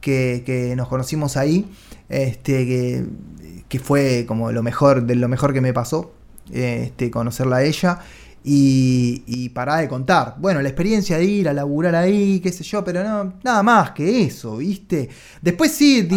que, 0.00 0.74
nos 0.76 0.88
conocimos 0.88 1.36
ahí, 1.36 1.70
este, 2.08 2.66
que, 2.66 3.04
que, 3.68 3.78
fue 3.78 4.24
como 4.26 4.50
lo 4.50 4.64
mejor, 4.64 5.06
de 5.06 5.14
lo 5.14 5.28
mejor 5.28 5.52
que 5.52 5.60
me 5.60 5.72
pasó, 5.72 6.12
este, 6.52 7.12
conocerla 7.12 7.58
a 7.58 7.62
ella 7.62 8.00
y, 8.48 9.24
y 9.26 9.48
parar 9.48 9.80
de 9.80 9.88
contar. 9.88 10.36
Bueno, 10.38 10.62
la 10.62 10.68
experiencia 10.68 11.18
de 11.18 11.24
ir 11.24 11.48
a 11.48 11.52
laburar 11.52 11.96
ahí, 11.96 12.38
qué 12.38 12.52
sé 12.52 12.62
yo, 12.62 12.84
pero 12.84 13.02
no, 13.02 13.34
nada 13.42 13.60
más 13.64 13.90
que 13.90 14.22
eso, 14.22 14.58
¿viste? 14.58 15.08
Después 15.42 15.72
sí, 15.72 16.08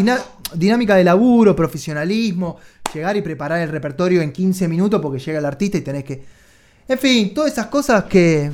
dinámica 0.54 0.96
de 0.96 1.04
laburo, 1.04 1.56
profesionalismo, 1.56 2.58
llegar 2.94 3.18
y 3.18 3.24
preparar 3.24 3.62
el 3.62 3.70
repertorio 3.70 4.22
en 4.22 4.32
15 4.32 4.68
minutos 4.68 5.02
porque 5.02 5.18
llega 5.18 5.40
el 5.40 5.46
artista 5.46 5.80
y 5.80 5.82
tenés 5.82 6.04
que... 6.04 6.24
En 6.88 7.00
fin, 7.00 7.34
todas 7.34 7.52
esas 7.52 7.66
cosas 7.66 8.04
que... 8.04 8.52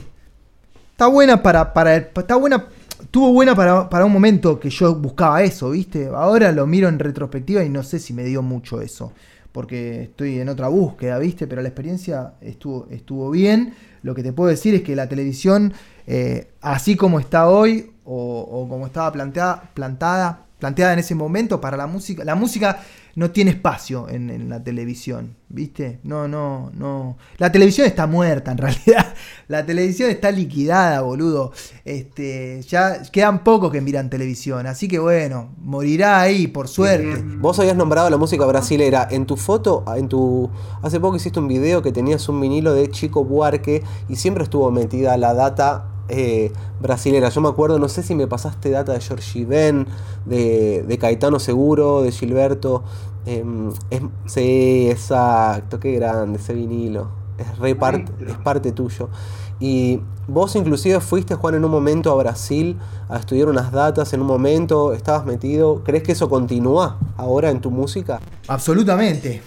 Está 0.91 1.07
buena 1.07 1.43
para... 1.43 1.73
para 1.73 1.97
está 1.97 2.37
buena... 2.37 2.65
Tuvo 3.11 3.33
buena 3.33 3.55
para, 3.55 3.89
para 3.89 4.05
un 4.05 4.13
momento 4.13 4.57
que 4.57 4.69
yo 4.69 4.95
buscaba 4.95 5.43
eso, 5.43 5.71
¿viste? 5.71 6.07
Ahora 6.07 6.53
lo 6.53 6.65
miro 6.65 6.87
en 6.87 6.97
retrospectiva 6.97 7.61
y 7.61 7.67
no 7.67 7.83
sé 7.83 7.99
si 7.99 8.13
me 8.13 8.23
dio 8.23 8.41
mucho 8.41 8.79
eso 8.79 9.11
porque 9.55 10.01
estoy 10.01 10.41
en 10.41 10.49
otra 10.49 10.67
búsqueda, 10.67 11.17
¿viste? 11.17 11.47
Pero 11.47 11.61
la 11.61 11.69
experiencia 11.69 12.33
estuvo, 12.41 12.87
estuvo 12.91 13.31
bien. 13.31 13.73
Lo 14.01 14.13
que 14.13 14.21
te 14.21 14.33
puedo 14.33 14.49
decir 14.49 14.75
es 14.75 14.81
que 14.81 14.97
la 14.97 15.07
televisión, 15.07 15.71
eh, 16.07 16.49
así 16.59 16.97
como 16.97 17.21
está 17.21 17.47
hoy, 17.47 17.93
o, 18.03 18.67
como 18.69 18.85
estaba 18.85 19.13
plantada, 19.13 20.45
planteada 20.59 20.93
en 20.93 20.99
ese 20.99 21.15
momento 21.15 21.59
para 21.59 21.77
la 21.77 21.87
música, 21.87 22.23
la 22.23 22.35
música 22.35 22.79
no 23.15 23.31
tiene 23.31 23.51
espacio 23.51 24.09
en, 24.09 24.49
la 24.49 24.61
televisión, 24.61 25.37
¿viste? 25.47 25.99
No, 26.03 26.27
no, 26.27 26.71
no. 26.73 27.17
La 27.37 27.49
televisión 27.49 27.87
está 27.87 28.07
muerta 28.07 28.51
en 28.51 28.57
realidad. 28.57 29.13
La 29.47 29.65
televisión 29.65 30.09
está 30.09 30.31
liquidada, 30.31 30.99
boludo. 31.01 31.53
Este, 31.85 32.61
ya 32.63 33.01
quedan 33.03 33.43
pocos 33.43 33.71
que 33.71 33.79
miran 33.79 34.09
televisión, 34.09 34.67
así 34.67 34.89
que 34.89 34.99
bueno, 34.99 35.53
morirá 35.59 36.19
ahí, 36.19 36.47
por 36.47 36.67
suerte. 36.67 37.23
Vos 37.37 37.57
habías 37.59 37.77
nombrado 37.77 38.09
la 38.09 38.17
música 38.17 38.45
brasilera. 38.45 39.07
En 39.09 39.25
tu 39.25 39.37
foto, 39.37 39.85
en 39.95 40.09
tu. 40.09 40.49
Hace 40.81 40.99
poco 40.99 41.15
hiciste 41.15 41.39
un 41.39 41.47
video 41.47 41.81
que 41.81 41.93
tenías 41.93 42.27
un 42.27 42.41
vinilo 42.41 42.73
de 42.73 42.89
Chico 42.89 43.23
Buarque 43.23 43.81
y 44.09 44.17
siempre 44.17 44.43
estuvo 44.43 44.69
metida 44.71 45.15
la 45.15 45.33
data 45.33 45.94
eh, 46.09 46.51
brasilera. 46.79 47.29
Yo 47.29 47.41
me 47.41 47.49
acuerdo, 47.49 47.79
no 47.79 47.89
sé 47.89 48.03
si 48.03 48.15
me 48.15 48.27
pasaste 48.27 48.69
data 48.69 48.93
de 48.93 49.01
Georgie 49.01 49.45
Ben, 49.45 49.87
de, 50.25 50.97
Caetano 50.99 51.39
Seguro, 51.39 52.01
de 52.01 52.11
Gilberto. 52.11 52.83
Em, 53.25 53.71
sí, 54.25 54.87
exacto, 54.89 55.79
qué 55.79 55.93
grande 55.93 56.39
ese 56.39 56.53
vinilo. 56.53 57.09
Es, 57.37 57.57
re 57.57 57.71
es 57.71 58.37
parte 58.37 58.71
tuyo. 58.71 59.09
Y 59.59 60.01
vos 60.27 60.55
inclusive 60.55 60.99
fuiste, 60.99 61.35
Juan, 61.35 61.55
en 61.55 61.65
un 61.65 61.71
momento 61.71 62.11
a 62.11 62.15
Brasil 62.15 62.77
a 63.09 63.17
estudiar 63.17 63.47
unas 63.47 63.71
datas, 63.71 64.13
en 64.13 64.21
un 64.21 64.27
momento 64.27 64.93
estabas 64.93 65.25
metido. 65.25 65.83
¿Crees 65.83 66.03
que 66.03 66.11
eso 66.11 66.29
continúa 66.29 66.99
ahora 67.17 67.49
en 67.49 67.61
tu 67.61 67.71
música? 67.71 68.19
Absolutamente, 68.47 69.41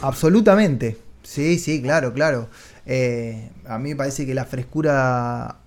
absolutamente. 0.00 0.98
Sí, 1.22 1.58
sí, 1.58 1.80
claro, 1.80 2.12
claro. 2.12 2.48
Eh, 2.84 3.52
a 3.66 3.78
mí 3.78 3.90
me 3.90 3.96
parece 3.96 4.26
que 4.26 4.34
la 4.34 4.44
frescura, 4.44 5.60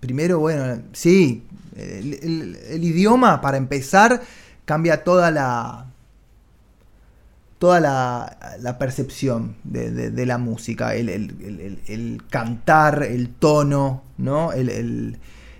primero, 0.00 0.40
bueno, 0.40 0.82
sí, 0.92 1.44
El, 1.76 2.84
idioma, 2.84 3.40
para 3.40 3.56
empezar, 3.56 4.22
cambia 4.64 5.04
toda 5.04 5.30
la. 5.30 5.86
toda 7.58 7.80
la, 7.80 8.78
percepción 8.78 9.56
de, 9.64 10.26
la 10.26 10.38
música. 10.38 10.94
El, 10.94 12.22
cantar, 12.28 13.04
el 13.04 13.28
tono, 13.28 14.02
¿no? 14.18 14.50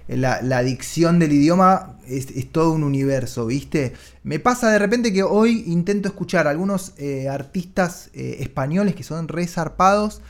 la, 0.08 0.62
dicción 0.62 1.18
del 1.18 1.32
idioma 1.32 1.96
es, 2.06 2.26
todo 2.50 2.72
un 2.72 2.82
universo, 2.82 3.46
¿viste? 3.46 3.92
Me 4.24 4.38
pasa 4.38 4.70
de 4.70 4.78
repente 4.78 5.12
que 5.12 5.22
hoy 5.22 5.64
intento 5.66 6.08
escuchar 6.08 6.46
algunos 6.48 6.92
eh, 6.98 7.28
artistas 7.28 8.10
eh, 8.14 8.38
españoles 8.40 8.94
que 8.94 9.04
son 9.04 9.28
resarpados 9.28 10.20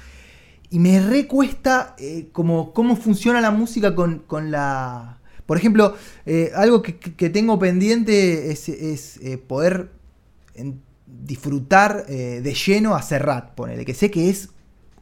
y 0.72 0.78
me 0.80 1.00
recuesta 1.00 1.94
eh, 1.98 2.28
como 2.32 2.72
cómo 2.72 2.96
funciona 2.96 3.40
la 3.40 3.52
música 3.52 3.94
con, 3.94 4.50
la... 4.50 5.20
Por 5.46 5.56
ejemplo, 5.56 5.94
algo 6.54 6.82
que, 6.82 7.30
tengo 7.30 7.58
pendiente 7.58 8.50
es, 8.50 9.20
poder 9.46 9.90
disfrutar 11.06 12.06
de 12.06 12.54
lleno 12.54 12.94
a 12.94 13.02
Serrat, 13.02 13.54
ponele, 13.54 13.84
que 13.84 13.92
sé 13.92 14.10
que 14.10 14.30
es 14.30 14.48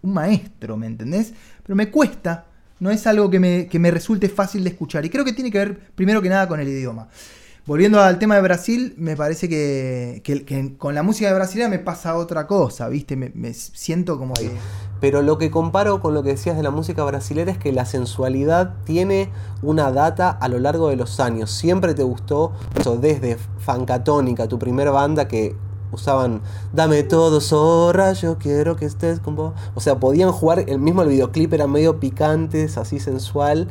un 0.02 0.14
maestro, 0.14 0.76
¿me 0.76 0.86
entendés? 0.86 1.32
Pero 1.62 1.76
me 1.76 1.90
cuesta 1.90 2.46
no 2.80 2.90
es 2.90 3.06
algo 3.06 3.30
que 3.30 3.38
me, 3.38 3.90
resulte 3.90 4.28
fácil 4.28 4.64
de 4.64 4.70
escuchar. 4.70 5.04
Y 5.04 5.10
creo 5.10 5.24
que 5.24 5.34
tiene 5.34 5.50
que 5.50 5.58
ver 5.58 5.78
primero 5.94 6.20
que 6.20 6.30
nada 6.30 6.48
con 6.48 6.58
el 6.58 6.68
idioma. 6.68 7.08
Volviendo 7.66 8.00
al 8.00 8.18
tema 8.18 8.34
de 8.34 8.40
Brasil, 8.40 8.94
me 8.96 9.16
parece 9.16 9.48
que, 9.48 10.74
con 10.78 10.94
la 10.94 11.02
música 11.02 11.28
de 11.28 11.34
Brasilia 11.34 11.68
me 11.68 11.78
pasa 11.78 12.16
otra 12.16 12.46
cosa, 12.46 12.88
¿viste? 12.88 13.16
Me, 13.16 13.54
siento 13.54 14.18
como 14.18 14.34
que... 14.34 14.50
Pero 15.00 15.22
lo 15.22 15.38
que 15.38 15.50
comparo 15.50 16.00
con 16.00 16.14
lo 16.14 16.22
que 16.22 16.30
decías 16.30 16.56
de 16.56 16.62
la 16.62 16.70
música 16.70 17.02
brasilera 17.04 17.50
es 17.50 17.58
que 17.58 17.72
la 17.72 17.86
sensualidad 17.86 18.74
tiene 18.84 19.30
una 19.62 19.90
data 19.92 20.30
a 20.30 20.48
lo 20.48 20.58
largo 20.58 20.88
de 20.88 20.96
los 20.96 21.20
años. 21.20 21.50
Siempre 21.50 21.94
te 21.94 22.02
gustó 22.02 22.52
desde 23.00 23.38
Fancatónica, 23.58 24.46
tu 24.46 24.58
primera 24.58 24.90
banda 24.90 25.26
que 25.26 25.56
usaban 25.92 26.40
dame 26.72 27.02
todo 27.02 27.40
zorra, 27.40 28.12
yo 28.12 28.38
quiero 28.38 28.76
que 28.76 28.84
estés 28.84 29.20
con 29.20 29.36
vos. 29.36 29.54
O 29.74 29.80
sea, 29.80 29.98
podían 29.98 30.32
jugar, 30.32 30.64
el 30.68 30.78
mismo 30.78 31.02
el 31.02 31.08
videoclip 31.08 31.52
era 31.52 31.66
medio 31.66 31.98
picantes, 31.98 32.76
así 32.76 33.00
sensual. 33.00 33.68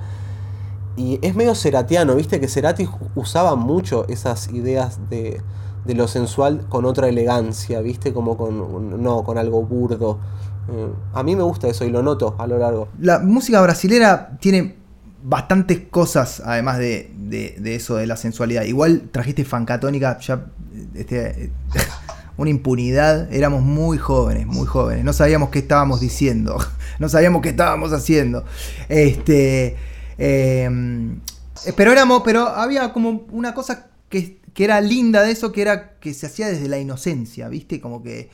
Y 0.97 1.19
es 1.25 1.35
medio 1.35 1.55
ceratiano, 1.55 2.15
viste 2.15 2.41
que 2.41 2.49
Cerati 2.49 2.89
usaba 3.15 3.55
mucho 3.55 4.05
esas 4.09 4.49
ideas 4.49 4.99
de, 5.09 5.41
de 5.85 5.93
lo 5.93 6.07
sensual 6.09 6.65
con 6.67 6.83
otra 6.83 7.07
elegancia, 7.07 7.79
viste, 7.79 8.13
como 8.13 8.35
con, 8.35 9.01
no, 9.01 9.23
con 9.23 9.37
algo 9.37 9.63
burdo. 9.63 10.19
Eh, 10.71 10.89
a 11.13 11.23
mí 11.23 11.35
me 11.35 11.43
gusta 11.43 11.67
eso 11.67 11.85
y 11.85 11.89
lo 11.89 12.01
noto 12.03 12.35
a 12.37 12.47
lo 12.47 12.57
largo. 12.57 12.89
La 12.99 13.19
música 13.19 13.61
brasilera 13.61 14.37
tiene 14.39 14.75
bastantes 15.23 15.81
cosas, 15.89 16.41
además 16.45 16.77
de, 16.77 17.11
de, 17.17 17.75
eso 17.75 17.95
de 17.95 18.07
la 18.07 18.17
sensualidad. 18.17 18.63
Igual 18.63 19.09
trajiste 19.11 19.45
Fancatónica, 19.45 20.17
ya 20.19 20.45
este, 20.93 21.51
una 22.37 22.49
impunidad, 22.49 23.31
éramos 23.33 23.61
muy 23.61 23.97
jóvenes, 23.97 24.47
muy 24.47 24.65
jóvenes, 24.65 25.03
no 25.03 25.13
sabíamos 25.13 25.49
qué 25.49 25.59
estábamos 25.59 25.99
diciendo, 25.99 26.57
no 26.99 27.09
sabíamos 27.09 27.41
qué 27.41 27.49
estábamos 27.49 27.91
haciendo. 27.91 28.45
Este, 28.87 29.75
em, 30.17 31.19
pero 31.75 31.91
éramos, 31.91 32.21
pero 32.23 32.47
había 32.47 32.93
como 32.93 33.25
una 33.31 33.53
cosa 33.53 33.87
que, 34.09 34.39
era 34.55 34.81
linda 34.81 35.23
de 35.23 35.31
eso, 35.31 35.53
que 35.53 35.61
era 35.61 35.93
que 36.01 36.13
se 36.13 36.25
hacía 36.25 36.49
desde 36.49 36.67
la 36.67 36.77
inocencia, 36.77 37.47
¿viste? 37.47 37.79
Como 37.79 38.03
que 38.03 38.29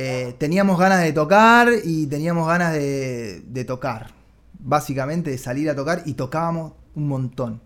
eh, 0.00 0.36
teníamos 0.38 0.78
ganas 0.78 1.02
de 1.02 1.12
tocar 1.12 1.70
y 1.82 2.06
teníamos 2.06 2.46
ganas 2.46 2.72
de, 2.72 3.64
tocar, 3.66 4.12
básicamente 4.60 5.32
de 5.32 5.38
salir 5.38 5.68
a 5.68 5.74
tocar 5.74 6.04
y 6.06 6.14
tocábamos 6.14 6.74
un 6.94 7.08
montón. 7.08 7.60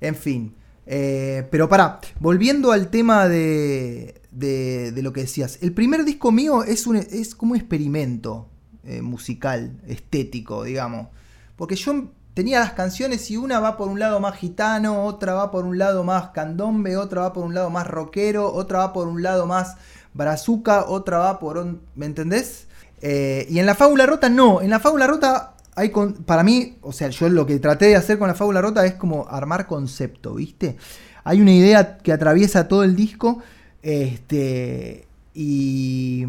En 0.00 0.14
fin. 0.14 0.54
Eh, 0.86 1.46
pero 1.50 1.68
para, 1.68 2.00
volviendo 2.18 2.72
al 2.72 2.88
tema 2.88 3.28
de, 3.28 4.22
de, 4.30 5.02
lo 5.02 5.12
que 5.12 5.20
decías. 5.20 5.58
El 5.60 5.74
primer 5.74 6.06
disco 6.06 6.32
mío 6.32 6.64
es, 6.64 6.86
un, 6.86 6.96
es 6.96 7.34
como 7.34 7.52
un 7.52 7.58
experimento 7.58 8.48
eh, 8.82 9.02
musical, 9.02 9.78
estético, 9.86 10.64
digamos. 10.64 11.08
Porque 11.56 11.76
yo 11.76 12.08
tenía 12.32 12.60
las 12.60 12.72
canciones 12.72 13.30
y 13.30 13.36
una 13.36 13.60
va 13.60 13.76
por 13.76 13.88
un 13.88 13.98
lado 13.98 14.18
más 14.18 14.36
gitano, 14.36 15.04
otra 15.04 15.34
va 15.34 15.50
por 15.50 15.66
un 15.66 15.76
lado 15.76 16.04
más 16.04 16.28
candombe, 16.30 16.96
otra 16.96 17.20
va 17.20 17.32
por 17.34 17.44
un 17.44 17.52
lado 17.52 17.68
más 17.68 17.86
rockero, 17.86 18.50
otra 18.50 18.78
va 18.78 18.92
por 18.94 19.08
un 19.08 19.22
lado 19.22 19.46
más 19.46 19.76
brazuca, 20.16 20.86
otra 20.86 21.18
va 21.18 21.38
por 21.38 21.58
un... 21.58 21.80
¿Me 21.94 22.06
entendés? 22.06 22.66
Eh, 23.02 23.46
y 23.50 23.58
en 23.58 23.66
la 23.66 23.74
fábula 23.74 24.06
rota 24.06 24.28
no, 24.28 24.62
en 24.62 24.70
la 24.70 24.80
fábula 24.80 25.06
rota 25.06 25.54
hay 25.74 25.90
con, 25.90 26.14
para 26.14 26.42
mí, 26.42 26.78
o 26.80 26.92
sea, 26.92 27.08
yo 27.10 27.28
lo 27.28 27.44
que 27.44 27.58
traté 27.58 27.86
de 27.86 27.96
hacer 27.96 28.18
con 28.18 28.28
la 28.28 28.34
fábula 28.34 28.62
rota 28.62 28.86
es 28.86 28.94
como 28.94 29.28
armar 29.28 29.66
concepto, 29.66 30.34
¿viste? 30.34 30.78
Hay 31.22 31.40
una 31.42 31.52
idea 31.52 31.98
que 31.98 32.12
atraviesa 32.12 32.66
todo 32.66 32.82
el 32.82 32.96
disco 32.96 33.42
este, 33.82 35.06
y, 35.34 36.24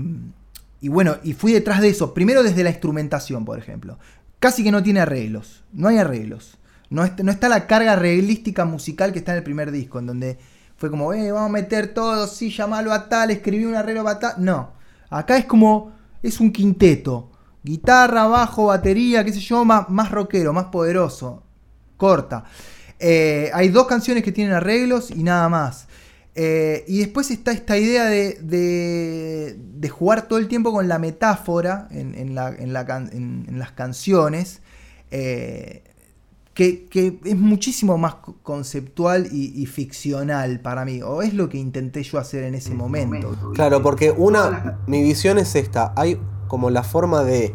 y 0.82 0.90
bueno, 0.90 1.18
y 1.24 1.34
fui 1.34 1.54
detrás 1.54 1.82
de 1.82 1.90
eso. 1.90 2.14
Primero 2.14 2.44
desde 2.44 2.64
la 2.64 2.72
instrumentación, 2.72 3.46
por 3.46 3.58
ejemplo. 3.58 3.98
Casi 4.40 4.64
que 4.64 4.72
no 4.72 4.84
tiene 4.84 5.00
arreglos. 5.00 5.64
No 5.72 5.88
hay 5.88 5.98
arreglos. 5.98 6.58
No, 6.90 7.10
no 7.24 7.32
está 7.32 7.50
la 7.50 7.68
carga 7.68 7.94
arreglística 7.94 8.66
musical 8.66 9.14
que 9.14 9.20
está 9.20 9.32
en 9.32 9.40
el 9.40 9.44
primer 9.44 9.72
disco, 9.72 10.00
en 10.00 10.08
donde 10.08 10.38
fue 10.78 10.90
como, 10.90 11.14
eh, 11.14 11.32
vamos 11.32 11.50
a 11.50 11.54
meter 11.54 11.94
todo, 11.94 12.28
sí, 12.28 12.50
llamalo 12.50 12.94
a 12.94 13.10
tal, 13.10 13.32
escribí 13.32 13.66
un 13.66 13.76
arreglo 13.76 14.04
para 14.04 14.20
tal. 14.20 14.34
No. 14.38 14.72
Acá 15.10 15.38
es 15.38 15.46
como, 15.46 15.92
es 16.24 16.40
un 16.40 16.52
quinteto. 16.52 17.32
Guitarra, 17.64 18.28
bajo, 18.28 18.68
batería, 18.68 19.24
qué 19.26 19.34
sé 19.34 19.40
yo, 19.40 19.66
más, 19.66 19.90
más 19.90 20.12
rockero, 20.12 20.54
más 20.54 20.66
poderoso. 20.66 21.44
Corta. 21.98 22.46
Eh, 23.00 23.50
hay 23.54 23.70
dos 23.70 23.88
canciones 23.88 24.24
que 24.24 24.32
tienen 24.32 24.54
arreglos 24.54 25.12
y 25.12 25.24
nada 25.24 25.50
más. 25.50 25.88
Eh, 26.40 26.86
y 26.88 27.00
después 27.00 27.32
está 27.32 27.52
esta 27.52 27.78
idea 27.80 28.06
de, 28.06 28.38
de, 28.44 29.90
jugar 29.90 30.28
todo 30.28 30.38
el 30.38 30.48
tiempo 30.48 30.72
con 30.72 30.88
la 30.88 31.00
metáfora 31.00 31.88
en, 31.90 32.36
las 32.36 33.72
canciones, 33.72 34.62
eh, 35.10 35.84
que, 36.58 37.20
es 37.24 37.38
muchísimo 37.38 38.00
más 38.00 38.16
conceptual 38.42 39.28
y, 39.32 39.64
ficcional 39.68 40.60
para 40.60 40.86
mí, 40.86 41.04
o 41.04 41.22
es 41.22 41.36
lo 41.36 41.50
que 41.50 41.60
intenté 41.60 42.02
yo 42.02 42.18
hacer 42.18 42.44
en 42.44 42.56
ese 42.56 42.74
momento. 42.74 43.36
Claro, 43.54 43.84
porque 43.84 44.12
una, 44.12 44.80
mi 44.88 45.04
visión 45.04 45.38
es 45.38 45.54
esta, 45.56 45.94
hay 45.96 46.20
como 46.48 46.72
la 46.72 46.82
forma 46.82 47.24
de 47.24 47.54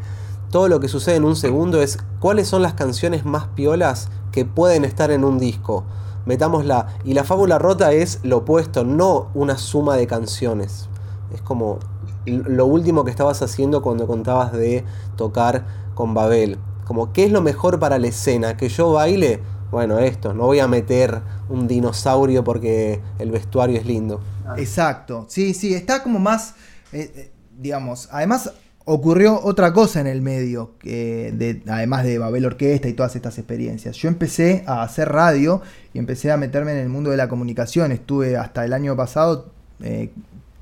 todo 0.50 0.68
lo 0.68 0.78
que 0.78 0.86
sucede 0.86 1.16
en 1.16 1.24
un 1.24 1.34
segundo 1.34 1.82
es 1.82 1.98
cuáles 2.20 2.46
son 2.46 2.62
las 2.62 2.74
canciones 2.74 3.24
más 3.24 3.48
piolas 3.48 4.08
que 4.30 4.44
pueden 4.44 4.84
estar 4.84 5.10
en 5.10 5.24
un 5.24 5.38
disco 5.38 5.84
metámosla. 6.24 6.86
Y 7.04 7.14
la 7.14 7.24
fábula 7.24 7.58
rota 7.58 7.92
es 7.92 8.20
lo 8.22 8.38
opuesto, 8.38 8.84
no 8.84 9.30
una 9.34 9.58
suma 9.58 9.96
de 9.96 10.06
canciones. 10.06 10.88
Es 11.34 11.42
como 11.42 11.80
lo 12.26 12.66
último 12.66 13.04
que 13.04 13.10
estabas 13.10 13.42
haciendo 13.42 13.82
cuando 13.82 14.06
contabas 14.06 14.52
de 14.52 14.84
tocar 15.16 15.66
con 15.94 16.14
Babel. 16.14 16.58
Como, 16.84 17.12
¿qué 17.12 17.24
es 17.24 17.32
lo 17.32 17.42
mejor 17.42 17.78
para 17.78 17.98
la 17.98 18.08
escena? 18.08 18.56
¿Que 18.56 18.68
yo 18.68 18.92
baile? 18.92 19.40
Bueno, 19.70 19.98
esto, 19.98 20.34
no 20.34 20.44
voy 20.44 20.58
a 20.58 20.68
meter 20.68 21.22
un 21.48 21.66
dinosaurio 21.66 22.44
porque 22.44 23.00
el 23.18 23.30
vestuario 23.30 23.78
es 23.78 23.86
lindo. 23.86 24.20
Exacto, 24.58 25.24
sí, 25.28 25.54
sí, 25.54 25.72
está 25.72 26.02
como 26.02 26.18
más, 26.18 26.54
eh, 26.92 27.10
eh, 27.14 27.32
digamos, 27.58 28.08
además 28.12 28.52
ocurrió 28.84 29.40
otra 29.42 29.72
cosa 29.72 30.00
en 30.00 30.06
el 30.06 30.20
medio, 30.20 30.72
que 30.78 31.62
además 31.68 32.04
de 32.04 32.18
Babel 32.18 32.44
Orquesta 32.44 32.88
y 32.88 32.92
todas 32.92 33.16
estas 33.16 33.38
experiencias. 33.38 33.96
Yo 33.96 34.08
empecé 34.08 34.64
a 34.66 34.82
hacer 34.82 35.08
radio 35.08 35.62
y 35.94 35.98
empecé 35.98 36.30
a 36.32 36.36
meterme 36.36 36.72
en 36.72 36.78
el 36.78 36.88
mundo 36.88 37.10
de 37.10 37.16
la 37.16 37.28
comunicación. 37.28 37.92
Estuve 37.92 38.36
hasta 38.36 38.64
el 38.64 38.72
año 38.72 38.96
pasado 38.96 39.52
eh, 39.80 40.10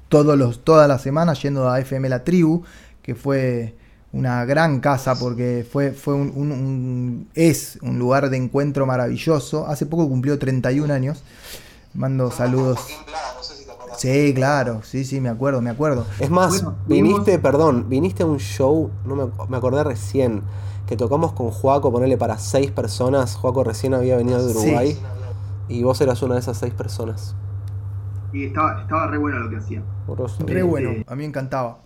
todos 0.09 0.39
los, 0.39 0.65
todas 0.65 0.87
las 0.89 1.03
semanas 1.03 1.43
yendo 1.43 1.69
a 1.69 1.81
FM 1.81 2.09
La 2.09 2.25
Tribu, 2.25 2.63
que 3.03 3.15
fue 3.15 3.75
una 4.13 4.45
gran 4.45 4.81
casa 4.81 5.19
porque 5.19 5.67
fue, 5.71 5.93
fue 5.93 6.15
un, 6.15 7.29
es 7.35 7.79
un 7.83 7.99
lugar 7.99 8.31
de 8.31 8.37
encuentro 8.37 8.87
maravilloso. 8.87 9.67
Hace 9.67 9.87
poco 9.87 10.09
cumplió 10.09 10.39
31 10.39 10.93
años. 10.93 11.23
Mando 11.95 12.31
saludos. 12.31 12.81
Sí, 13.97 14.33
claro, 14.35 14.81
sí, 14.83 15.05
sí, 15.05 15.21
me 15.21 15.29
acuerdo, 15.29 15.61
me 15.61 15.71
acuerdo. 15.71 16.07
Es 16.19 16.31
más, 16.31 16.65
viniste, 16.87 17.39
perdón, 17.39 17.87
viniste 17.89 18.23
a 18.23 18.27
un 18.27 18.39
show, 18.39 18.91
no 19.05 19.15
me, 19.15 19.25
me, 19.49 19.57
acordé 19.59 19.85
recién, 19.85 20.43
que 20.87 20.97
tocamos 20.97 21.35
con 21.35 21.51
Juaco, 21.51 21.93
ponerle 21.93 22.17
para 22.17 22.39
seis 22.39 22.71
personas. 22.71 23.37
Juaco 23.37 23.63
recién 23.63 23.93
había 23.93 24.17
venido 24.17 24.43
de 24.43 24.53
Uruguay 24.53 24.99
y 25.69 25.83
vos 25.83 26.01
eras 26.01 26.23
una 26.23 26.35
de 26.35 26.41
esas 26.41 26.57
seis 26.57 26.73
personas. 26.73 27.37
Y 28.33 28.47
estaba, 28.47 28.81
estaba 28.81 29.07
re 29.09 29.19
bueno 29.19 29.39
lo 29.39 29.51
que 29.51 29.57
hacía. 29.57 29.83
Re 30.47 30.63
bueno, 30.63 30.91
a 31.07 31.15
mí 31.15 31.19
me 31.19 31.25
encantaba. 31.27 31.81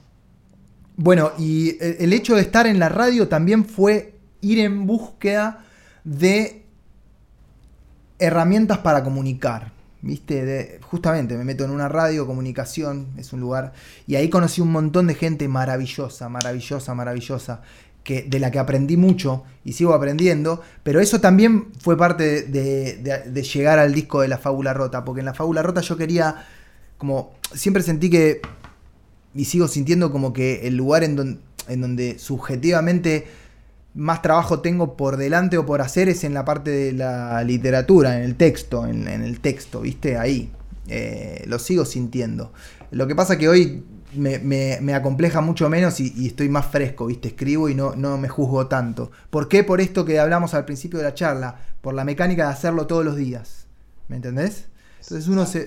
Bueno, 0.96 1.33
y 1.38 1.76
el 1.80 2.12
hecho 2.12 2.37
de 2.37 2.42
estar 2.42 2.66
en 2.66 2.78
la 2.78 2.88
radio 2.88 3.28
también 3.28 3.64
fue 3.64 4.14
ir 4.40 4.61
en 4.61 4.87
búsqueda 4.87 5.64
de 6.04 6.64
herramientas 8.18 8.78
para 8.78 9.02
comunicar. 9.02 9.72
¿Viste? 10.02 10.44
De, 10.44 10.80
justamente 10.83 11.35
me 11.35 11.44
meto 11.44 11.64
en 11.64 11.70
una 11.70 11.88
radio, 11.88 12.26
comunicación, 12.26 13.09
es 13.16 13.33
un 13.33 13.40
lugar. 13.40 13.72
Y 14.07 14.16
ahí 14.16 14.28
conocí 14.28 14.61
un 14.61 14.70
montón 14.70 15.07
de 15.07 15.14
gente 15.14 15.48
maravillosa, 15.48 16.28
maravillosa, 16.28 16.94
maravillosa. 16.94 17.62
que, 18.02 18.22
de 18.22 18.38
la 18.38 18.50
que 18.50 18.59
aprendí 18.59 18.98
mucho 18.98 19.44
y 19.64 19.72
sigo 19.72 19.94
aprendiendo, 19.94 20.61
pero 20.83 21.00
eso 21.00 21.22
también 21.22 21.68
fue 21.80 21.96
parte 21.96 22.42
de, 22.42 23.42
llegar 23.42 23.78
al 23.78 23.94
disco 23.94 24.20
de 24.20 24.28
La 24.28 24.37
Fábula 24.37 24.74
Rota, 24.74 25.07
porque 25.07 25.20
en 25.20 25.24
La 25.24 25.33
Fábula 25.33 25.62
Rota 25.62 25.80
yo 25.80 25.96
quería, 25.96 26.46
como 26.98 27.33
siempre 27.54 27.83
sentí 27.83 28.11
que, 28.11 28.42
y 29.35 29.44
sigo 29.47 29.68
sintiendo 29.68 30.12
como 30.12 30.33
que 30.33 30.66
el 30.66 30.77
lugar 30.77 31.05
en, 31.05 31.16
donde 31.16 32.18
subjetivamente 32.18 33.27
más 33.94 34.23
trabajo 34.23 34.61
tengo 34.61 34.97
por 34.97 35.16
delante 35.16 35.57
o 35.59 35.66
por 35.66 35.81
hacer 35.81 36.09
es 36.09 36.25
en 36.25 36.35
la 36.35 36.44
parte 36.44 36.70
de 36.70 36.92
la 36.92 37.42
literatura, 37.44 38.16
en 38.16 38.25
el 38.25 38.37
texto, 38.37 38.87
en, 38.87 39.07
el 39.07 39.40
texto, 39.40 39.81
¿viste? 39.81 40.18
Ahí. 40.18 40.51
Eh, 40.88 41.44
lo 41.47 41.59
sigo 41.59 41.85
sintiendo. 41.85 42.53
Lo 42.90 43.07
que 43.07 43.14
pasa 43.14 43.38
que 43.38 43.49
hoy 43.49 43.85
me, 44.16 44.94
acompleja 44.94 45.40
mucho 45.40 45.68
menos 45.68 46.01
y, 46.01 46.27
estoy 46.27 46.49
más 46.49 46.66
fresco, 46.66 47.07
¿viste? 47.07 47.29
Escribo 47.29 47.68
y 47.68 47.75
no, 47.75 47.94
no 47.97 48.18
me 48.18 48.29
juzgo 48.29 48.66
tanto. 48.66 49.11
¿Por 49.31 49.49
qué? 49.49 49.64
Por 49.64 49.81
esto 49.81 50.05
que 50.05 50.18
hablamos 50.18 50.55
al 50.55 50.64
principio 50.64 50.99
de 50.99 51.05
la 51.05 51.14
charla, 51.14 51.61
por 51.81 51.94
la 51.94 52.05
mecánica 52.05 52.47
de 52.47 52.53
hacerlo 52.53 52.87
todos 52.87 53.05
los 53.05 53.16
días. 53.16 53.66
¿Me 54.09 54.16
entendés? 54.16 54.66
Entonces 55.05 55.29
uno 55.29 55.45
se... 55.47 55.62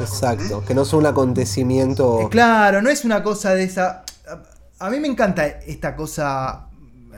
Exacto, 0.00 0.64
que 0.66 0.74
no 0.74 0.82
es 0.82 0.92
un 0.92 1.06
acontecimiento... 1.06 2.22
Eh, 2.22 2.28
claro, 2.30 2.80
no 2.80 2.88
es 2.88 3.04
una 3.04 3.22
cosa 3.22 3.54
de 3.54 3.64
esa... 3.64 4.04
A 4.78 4.90
mí 4.90 4.98
me 4.98 5.08
encanta 5.08 5.46
esta 5.46 5.94
cosa 5.94 6.68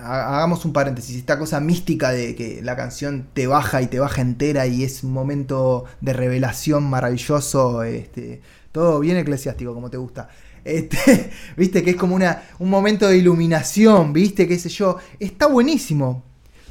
hagamos 0.03 0.65
un 0.65 0.73
paréntesis, 0.73 1.17
esta 1.17 1.39
cosa 1.39 1.61
mística 1.61 2.11
de 2.11 2.35
que 2.35 2.61
la 2.63 2.77
canción 2.77 3.29
te 3.33 3.47
baja 3.47 3.83
y 3.83 3.87
te 3.87 4.01
baja 4.01 4.23
entera 4.23 4.67
y 4.67 4.85
es 4.85 5.05
un 5.05 5.13
momento 5.13 5.85
de 6.01 6.13
revelación 6.13 6.85
maravilloso, 6.85 7.83
este, 7.83 8.41
todo 8.73 9.01
bien 9.01 9.17
eclesiástico 9.17 9.75
como 9.75 9.91
te 9.91 9.97
gusta. 9.97 10.29
Este, 10.65 11.31
viste 11.57 11.83
que 11.83 11.91
es 11.91 11.97
como 11.97 12.15
una, 12.15 12.43
un 12.59 12.71
momento 12.71 13.09
de 13.09 13.19
iluminación, 13.19 14.13
viste, 14.13 14.49
qué 14.49 14.59
sé 14.59 14.69
yo, 14.69 14.97
está 15.19 15.47
buenísimo. 15.47 16.30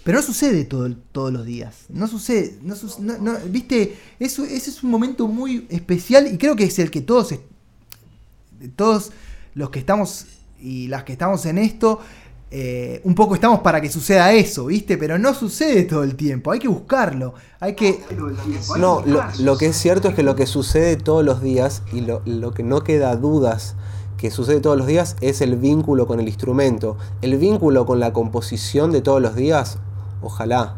Pero 0.09 0.21
no 0.21 0.25
sucede 0.25 0.65
todo, 0.65 0.89
todos 1.11 1.31
los 1.31 1.45
días. 1.45 1.85
No 1.87 2.07
sucede. 2.07 2.57
No, 2.63 2.73
¿Viste? 3.47 3.95
Eso, 4.19 4.43
ese 4.43 4.71
es 4.71 4.83
un 4.83 4.89
momento 4.89 5.27
muy 5.27 5.67
especial 5.69 6.33
y 6.33 6.39
creo 6.39 6.55
que 6.55 6.63
es 6.63 6.79
el 6.79 6.89
que 6.89 7.01
todos, 7.01 7.35
todos 8.75 9.11
los 9.53 9.69
que 9.69 9.77
estamos 9.77 10.25
y 10.59 10.87
las 10.87 11.03
que 11.03 11.11
estamos 11.11 11.45
en 11.45 11.59
esto, 11.59 11.99
eh, 12.49 13.01
un 13.03 13.13
poco 13.13 13.35
estamos 13.35 13.59
para 13.59 13.79
que 13.81 13.91
suceda 13.91 14.33
eso, 14.33 14.65
¿viste? 14.65 14.97
Pero 14.97 15.19
no 15.19 15.35
sucede 15.35 15.83
todo 15.83 16.03
el 16.03 16.15
tiempo, 16.15 16.49
hay 16.49 16.57
que 16.57 16.69
buscarlo, 16.69 17.35
hay 17.59 17.75
que... 17.75 17.99
No, 18.79 19.03
lo, 19.37 19.57
que 19.59 19.67
es 19.67 19.77
cierto 19.77 20.07
es 20.09 20.15
que 20.15 20.23
lo 20.23 20.35
que 20.35 20.47
sucede 20.47 20.95
todos 20.95 21.23
los 21.23 21.43
días 21.43 21.83
y 21.93 22.01
lo, 22.01 22.23
lo, 22.25 22.51
que 22.51 22.63
no 22.63 22.83
queda 22.83 23.15
dudas 23.15 23.75
que 24.17 24.31
sucede 24.31 24.59
todos 24.59 24.75
los 24.75 24.87
días 24.87 25.17
es 25.21 25.39
el 25.41 25.55
vínculo 25.55 26.07
con 26.07 26.19
el 26.19 26.27
instrumento. 26.27 26.97
El 27.21 27.37
vínculo 27.37 27.85
con 27.85 27.99
la 27.99 28.11
composición 28.11 28.91
de 28.91 29.01
todos 29.01 29.21
los 29.21 29.35
días, 29.35 29.77
ojalá. 30.21 30.77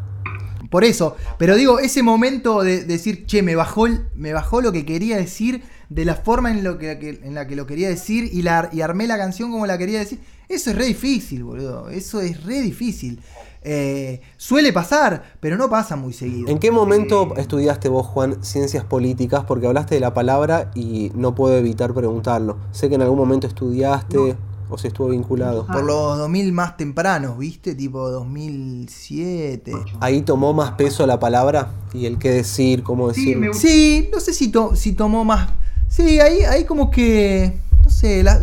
Por 0.70 0.84
eso, 0.84 1.16
pero 1.38 1.56
digo, 1.56 1.80
ese 1.80 2.02
momento 2.02 2.62
de, 2.62 2.84
decir, 2.84 3.26
che, 3.26 3.42
me 3.42 3.54
bajó, 3.54 3.88
me 4.14 4.32
bajó 4.32 4.62
lo 4.62 4.72
que 4.72 4.86
quería 4.86 5.18
decir, 5.18 5.62
de 5.90 6.06
la 6.06 6.14
forma 6.14 6.50
en, 6.50 6.64
lo 6.64 6.78
que, 6.78 7.20
en 7.22 7.34
la 7.34 7.46
que 7.46 7.56
lo 7.56 7.66
quería 7.66 7.88
decir 7.90 8.30
y, 8.32 8.40
la, 8.40 8.70
y 8.72 8.80
armé 8.80 9.06
la 9.06 9.18
canción 9.18 9.52
como 9.52 9.66
la 9.66 9.76
quería 9.76 9.98
decir, 9.98 10.20
eso 10.48 10.70
es 10.70 10.76
re 10.76 10.86
difícil, 10.86 11.44
boludo. 11.44 11.90
Eso 11.90 12.20
es 12.20 12.42
re 12.44 12.60
difícil. 12.60 13.20
Eh, 13.64 14.20
suele 14.36 14.72
pasar, 14.72 15.22
pero 15.40 15.56
no 15.56 15.70
pasa 15.70 15.94
muy 15.94 16.12
seguido. 16.12 16.48
¿En 16.48 16.58
qué 16.58 16.70
momento 16.70 17.36
estudiaste 17.36 17.88
vos, 17.88 18.06
Juan, 18.06 18.42
ciencias 18.42 18.84
políticas? 18.84 19.44
Porque 19.44 19.66
hablaste 19.66 19.94
de 19.94 20.00
la 20.00 20.14
palabra 20.14 20.70
y 20.74 21.12
no 21.14 21.34
puedo 21.34 21.56
evitar 21.56 21.94
preguntarlo. 21.94 22.58
Sé 22.72 22.88
que 22.88 22.96
en 22.96 23.02
algún 23.02 23.18
momento 23.18 23.46
estudiaste 23.46 24.36
o 24.72 24.78
se 24.78 24.88
estuvo 24.88 25.08
vinculado. 25.08 25.66
Por 25.66 25.84
los 25.84 26.18
2000 26.18 26.52
más 26.52 26.76
tempranos, 26.76 27.38
¿viste? 27.38 27.74
Tipo 27.74 28.10
2007. 28.10 29.72
¿Ahí 30.00 30.22
tomó 30.22 30.52
más 30.52 30.72
peso 30.72 31.06
la 31.06 31.20
palabra? 31.20 31.70
¿Y 31.92 32.06
el 32.06 32.18
qué 32.18 32.30
decir, 32.30 32.82
cómo 32.82 33.08
decir? 33.08 33.38
Sí, 33.52 34.08
no 34.12 34.20
sé 34.20 34.32
si, 34.32 34.52
si 34.74 34.92
tomó 34.92 35.24
más... 35.24 35.50
Sí, 35.88 36.20
ahí, 36.20 36.40
ahí 36.42 36.64
como 36.64 36.90
que 36.90 37.60
no 37.84 37.90
sé, 37.90 38.22
la, 38.22 38.38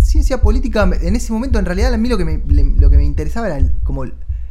ciencia 0.00 0.40
política 0.40 0.88
en 1.00 1.16
ese 1.16 1.32
momento 1.32 1.58
en 1.58 1.64
realidad 1.64 1.92
a 1.92 1.98
mí 1.98 2.08
lo 2.08 2.16
que 2.16 2.24
me, 2.24 2.42
lo 2.76 2.90
que 2.90 2.96
me 2.96 3.04
interesaba 3.04 3.48
era 3.48 3.58
como 3.82 4.04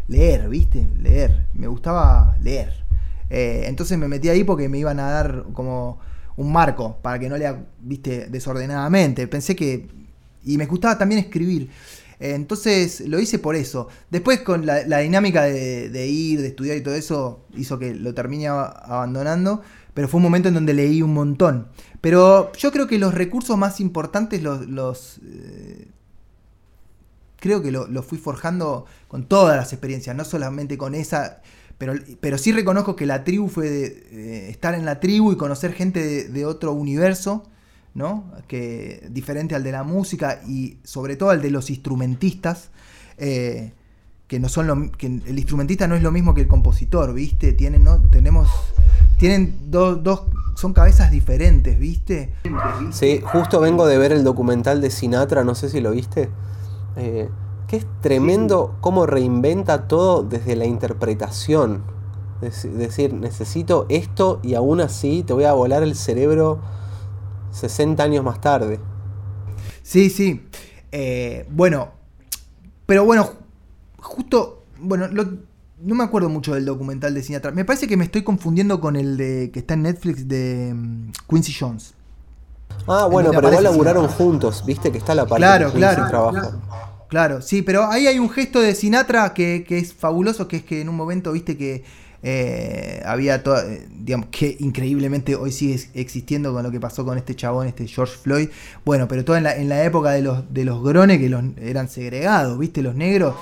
leer, 0.08 0.50
¿viste? 0.50 0.88
Leer, 1.00 1.48
me 1.54 1.68
gustaba 1.68 2.38
leer. 2.42 2.74
Eh, 3.30 3.64
entonces 3.68 3.98
me 3.98 4.08
metí 4.08 4.30
ahí 4.30 4.44
porque 4.44 4.70
me 4.70 4.78
iban 4.78 5.00
a 5.00 5.10
dar 5.10 5.46
como 5.54 6.00
un 6.36 6.52
marco 6.52 6.98
para 7.02 7.20
que 7.20 7.30
no 7.30 7.38
lea, 7.38 7.66
¿viste? 7.82 8.28
Desordenadamente. 8.28 9.28
Pensé 9.28 9.56
que... 9.56 9.88
Y 10.48 10.58
me 10.58 10.66
gustaba 10.66 10.98
también 10.98 11.20
escribir. 11.20 11.70
Eh, 12.20 12.34
entonces 12.34 13.02
lo 13.02 13.20
hice 13.20 13.38
por 13.38 13.56
eso. 13.56 13.88
Después 14.10 14.42
con 14.42 14.66
la, 14.66 14.82
dinámica 15.00 15.44
de, 15.44 15.90
de, 15.90 16.08
ir, 16.08 16.42
de 16.42 16.48
estudiar 16.48 16.78
y 16.78 16.82
todo 16.82 16.96
eso, 16.96 17.46
hizo 17.56 17.78
que 17.78 17.94
lo 17.94 18.14
termine 18.14 18.48
abandonando. 18.48 19.62
Pero 19.94 20.08
fue 20.08 20.20
un 20.20 20.24
momento 20.24 20.48
en 20.48 20.54
donde 20.54 20.74
leí 20.74 21.02
un 21.02 21.14
montón. 21.14 21.70
Pero 22.02 22.52
yo 22.54 22.72
creo 22.72 22.86
que 22.86 23.00
los 23.00 23.14
recursos 23.14 23.58
más 23.58 23.80
importantes 23.80 24.44
los... 24.44 25.20
Eh, 25.26 25.88
creo 27.38 27.62
que 27.62 27.72
los 27.72 27.90
lo 27.90 28.04
fui 28.04 28.18
forjando 28.18 28.86
con 29.08 29.28
todas 29.28 29.58
las 29.58 29.74
experiencias, 29.74 30.16
no 30.16 30.24
solamente 30.24 30.78
con 30.78 30.94
esa... 30.94 31.42
Pero, 31.80 31.94
pero 32.20 32.38
sí 32.38 32.52
reconozco 32.52 32.96
que 32.96 33.06
la 33.08 33.24
tribu 33.24 33.50
fue 33.50 33.70
de, 33.70 34.50
estar 34.50 34.76
en 34.76 34.86
la 34.86 35.00
tribu 35.00 35.32
y 35.32 35.36
conocer 35.36 35.74
gente 35.74 36.28
de, 36.28 36.46
otro 36.46 36.74
universo, 36.74 37.44
¿no? 37.98 38.32
Que, 38.48 39.08
diferente 39.10 39.56
al 39.56 39.64
de 39.64 39.72
la 39.72 39.84
música 39.84 40.40
y 40.48 40.78
sobre 40.84 41.16
todo 41.16 41.32
al 41.32 41.42
de 41.42 41.50
los 41.50 41.70
instrumentistas. 41.70 42.70
Eh, 43.18 43.74
que 44.28 44.40
no 44.40 44.50
son 44.50 44.68
lo, 44.68 44.92
que 44.92 45.08
el 45.08 45.40
instrumentista 45.40 45.88
no 45.88 45.96
es 45.96 46.04
lo 46.04 46.12
mismo 46.12 46.34
que 46.34 46.42
el 46.42 46.50
compositor, 46.50 47.14
¿viste? 47.14 47.54
Tienen, 47.54 47.86
¿no? 47.86 48.02
Tenemos 48.10 48.50
tienen 49.18 49.58
dos, 49.72 50.04
dos, 50.04 50.24
son 50.56 50.74
cabezas 50.74 51.10
diferentes, 51.10 51.80
¿viste? 51.80 52.34
Sí, 52.92 53.22
justo 53.24 53.60
vengo 53.60 53.88
de 53.88 53.98
ver 53.98 54.12
el 54.12 54.24
documental 54.24 54.80
de 54.80 54.92
Sinatra, 54.92 55.44
no 55.44 55.56
sé 55.56 55.70
si 55.70 55.82
lo 55.82 55.92
viste. 55.92 56.30
Eh, 56.98 57.30
que 57.68 57.78
es 57.78 57.88
tremendo 58.02 58.76
cómo 58.80 59.08
reinventa 59.08 59.88
todo 59.88 60.24
desde 60.24 60.56
la 60.56 60.66
interpretación. 60.66 61.82
Es 62.42 62.68
decir, 62.78 63.14
necesito 63.14 63.88
esto 63.90 64.40
y 64.44 64.54
aún 64.54 64.82
así 64.82 65.24
te 65.24 65.34
voy 65.34 65.46
a 65.46 65.54
volar 65.54 65.82
el 65.82 65.96
cerebro 65.96 66.60
60 67.58 68.02
años 68.04 68.24
más 68.24 68.41
tarde. 68.41 68.80
Sí, 69.84 70.10
sí. 70.10 70.48
Eh, 70.91 71.46
bueno, 71.50 71.91
pero 72.86 73.06
bueno, 73.06 73.30
justo, 74.00 74.63
bueno, 74.80 75.08
lo, 75.08 75.26
no 75.80 75.96
me 75.96 76.04
acuerdo 76.04 76.30
mucho 76.30 76.56
del 76.56 76.65
documental 76.65 77.13
de 77.13 77.22
Sinatra. 77.22 77.52
Me 77.52 77.65
parece 77.65 77.88
que 77.88 77.98
me 77.98 78.06
estoy 78.06 78.24
confundiendo 78.24 78.80
con 78.80 78.96
el 78.96 79.17
de 79.17 79.52
que 79.52 79.60
está 79.60 79.76
en 79.76 79.84
Netflix 79.84 80.28
de 80.28 80.74
mm, 80.74 81.12
Quincy 81.30 81.54
Jones. 81.58 81.93
Ah, 82.88 83.08
bueno, 83.10 83.32
pero 83.32 83.50
igual 83.50 83.63
laburaron 83.63 84.08
juntos, 84.08 84.63
viste 84.65 84.91
que 84.91 84.98
está 84.98 85.13
la 85.13 85.26
parte 85.26 85.41
claro, 85.41 85.72
claro, 85.72 86.06
claro, 86.10 86.62
claro, 87.08 87.41
sí, 87.41 87.62
pero 87.62 87.86
ahí 87.86 88.08
hay 88.08 88.20
un 88.20 88.30
gesto 88.30 88.62
de 88.62 88.76
Sinatra 88.76 89.34
que, 89.34 89.65
es 89.70 89.93
fabuloso, 89.93 90.48
que 90.48 90.58
es 90.58 90.63
que 90.63 90.82
en 90.82 90.89
un 90.89 90.96
momento, 90.96 91.32
viste 91.32 91.58
que 91.58 91.84
eh, 92.30 93.02
había 93.06 93.42
toda, 93.42 93.66
eh, 93.66 93.88
digamos, 93.90 94.28
que 94.32 94.58
increíblemente 94.60 95.36
hoy 95.38 95.54
sigue 95.54 95.80
existiendo 95.94 96.52
con 96.52 96.62
lo 96.62 96.72
que 96.72 96.80
pasó 96.82 97.06
con 97.06 97.18
este 97.18 97.36
chabón, 97.36 97.68
este 97.68 97.88
George 97.88 98.18
Floyd. 98.22 98.50
Bueno, 98.84 99.08
pero 99.08 99.24
todo 99.24 99.38
en 99.38 99.44
la, 99.44 99.56
en 99.56 99.70
la 99.70 99.82
época 99.86 100.12
de 100.12 100.24
los, 100.24 100.54
de 100.54 100.66
los 100.66 100.84
grones 100.84 101.20
que 101.20 101.30
los, 101.30 101.42
eran 101.56 101.88
segregados, 101.88 102.60
viste, 102.60 102.82
los 102.82 102.96
negros 102.96 103.34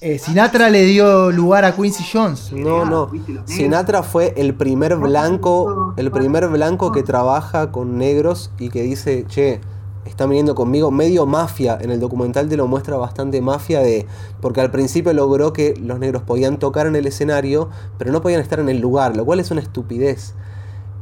eh, 0.00 0.18
Sinatra 0.18 0.68
le 0.68 0.84
dio 0.84 1.32
lugar 1.32 1.64
a 1.64 1.74
Quincy 1.74 2.04
Jones. 2.12 2.52
No, 2.52 2.84
no. 2.84 3.10
Sinatra 3.46 4.04
fue 4.04 4.34
el 4.36 4.54
primer 4.54 4.94
blanco, 4.96 5.94
el 5.96 6.12
primer 6.12 6.46
blanco 6.48 6.92
que 6.92 7.02
trabaja 7.02 7.72
con 7.72 7.98
negros 7.98 8.52
y 8.58 8.68
que 8.68 8.82
dice, 8.82 9.24
che, 9.26 9.60
están 10.08 10.28
viniendo 10.30 10.54
conmigo. 10.54 10.90
Medio 10.90 11.26
mafia, 11.26 11.78
en 11.80 11.90
el 11.90 12.00
documental 12.00 12.48
te 12.48 12.56
lo 12.56 12.66
muestra 12.66 12.96
bastante 12.96 13.40
mafia 13.40 13.80
de. 13.80 14.06
Porque 14.40 14.60
al 14.60 14.70
principio 14.70 15.12
logró 15.12 15.52
que 15.52 15.74
los 15.80 15.98
negros 15.98 16.22
podían 16.22 16.58
tocar 16.58 16.86
en 16.86 16.96
el 16.96 17.06
escenario, 17.06 17.68
pero 17.98 18.12
no 18.12 18.22
podían 18.22 18.40
estar 18.40 18.60
en 18.60 18.68
el 18.68 18.78
lugar, 18.78 19.16
lo 19.16 19.24
cual 19.24 19.40
es 19.40 19.50
una 19.50 19.60
estupidez. 19.60 20.34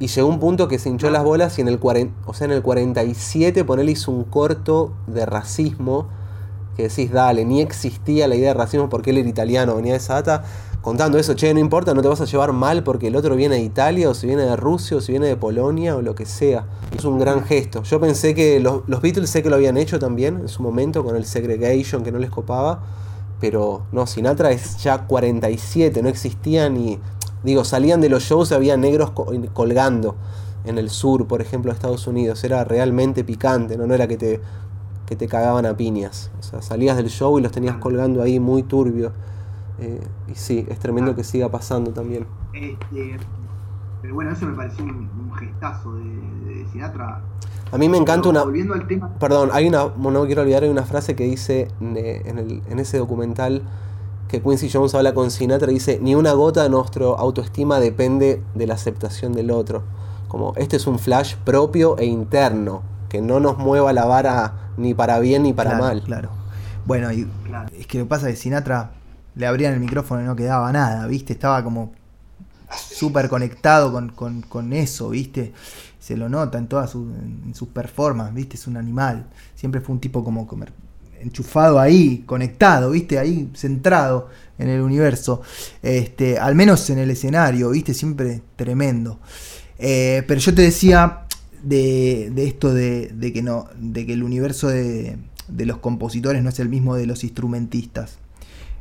Y 0.01 0.09
llegó 0.09 0.29
un 0.29 0.41
punto 0.41 0.67
que 0.69 0.79
se 0.79 0.89
hinchó 0.89 1.09
las 1.11 1.23
bolas 1.23 1.59
y 1.59 1.63
en 1.63 1.69
el, 1.69 1.79
o 2.27 2.35
sea, 2.35 2.47
en 2.47 2.51
el 2.51 2.63
47 2.63 3.65
él 3.79 3.89
hizo 3.89 4.11
un 4.11 4.25
corto 4.25 4.93
de 5.07 5.25
racismo 5.25 6.09
que 6.77 6.85
decís, 6.89 7.13
dale, 7.13 7.45
ni 7.45 7.61
existía 7.61 8.27
la 8.27 8.35
idea 8.35 8.49
de 8.49 8.55
racismo 8.55 8.89
porque 8.89 9.11
él 9.11 9.19
era 9.19 9.29
italiano, 9.29 9.77
venía 9.77 9.93
de 9.93 9.99
esa 9.99 10.15
data, 10.15 10.45
contando 10.85 11.17
eso, 11.17 11.35
che, 11.35 11.55
no 11.55 11.61
importa, 11.61 11.95
no 11.95 12.03
te 12.03 12.09
vas 12.09 12.21
a 12.21 12.27
llevar 12.27 12.53
mal 12.53 12.85
porque 12.85 13.07
el 13.07 13.17
otro 13.17 13.35
viene 13.37 13.55
de 13.55 13.63
Italia, 13.63 14.11
o 14.11 14.13
si 14.13 14.27
viene 14.27 14.43
de 14.43 14.55
Rusia, 14.55 14.99
o 14.99 15.01
si 15.01 15.13
viene 15.13 15.27
de 15.27 15.37
Polonia, 15.37 15.97
o 15.97 16.03
lo 16.03 16.15
que 16.15 16.27
sea. 16.27 16.67
Es 16.95 17.07
un 17.07 17.19
gran 17.19 17.43
gesto. 17.43 17.83
Yo 17.85 17.99
pensé 17.99 18.35
que 18.35 18.61
los, 18.61 18.83
Beatles 19.01 19.31
sé 19.31 19.43
que 19.43 19.49
lo 19.49 19.57
habían 19.57 19.79
hecho 19.79 19.99
también 19.99 20.41
en 20.41 20.49
su 20.49 20.63
momento 20.63 21.03
con 21.03 21.17
el 21.17 21.25
segregation 21.25 22.03
que 22.05 22.13
no 22.13 22.19
les 22.19 22.29
copaba, 22.29 22.83
pero 23.41 23.87
no, 23.93 24.07
Sinatra 24.07 24.51
es 24.51 24.77
ya 24.77 25.07
47, 25.07 26.03
no 26.03 26.11
existía 26.11 26.69
ni. 26.69 26.99
Digo, 27.43 27.65
salían 27.65 28.03
de 28.03 28.11
los 28.11 28.23
shows, 28.25 28.53
había 28.53 28.77
negros 28.77 29.13
colgando 29.55 30.17
en 30.67 30.77
el 30.77 30.91
sur, 30.91 31.27
por 31.27 31.41
ejemplo, 31.41 31.73
de 31.73 31.77
Estados 31.77 32.07
Unidos. 32.07 32.45
Era 32.45 32.63
realmente 32.63 33.25
picante, 33.25 33.79
¿no? 33.79 33.87
No 33.87 33.95
era 33.95 34.07
que 34.07 34.19
te 34.19 34.41
que 35.07 35.17
te 35.17 35.29
cagaban 35.29 35.67
a 35.67 35.77
piñas. 35.77 36.31
O 36.41 36.43
sea, 36.43 36.63
salías 36.63 36.97
del 36.97 37.09
show 37.09 37.39
y 37.39 37.43
los 37.43 37.53
tenías 37.53 37.77
colgando 37.77 38.23
ahí 38.23 38.41
muy 38.41 38.63
turbio. 38.63 39.13
Eh, 39.79 40.01
y 40.29 40.35
sí, 40.35 40.67
es 40.69 40.79
tremendo 40.79 41.15
que 41.15 41.25
siga 41.25 41.49
pasando 41.51 41.91
también. 41.93 42.27
Este, 42.53 43.17
pero 44.05 44.15
bueno, 44.15 44.31
eso 44.33 44.47
me 44.47 44.55
pareció 44.55 44.85
un, 44.85 45.33
gestazo 45.35 45.95
de, 45.95 46.05
de, 46.05 46.67
Sinatra. 46.71 47.23
A 47.73 47.79
mí 47.79 47.89
me 47.89 47.97
encanta 47.97 48.29
una. 48.29 48.45
Volviendo 48.45 48.75
al 48.75 48.87
tema. 48.87 49.11
Perdón, 49.19 49.51
hay 49.53 49.67
una. 49.67 49.87
No 49.97 50.27
quiero 50.27 50.43
olvidar, 50.43 50.63
hay 50.63 50.69
una 50.69 50.85
frase 50.85 51.17
que 51.17 51.25
dice 51.25 51.69
en, 51.81 51.97
el, 51.97 52.63
en 52.69 52.79
ese 52.79 52.99
documental 52.99 53.63
que 54.29 54.43
Quincy 54.43 54.69
Jones 54.71 54.95
habla 54.95 55.15
con 55.15 55.31
Sinatra 55.31 55.71
y 55.71 55.75
dice: 55.75 55.99
Ni 56.01 56.15
una 56.15 56.33
gota 56.35 56.63
de 56.63 56.69
nuestra 56.69 57.07
autoestima 57.07 57.81
depende 57.81 58.43
de 58.55 58.67
la 58.67 58.75
aceptación 58.75 59.33
del 59.33 59.51
otro. 59.51 59.83
Como 60.29 60.53
este 60.57 60.77
es 60.77 60.87
un 60.87 60.99
flash 60.99 61.37
propio 61.37 61.97
e 61.99 62.05
interno, 62.05 62.83
que 63.09 63.23
no 63.23 63.41
nos 63.41 63.59
mueva 63.59 63.93
la 63.93 64.05
vara 64.05 64.71
ni 64.77 64.95
para 64.95 65.19
bien 65.19 65.45
ni 65.45 65.53
para 65.53 65.79
mal. 65.79 66.03
Claro. 66.03 66.29
Bueno, 66.85 67.11
y 67.11 67.27
es 67.79 67.87
que 67.87 67.99
lo 67.99 68.05
que 68.05 68.09
pasa 68.09 68.29
es 68.29 68.35
que 68.35 68.43
Sinatra 68.43 68.91
le 69.37 69.47
abrían 69.47 69.75
el 69.75 69.81
micrófono 69.81 70.23
y 70.23 70.25
no 70.25 70.37
quedaba 70.37 70.73
nada, 70.73 71.07
¿viste? 71.07 71.33
Estaba 71.33 71.63
como 71.65 71.93
súper 72.77 73.29
conectado 73.29 73.93
con, 74.15 74.73
eso, 74.73 75.11
¿viste? 75.11 75.53
Se 75.99 76.17
lo 76.17 76.29
nota 76.29 76.59
en 76.59 76.67
todas 76.67 76.91
sus, 76.91 77.07
sus 77.55 77.69
performances, 77.69 78.35
¿viste? 78.35 78.57
Es 78.57 78.67
un 78.67 78.77
animal. 78.77 79.27
Siempre 79.55 79.81
fue 79.81 79.95
un 79.95 80.01
tipo 80.01 80.23
como 80.23 80.47
enchufado 81.21 81.81
ahí, 81.81 82.23
conectado, 82.27 82.91
¿viste? 82.91 83.19
Ahí 83.19 83.51
centrado 83.55 84.29
en 84.59 84.69
el 84.69 84.81
universo. 84.81 85.43
Este, 85.83 86.39
al 86.39 86.55
menos 86.55 86.89
en 86.91 86.99
el 86.99 87.11
escenario, 87.11 87.71
¿viste? 87.71 87.95
Siempre 87.95 88.43
tremendo. 88.57 89.19
Eh, 89.79 90.23
pero 90.29 90.41
yo 90.41 90.55
te 90.55 90.63
decía 90.63 91.27
de, 91.63 92.33
esto 92.37 92.73
de, 92.73 93.33
que 93.33 93.43
no, 93.43 93.69
de 93.79 94.07
que 94.07 94.13
el 94.13 94.23
universo 94.23 94.69
de, 94.69 95.17
de 95.49 95.67
los 95.67 95.79
compositores 95.79 96.43
no 96.43 96.51
es 96.51 96.59
el 96.61 96.69
mismo 96.69 96.95
de 96.95 97.07
los 97.07 97.25
instrumentistas. 97.25 98.19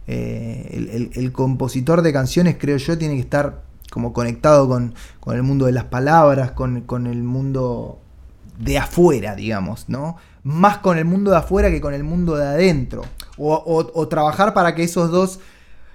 Eh, 0.05 1.11
el, 1.13 1.31
compositor 1.31 2.01
de 2.01 2.11
canciones, 2.11 2.57
creo 2.59 2.77
yo, 2.77 2.97
tiene 2.97 3.15
que 3.15 3.21
estar 3.21 3.63
como 3.89 4.11
conectado 4.11 4.67
con, 4.67 4.93
el 5.27 5.43
mundo 5.43 5.65
de 5.65 5.71
las 5.71 5.85
palabras, 5.85 6.51
con, 6.51 6.75
el 7.07 7.23
mundo 7.23 7.99
de 8.59 8.77
afuera, 8.77 9.35
digamos, 9.35 9.87
¿no? 9.87 10.17
Más 10.43 10.79
con 10.79 10.97
el 10.97 11.05
mundo 11.05 11.31
de 11.31 11.37
afuera 11.37 11.69
que 11.69 11.79
con 11.79 11.93
el 11.93 12.03
mundo 12.03 12.35
de 12.35 12.45
adentro. 12.45 13.03
O, 13.37 14.07
trabajar 14.09 14.53
para 14.53 14.75
que 14.75 14.83
esos 14.83 15.09
dos, 15.09 15.39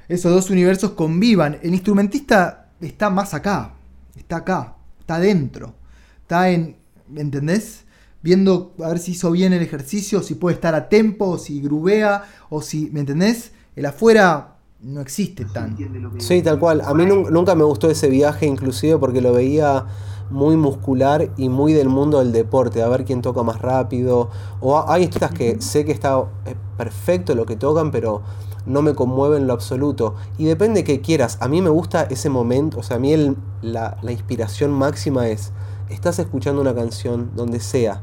esos 0.08 0.32
dos 0.32 0.50
universos 0.50 0.92
convivan. 0.92 1.58
El 1.62 1.74
instrumentista 1.74 2.68
está 2.80 3.10
más 3.10 3.34
acá, 3.34 3.74
está 4.16 4.38
acá, 4.38 4.76
está 5.00 5.16
adentro, 5.16 5.74
está 6.22 6.50
en, 6.50 6.76
¿entendés? 7.14 7.84
Viendo 8.22 8.74
a 8.82 8.88
ver 8.88 8.98
si 8.98 9.12
hizo 9.12 9.30
bien 9.30 9.52
el 9.52 9.62
ejercicio, 9.62 10.22
si 10.22 10.34
puede 10.34 10.54
estar 10.54 10.74
a 10.74 10.88
tempo, 10.88 11.38
si 11.38 11.60
grubea, 11.60 12.24
o 12.48 12.62
si, 12.62 12.90
¿me 12.90 13.00
entendés? 13.00 13.52
El 13.78 13.86
afuera 13.86 14.56
no 14.80 15.00
existe 15.00 15.44
tan. 15.44 15.76
Sí, 16.18 16.42
tal 16.42 16.58
cual. 16.58 16.80
A 16.80 16.94
mí 16.94 17.06
nunca 17.06 17.54
me 17.54 17.62
gustó 17.62 17.88
ese 17.88 18.08
viaje, 18.08 18.44
inclusive 18.44 18.98
porque 18.98 19.20
lo 19.20 19.32
veía 19.32 19.86
muy 20.30 20.56
muscular 20.56 21.30
y 21.36 21.48
muy 21.48 21.74
del 21.74 21.88
mundo 21.88 22.18
del 22.18 22.32
deporte, 22.32 22.82
a 22.82 22.88
ver 22.88 23.04
quién 23.04 23.22
toca 23.22 23.44
más 23.44 23.62
rápido. 23.62 24.30
O 24.60 24.90
hay 24.90 25.04
estas 25.04 25.30
que 25.30 25.60
sé 25.60 25.84
que 25.84 25.92
está 25.92 26.24
eh, 26.44 26.56
perfecto 26.76 27.36
lo 27.36 27.46
que 27.46 27.54
tocan, 27.54 27.92
pero 27.92 28.22
no 28.66 28.82
me 28.82 28.96
conmueven 28.96 29.46
lo 29.46 29.52
absoluto. 29.52 30.16
Y 30.38 30.46
depende 30.46 30.82
que 30.82 31.00
quieras. 31.00 31.38
A 31.40 31.46
mí 31.46 31.62
me 31.62 31.70
gusta 31.70 32.02
ese 32.02 32.30
momento, 32.30 32.80
o 32.80 32.82
sea, 32.82 32.96
a 32.96 32.98
mí 32.98 33.14
la, 33.62 33.96
la 34.02 34.10
inspiración 34.10 34.72
máxima 34.72 35.28
es, 35.28 35.52
estás 35.88 36.18
escuchando 36.18 36.60
una 36.60 36.74
canción 36.74 37.30
donde 37.36 37.60
sea, 37.60 38.02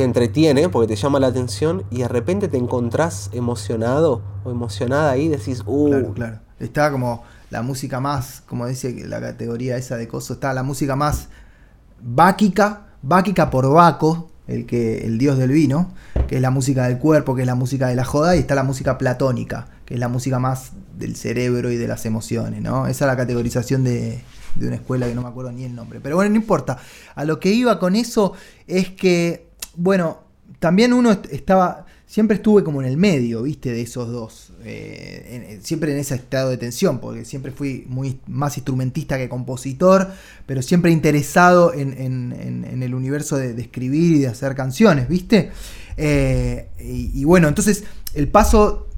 te 0.00 0.04
entretiene 0.04 0.70
porque 0.70 0.88
te 0.88 0.96
llama 0.96 1.20
la 1.20 1.26
atención 1.26 1.84
y 1.90 1.98
de 1.98 2.08
repente 2.08 2.48
te 2.48 2.56
encontrás 2.56 3.28
emocionado 3.34 4.22
o 4.44 4.50
emocionada 4.50 5.10
ahí, 5.10 5.28
decís, 5.28 5.62
uh. 5.66 5.88
Claro, 5.90 6.14
claro. 6.14 6.38
Está 6.58 6.90
como 6.90 7.22
la 7.50 7.60
música 7.60 8.00
más, 8.00 8.42
como 8.46 8.66
dice 8.66 9.06
la 9.06 9.20
categoría 9.20 9.76
esa 9.76 9.98
de 9.98 10.08
coso, 10.08 10.32
está 10.32 10.54
la 10.54 10.62
música 10.62 10.96
más 10.96 11.28
báquica, 12.00 12.86
báquica 13.02 13.50
por 13.50 13.70
Baco, 13.70 14.30
el, 14.46 14.64
que, 14.64 15.04
el 15.04 15.18
dios 15.18 15.36
del 15.36 15.50
vino, 15.50 15.92
que 16.28 16.36
es 16.36 16.40
la 16.40 16.50
música 16.50 16.88
del 16.88 16.96
cuerpo, 16.96 17.34
que 17.34 17.42
es 17.42 17.46
la 17.46 17.54
música 17.54 17.88
de 17.88 17.94
la 17.94 18.06
joda, 18.06 18.36
y 18.36 18.38
está 18.38 18.54
la 18.54 18.64
música 18.64 18.96
platónica, 18.96 19.66
que 19.84 19.92
es 19.92 20.00
la 20.00 20.08
música 20.08 20.38
más 20.38 20.70
del 20.96 21.14
cerebro 21.14 21.70
y 21.70 21.76
de 21.76 21.88
las 21.88 22.06
emociones, 22.06 22.62
¿no? 22.62 22.86
Esa 22.86 23.04
es 23.04 23.06
la 23.06 23.18
categorización 23.18 23.84
de, 23.84 24.22
de 24.54 24.66
una 24.66 24.76
escuela 24.76 25.06
que 25.06 25.14
no 25.14 25.20
me 25.20 25.28
acuerdo 25.28 25.52
ni 25.52 25.64
el 25.64 25.74
nombre. 25.74 26.00
Pero 26.00 26.16
bueno, 26.16 26.30
no 26.30 26.36
importa. 26.36 26.78
A 27.14 27.26
lo 27.26 27.38
que 27.38 27.50
iba 27.50 27.78
con 27.78 27.96
eso 27.96 28.32
es 28.66 28.88
que 28.88 29.49
bueno, 29.76 30.18
también 30.58 30.92
uno 30.92 31.10
estaba, 31.30 31.86
siempre 32.06 32.36
estuve 32.36 32.64
como 32.64 32.82
en 32.82 32.88
el 32.88 32.96
medio, 32.96 33.42
viste, 33.42 33.72
de 33.72 33.82
esos 33.82 34.08
dos. 34.08 34.52
Eh, 34.64 35.58
siempre 35.62 35.92
en 35.92 35.98
ese 35.98 36.16
estado 36.16 36.50
de 36.50 36.58
tensión, 36.58 36.98
porque 36.98 37.24
siempre 37.24 37.52
fui 37.52 37.86
muy 37.88 38.20
más 38.26 38.56
instrumentista 38.56 39.16
que 39.16 39.28
compositor, 39.28 40.12
pero 40.46 40.62
siempre 40.62 40.90
interesado 40.90 41.72
en, 41.72 42.82
el 42.82 42.94
universo 42.94 43.36
de, 43.36 43.58
escribir 43.60 44.16
y 44.16 44.18
de 44.20 44.28
hacer 44.28 44.54
canciones, 44.54 45.08
viste. 45.08 45.50
Eh, 45.96 46.68
y, 46.78 47.24
bueno, 47.24 47.48
entonces 47.48 47.84
el 48.14 48.28
paso, 48.28 48.88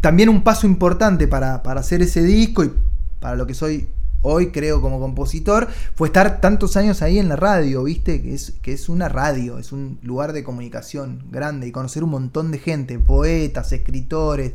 también 0.00 0.28
un 0.28 0.42
paso 0.42 0.66
importante 0.66 1.28
para, 1.28 1.62
para 1.62 1.80
hacer 1.80 2.02
ese 2.02 2.22
disco 2.22 2.64
y 2.64 2.72
para 3.20 3.36
lo 3.36 3.46
que 3.46 3.54
soy 3.54 3.88
hoy 4.22 4.50
creo 4.50 4.80
como 4.80 5.00
compositor, 5.00 5.68
fue 5.94 6.08
estar 6.08 6.40
tantos 6.40 6.76
años 6.76 7.02
ahí 7.02 7.18
en 7.18 7.28
la 7.28 7.36
radio, 7.36 7.84
¿viste? 7.84 8.20
Que 8.22 8.34
es, 8.34 8.54
que 8.62 8.72
es 8.72 8.88
una 8.88 9.08
radio, 9.08 9.58
es 9.58 9.72
un 9.72 9.98
lugar 10.02 10.32
de 10.32 10.44
comunicación 10.44 11.24
grande 11.30 11.66
y 11.66 11.72
conocer 11.72 12.04
un 12.04 12.10
montón 12.10 12.50
de 12.50 12.58
gente, 12.58 12.98
poetas, 12.98 13.72
escritores, 13.72 14.52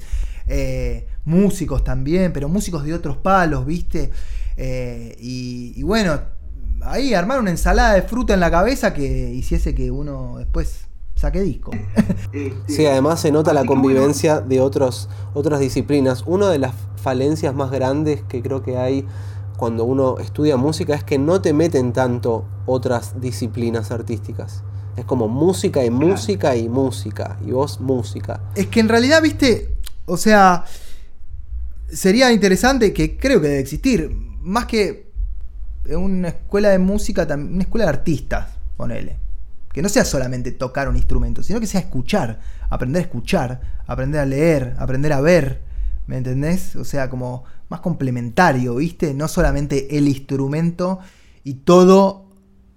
eh, 0.47 1.07
músicos 1.25 1.83
también, 1.83 2.33
pero 2.33 2.49
músicos 2.49 2.83
de 2.83 2.93
otros 2.93 3.17
palos, 3.17 3.65
¿viste? 3.65 4.11
Eh, 4.57 5.15
y, 5.19 5.81
bueno, 5.83 6.19
ahí 6.81 7.13
armar 7.13 7.39
una 7.39 7.51
ensalada 7.51 7.93
de 7.93 8.01
fruta 8.01 8.33
en 8.33 8.39
la 8.39 8.51
cabeza 8.51 8.93
que 8.93 9.31
hiciese 9.31 9.73
que 9.73 9.89
uno 9.89 10.35
después 10.37 10.87
saque 11.15 11.41
disco. 11.41 11.71
Sí, 12.67 12.87
además 12.87 13.21
se 13.21 13.31
nota 13.31 13.53
la 13.53 13.63
convivencia 13.63 14.41
de 14.41 14.59
otros, 14.59 15.07
otras 15.35 15.59
disciplinas. 15.59 16.23
Una 16.25 16.49
de 16.49 16.57
las 16.57 16.73
falencias 16.95 17.53
más 17.53 17.69
grandes 17.69 18.23
que 18.23 18.41
creo 18.41 18.63
que 18.63 18.77
hay 18.77 19.05
cuando 19.63 19.85
uno 19.85 20.17
estudia 20.19 20.57
música 20.57 20.93
es 20.93 21.05
que 21.05 21.17
no 21.17 21.39
te 21.39 21.53
meten 21.53 21.93
tanto 21.93 22.45
otras 22.65 23.21
disciplinas 23.21 23.91
artísticas. 23.91 24.61
Es 24.97 25.05
como 25.05 25.29
música 25.29 25.85
y 25.85 25.89
música 25.89 26.53
y 26.57 26.67
música. 26.67 27.39
Y 27.47 27.51
vos 27.51 27.79
música. 27.79 28.41
Es 28.55 28.67
que 28.67 28.81
en 28.81 28.89
realidad, 28.89 29.21
viste, 29.21 29.77
o 30.05 30.17
sea, 30.17 30.65
sería 31.87 32.33
interesante 32.33 32.91
que 32.91 33.15
creo 33.15 33.39
que 33.39 33.47
debe 33.47 33.61
existir. 33.61 34.09
Más 34.41 34.65
que 34.65 35.13
una 35.89 36.27
escuela 36.27 36.67
de 36.67 36.79
música, 36.79 37.25
una 37.33 37.63
escuela 37.63 37.85
de 37.85 37.89
artistas, 37.89 38.49
ponele. 38.75 39.15
Que 39.71 39.81
no 39.81 39.87
sea 39.87 40.03
solamente 40.03 40.51
tocar 40.51 40.89
un 40.89 40.97
instrumento, 40.97 41.41
sino 41.41 41.61
que 41.61 41.67
sea 41.67 41.79
escuchar, 41.79 42.41
aprender 42.69 42.99
a 42.99 43.05
escuchar, 43.05 43.61
aprender 43.87 44.19
a 44.19 44.25
leer, 44.25 44.75
aprender 44.77 45.13
a 45.13 45.21
ver. 45.21 45.61
¿Me 46.05 46.17
entendés? 46.17 46.75
O 46.75 46.83
sea, 46.83 47.09
como 47.09 47.45
más 47.73 47.81
complementario, 47.81 48.75
¿viste? 48.75 49.15
No 49.15 49.27
solamente 49.27 49.97
el 49.97 50.07
instrumento 50.07 50.99
y 51.43 51.55
todo 51.55 52.27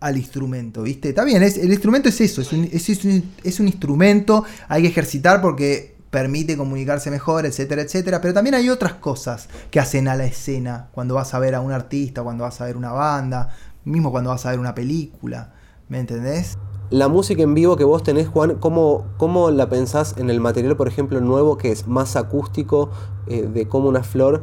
al 0.01 0.17
instrumento, 0.17 0.83
¿viste? 0.83 1.11
Está 1.11 1.23
bien, 1.23 1.43
es, 1.43 1.59
el 1.59 1.71
instrumento 1.71 2.09
es 2.09 2.19
eso, 2.23 2.41
es 2.41 2.51
un, 2.51 2.67
es, 2.73 3.61
un, 3.61 3.67
instrumento, 3.67 4.45
hay 4.69 4.83
que 4.83 4.89
ejercitar 4.89 5.43
porque 5.43 5.97
permite 6.11 6.57
comunicarse 6.57 7.11
mejor, 7.11 7.45
etcétera, 7.45 7.83
etcétera, 7.83 8.23
pero 8.23 8.33
también 8.33 8.55
hay 8.55 8.71
otras 8.71 8.95
cosas 8.95 9.51
que 9.71 9.81
hacen 9.81 10.09
a 10.09 10.15
la 10.15 10.25
escena 10.25 10.89
cuando 10.93 11.15
vas 11.15 11.35
a 11.35 11.39
ver 11.41 11.55
a 11.55 11.61
un 11.61 11.73
artista, 11.73 12.23
cuando 12.23 12.45
vas 12.45 12.59
a 12.63 12.65
ver 12.65 12.79
una 12.79 12.93
banda, 12.93 13.51
mismo 13.85 14.11
cuando 14.11 14.31
vas 14.31 14.47
a 14.47 14.51
ver 14.51 14.59
una 14.59 14.75
película, 14.75 15.53
¿me 15.91 15.99
entendés? 15.99 16.57
La 16.89 17.09
música 17.09 17.43
en 17.43 17.53
vivo 17.53 17.77
que 17.77 17.85
vos 17.85 18.03
tenés, 18.03 18.29
Juan, 18.29 18.55
¿cómo, 18.61 19.09
cómo 19.19 19.51
la 19.51 19.69
pensás 19.69 20.15
en 20.17 20.31
el 20.31 20.41
material, 20.41 20.75
por 20.77 20.89
ejemplo, 20.89 21.21
nuevo, 21.21 21.59
que 21.59 21.71
es 21.71 21.87
más 21.87 22.17
acústico, 22.17 22.91
eh, 23.27 23.43
de 23.43 23.69
como 23.69 23.91
una 23.91 24.03
flor? 24.03 24.43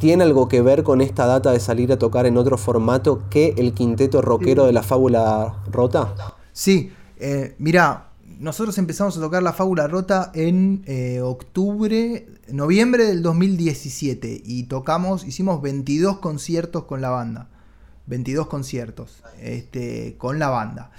¿Tiene 0.00 0.24
algo 0.24 0.48
que 0.48 0.62
ver 0.62 0.82
con 0.82 1.02
esta 1.02 1.26
data 1.26 1.52
de 1.52 1.60
salir 1.60 1.92
a 1.92 1.98
tocar 1.98 2.24
en 2.24 2.38
otro 2.38 2.56
formato 2.56 3.24
que 3.28 3.54
el 3.58 3.74
quinteto 3.74 4.22
rockero 4.22 4.64
de 4.64 4.72
la 4.72 4.82
fábula 4.82 5.62
rota? 5.70 6.14
Sí, 6.54 6.90
eh, 7.18 7.54
mira, 7.58 8.08
nosotros 8.38 8.78
empezamos 8.78 9.18
a 9.18 9.20
tocar 9.20 9.42
la 9.42 9.52
fábula 9.52 9.88
rota 9.88 10.32
en 10.34 10.82
eh, 10.86 11.20
octubre, 11.20 12.26
noviembre 12.48 13.04
del 13.04 13.22
2017 13.22 14.40
y 14.42 14.62
tocamos, 14.62 15.26
hicimos 15.26 15.60
22 15.60 16.20
conciertos 16.20 16.84
con 16.84 17.02
la 17.02 17.10
banda. 17.10 17.50
22 18.06 18.46
conciertos 18.46 19.22
este, 19.38 20.16
con 20.16 20.38
la 20.38 20.48
banda. 20.48 20.92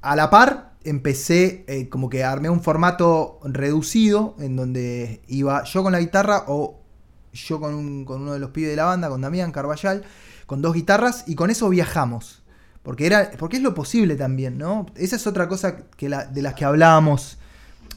A 0.00 0.16
la 0.16 0.30
par 0.30 0.72
empecé 0.82 1.64
eh, 1.68 1.88
como 1.88 2.08
que 2.08 2.24
armé 2.24 2.50
un 2.50 2.60
formato 2.60 3.38
reducido 3.44 4.34
en 4.40 4.56
donde 4.56 5.22
iba 5.28 5.62
yo 5.62 5.84
con 5.84 5.92
la 5.92 6.00
guitarra 6.00 6.42
o 6.48 6.80
yo 7.32 7.60
con, 7.60 7.74
uno 7.74 8.32
de 8.32 8.38
los 8.38 8.50
pibes 8.50 8.70
de 8.70 8.76
la 8.76 8.84
banda, 8.84 9.08
con 9.08 9.20
Damián 9.20 9.52
Carballal, 9.52 10.04
con 10.46 10.62
dos 10.62 10.74
guitarras, 10.74 11.24
y 11.26 11.34
con 11.34 11.50
eso 11.50 11.68
viajamos. 11.68 12.42
Porque, 12.82 13.06
era, 13.06 13.30
porque 13.38 13.56
es 13.56 13.62
lo 13.62 13.74
posible 13.74 14.16
también, 14.16 14.56
¿no? 14.56 14.86
Esa 14.94 15.16
es 15.16 15.26
otra 15.26 15.48
cosa 15.48 15.76
que 15.96 16.08
la, 16.08 16.24
de 16.24 16.42
las 16.42 16.54
que 16.54 16.64
hablábamos 16.64 17.38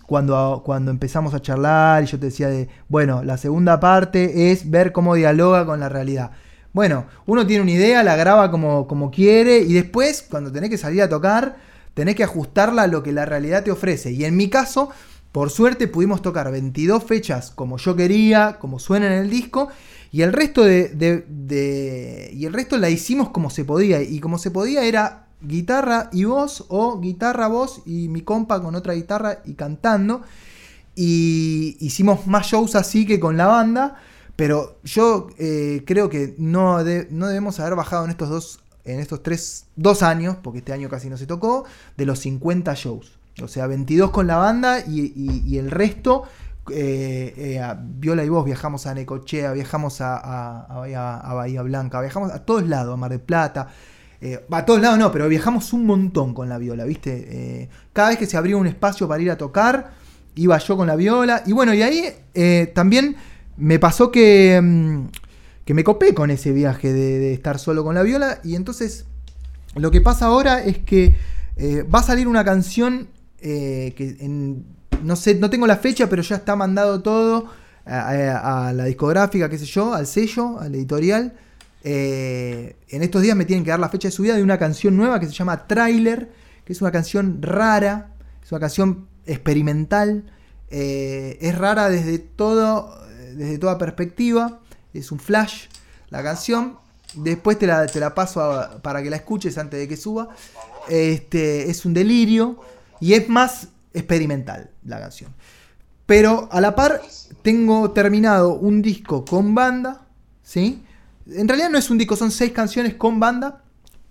cuando, 0.05 0.61
cuando 0.65 0.91
empezamos 0.91 1.33
a 1.33 1.41
charlar 1.41 2.03
y 2.03 2.07
yo 2.07 2.19
te 2.19 2.25
decía 2.25 2.49
de, 2.49 2.67
bueno, 2.89 3.23
la 3.23 3.37
segunda 3.37 3.79
parte 3.79 4.51
es 4.51 4.69
ver 4.69 4.91
cómo 4.91 5.15
dialoga 5.15 5.65
con 5.65 5.79
la 5.79 5.87
realidad. 5.87 6.31
Bueno, 6.73 7.05
uno 7.25 7.47
tiene 7.47 7.63
una 7.63 7.71
idea, 7.71 8.03
la 8.03 8.15
graba 8.15 8.51
como, 8.51 8.87
como 8.87 9.11
quiere 9.11 9.59
y 9.59 9.73
después, 9.73 10.25
cuando 10.29 10.51
tenés 10.51 10.69
que 10.69 10.77
salir 10.77 11.01
a 11.01 11.09
tocar, 11.09 11.57
tenés 11.93 12.15
que 12.15 12.23
ajustarla 12.23 12.83
a 12.83 12.87
lo 12.87 13.03
que 13.03 13.11
la 13.11 13.25
realidad 13.25 13.63
te 13.63 13.71
ofrece. 13.71 14.11
Y 14.11 14.25
en 14.25 14.35
mi 14.35 14.49
caso, 14.49 14.89
por 15.31 15.49
suerte 15.49 15.87
pudimos 15.87 16.21
tocar 16.21 16.51
22 16.51 17.03
fechas 17.03 17.51
como 17.51 17.77
yo 17.77 17.95
quería, 17.95 18.57
como 18.59 18.79
suena 18.79 19.07
en 19.07 19.13
el 19.13 19.29
disco, 19.29 19.69
y 20.11 20.23
el 20.23 20.33
resto 20.33 20.63
de, 20.63 22.31
y 22.33 22.45
el 22.45 22.53
resto 22.53 22.77
la 22.77 22.89
hicimos 22.89 23.29
como 23.29 23.49
se 23.49 23.63
podía. 23.63 24.01
Y 24.01 24.19
como 24.19 24.37
se 24.37 24.51
podía 24.51 24.83
era 24.83 25.27
guitarra 25.41 26.09
y 26.11 26.25
voz, 26.25 26.65
o 26.67 26.99
guitarra, 26.99 27.47
voz 27.47 27.81
y 27.85 28.09
mi 28.09 28.21
compa 28.21 28.61
con 28.61 28.75
otra 28.75 28.93
guitarra 28.93 29.41
y 29.45 29.53
cantando. 29.53 30.21
Y 30.95 31.77
hicimos 31.79 32.27
más 32.27 32.47
shows 32.47 32.75
así 32.75 33.05
que 33.05 33.21
con 33.21 33.37
la 33.37 33.47
banda. 33.47 33.95
Pero 34.35 34.79
yo 34.83 35.27
eh, 35.37 35.83
creo 35.85 36.09
que 36.09 36.35
no, 36.37 36.79
no 36.79 37.27
debemos 37.27 37.59
haber 37.61 37.75
bajado 37.75 38.03
en 38.03 38.11
estos 38.11 38.29
dos, 38.29 38.59
en 38.83 38.99
estos 38.99 39.23
tres, 39.23 39.67
dos 39.77 40.03
años, 40.03 40.35
porque 40.43 40.59
este 40.59 40.73
año 40.73 40.89
casi 40.89 41.09
no 41.09 41.15
se 41.15 41.27
tocó, 41.27 41.63
de 41.95 42.05
los 42.05 42.19
50 42.19 42.73
shows. 42.75 43.20
O 43.41 43.47
sea, 43.47 43.67
22 43.67 44.11
con 44.11 44.27
la 44.27 44.37
banda 44.37 44.79
y, 44.87 45.57
el 45.57 45.71
resto, 45.71 46.23
eh, 46.69 47.33
eh, 47.35 47.75
Viola 47.79 48.23
y 48.23 48.29
vos 48.29 48.45
viajamos 48.45 48.85
a 48.87 48.93
Necochea, 48.93 49.51
viajamos 49.53 49.99
a, 50.01 50.67
Bahía, 50.69 51.61
Blanca, 51.63 52.01
viajamos 52.01 52.31
a 52.31 52.45
todos 52.45 52.67
lados, 52.67 52.93
a 52.93 52.97
Mar 52.97 53.11
del 53.11 53.21
Plata. 53.21 53.69
Eh, 54.21 54.45
a 54.51 54.65
todos 54.65 54.79
lados 54.81 54.99
no, 54.99 55.11
pero 55.11 55.27
viajamos 55.27 55.73
un 55.73 55.85
montón 55.85 56.35
con 56.35 56.47
la 56.47 56.59
viola, 56.59 56.85
¿viste? 56.85 57.69
cada 57.91 58.09
vez 58.09 58.19
que 58.19 58.27
se 58.27 58.37
abría 58.37 58.55
un 58.55 58.67
espacio 58.67 59.07
para 59.07 59.21
ir 59.21 59.31
a 59.31 59.37
tocar, 59.37 59.91
iba 60.35 60.57
yo 60.57 60.77
con 60.77 60.87
la 60.87 60.95
viola. 60.95 61.43
Y 61.45 61.53
bueno, 61.53 61.73
y 61.73 61.81
ahí 61.81 62.03
también 62.73 63.15
me 63.57 63.79
pasó 63.79 64.11
que, 64.11 64.59
mm, 64.61 65.05
que 65.65 65.73
me 65.73 65.83
copé 65.83 66.13
con 66.13 66.29
ese 66.29 66.51
viaje 66.51 66.93
de, 66.93 67.33
estar 67.33 67.59
solo 67.59 67.83
con 67.83 67.95
la 67.95 68.03
viola. 68.03 68.39
Y 68.43 68.55
entonces, 68.55 69.05
lo 69.75 69.89
que 69.89 70.01
pasa 70.01 70.27
ahora 70.27 70.63
es 70.63 70.77
que 70.77 71.15
va 71.93 71.99
a 71.99 72.03
salir 72.03 72.27
una 72.27 72.43
canción 72.43 73.07
eh, 73.41 73.93
que 73.95 74.17
no 75.03 75.15
sé, 75.15 75.35
no 75.35 75.49
tengo 75.49 75.67
la 75.67 75.77
fecha, 75.77 76.07
pero 76.07 76.21
ya 76.21 76.35
está 76.35 76.55
mandado 76.55 77.01
todo 77.01 77.47
a, 77.85 78.71
la 78.73 78.85
discográfica, 78.85 79.49
qué 79.49 79.57
sé 79.57 79.65
yo, 79.65 79.93
al 79.93 80.07
sello, 80.07 80.59
al 80.59 80.75
editorial. 80.75 81.33
Eh, 81.83 82.75
en 82.89 83.01
estos 83.01 83.21
días 83.21 83.35
me 83.35 83.45
tienen 83.45 83.63
que 83.63 83.71
dar 83.71 83.79
la 83.79 83.89
fecha 83.89 84.07
de 84.07 84.11
subida 84.11 84.35
de 84.35 84.43
una 84.43 84.59
canción 84.59 84.95
nueva 84.95 85.19
que 85.19 85.25
se 85.25 85.33
llama 85.33 85.67
Trailer, 85.67 86.29
que 86.63 86.73
es 86.73 86.81
una 86.81 86.91
canción 86.91 87.41
rara, 87.41 88.11
es 88.43 88.51
una 88.51 88.59
canción 88.59 89.07
experimental, 89.25 90.31
eh, 90.69 91.37
es 91.41 91.57
rara 91.57 91.89
desde 91.89 92.19
todo, 92.19 92.95
desde 93.35 93.57
toda 93.57 93.77
perspectiva, 93.77 94.59
es 94.93 95.11
un 95.11 95.19
flash 95.19 95.65
la 96.11 96.21
canción. 96.21 96.77
Después 97.15 97.57
te 97.57 97.67
la, 97.67 97.87
te 97.87 97.99
la 97.99 98.13
paso 98.13 98.79
para 98.81 99.01
que 99.01 99.09
la 99.09 99.17
escuches 99.17 99.57
antes 99.57 99.79
de 99.79 99.87
que 99.87 99.97
suba. 99.97 100.29
Este, 100.87 101.69
es 101.69 101.83
un 101.85 101.93
delirio. 101.93 102.59
Y 103.01 103.13
es 103.13 103.27
más 103.27 103.67
experimental 103.93 104.69
la 104.85 105.01
canción. 105.01 105.33
Pero 106.05 106.47
a 106.51 106.61
la 106.61 106.75
par 106.75 107.01
tengo 107.41 107.91
terminado 107.91 108.53
un 108.53 108.81
disco 108.81 109.25
con 109.25 109.53
banda, 109.53 110.05
¿sí? 110.43 110.83
En 111.27 111.47
realidad 111.47 111.69
no 111.69 111.77
es 111.77 111.89
un 111.89 111.97
disco, 111.97 112.15
son 112.15 112.31
seis 112.31 112.53
canciones 112.53 112.95
con 112.95 113.19
banda. 113.19 113.63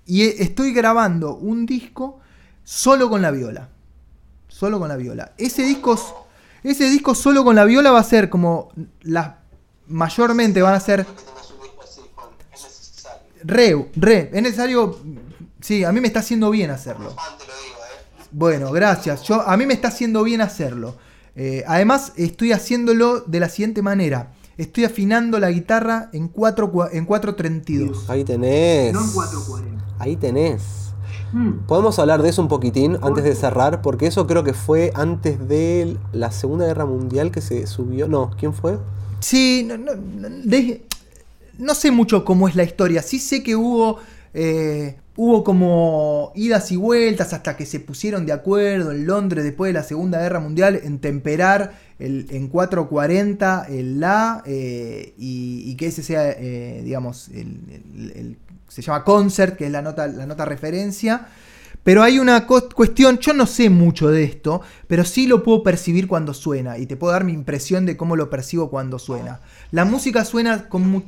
Y 0.05 0.23
estoy 0.23 0.73
grabando 0.73 1.37
un 1.37 1.65
disco 1.65 2.21
solo 2.65 3.09
con 3.09 3.23
la 3.23 3.31
viola. 3.31 3.69
Solo 4.49 4.79
con 4.79 4.89
la 4.89 4.97
viola. 4.97 5.33
Ese 5.39 5.63
disco, 5.63 6.27
ese 6.63 6.91
disco 6.91 7.15
solo 7.15 7.45
con 7.45 7.57
la 7.57 7.65
viola 7.65 7.91
va 7.91 8.01
a 8.01 8.05
ser 8.05 8.29
como 8.29 8.73
las 9.03 9.41
mayormente 9.87 10.63
van 10.63 10.75
a 10.75 10.81
ser 10.81 11.07
re, 13.43 13.91
re, 13.97 14.31
es 14.33 14.43
necesario, 14.43 14.99
sí, 15.61 15.85
a 15.85 15.93
mí 15.93 16.01
me 16.01 16.07
está 16.07 16.21
haciendo 16.21 16.51
bien 16.51 16.71
hacerlo. 16.71 17.15
Bueno, 18.33 18.71
gracias. 18.73 19.23
Yo, 19.23 19.41
a 19.41 19.57
mí 19.57 19.67
me 19.67 19.75
está 19.75 19.89
haciendo 19.89 20.23
bien 20.23 20.41
hacerlo. 20.41 20.97
Eh, 21.37 21.65
además, 21.67 22.13
estoy 22.17 22.53
haciéndolo 22.53 23.21
de 23.21 23.41
la 23.41 23.49
siguiente 23.49 23.83
manera. 23.83 24.33
Estoy 24.59 24.85
afinando 24.85 25.39
la 25.39 25.51
guitarra 25.51 26.11
en 26.13 26.29
4 26.29 26.91
en 26.93 27.07
432. 27.07 28.11
Ahí 28.11 28.25
tenés. 28.25 28.93
No 28.93 29.01
en 29.01 29.11
440. 29.11 29.85
Ahí 29.99 30.17
tenés. 30.17 30.63
Hmm. 31.33 31.61
Podemos 31.67 31.99
hablar 31.99 32.23
de 32.23 32.29
eso 32.29 32.43
un 32.43 32.49
poquitín 32.49 32.99
antes 33.03 33.25
de 33.25 33.35
cerrar, 33.35 33.83
porque 33.83 34.07
eso 34.07 34.27
creo 34.27 34.43
que 34.43 34.53
fue 34.53 34.91
antes 34.95 35.49
de 35.49 35.97
la 36.13 36.33
Segunda 36.33 36.67
Guerra 36.67 36.87
Mundial 36.87 37.31
que 37.31 37.41
se 37.41 37.67
subió. 37.67 38.09
No, 38.09 38.33
¿quién 38.39 38.53
fue? 38.53 38.79
Sí, 39.21 39.65
no, 39.67 39.79
no, 39.79 39.93
no 41.59 41.75
sé 41.75 41.91
mucho 41.91 42.25
cómo 42.25 42.49
es 42.49 42.57
la 42.57 42.65
historia. 42.65 43.03
Sí 43.03 43.19
sé 43.19 43.43
que 43.43 43.55
hubo 43.55 43.99
eh, 44.35 44.97
hubo 45.23 45.45
como 45.45 46.33
idas 46.35 46.73
y 46.73 46.77
vueltas 46.77 47.35
hasta 47.35 47.55
que 47.55 47.67
se 47.67 47.79
pusieron 47.79 48.25
de 48.25 48.33
acuerdo 48.33 48.91
en 48.91 49.05
Londres 49.05 49.45
después 49.45 49.69
de 49.69 49.75
la 49.75 49.83
Segunda 49.83 50.19
Guerra 50.19 50.41
Mundial 50.41 50.81
en 50.83 50.99
temperar 50.99 51.75
el, 51.99 52.27
en 52.31 52.49
440 52.49 53.67
el 53.69 54.01
La 54.01 54.43
eh, 54.47 55.13
y, 55.19 55.75
que 55.75 55.89
ese 55.89 56.03
sea, 56.03 56.31
eh, 56.31 56.81
digamos, 56.83 57.29
el, 57.35 58.39
se 58.67 58.81
llama 58.81 59.05
concert, 59.05 59.59
que 59.59 59.67
es 59.67 59.71
la 59.71 59.83
nota, 59.83 60.07
la 60.07 60.25
nota 60.25 60.47
referencia. 60.47 61.27
Pero 61.85 62.03
hay 62.03 62.19
una 62.19 62.47
cuestión, 62.47 63.19
yo 63.19 63.35
no 63.35 63.45
sé 63.45 63.69
mucho 63.69 64.09
de 64.09 64.25
esto, 64.25 64.63
pero 64.87 65.05
sí 65.05 65.27
lo 65.27 65.43
puedo 65.43 65.63
percibir 65.63 66.09
cuando 66.09 66.33
suena 66.33 66.79
y 66.79 66.87
te 66.87 66.97
puedo 66.97 67.13
dar 67.13 67.25
mi 67.25 67.35
impresión 67.35 67.85
de 67.85 67.99
cómo 67.99 68.17
lo 68.17 68.31
percibo 68.31 68.71
cuando 68.71 68.99
suena. 68.99 69.41
La 69.71 69.85
música 69.85 70.25
suena 70.25 70.67
con 70.67 71.05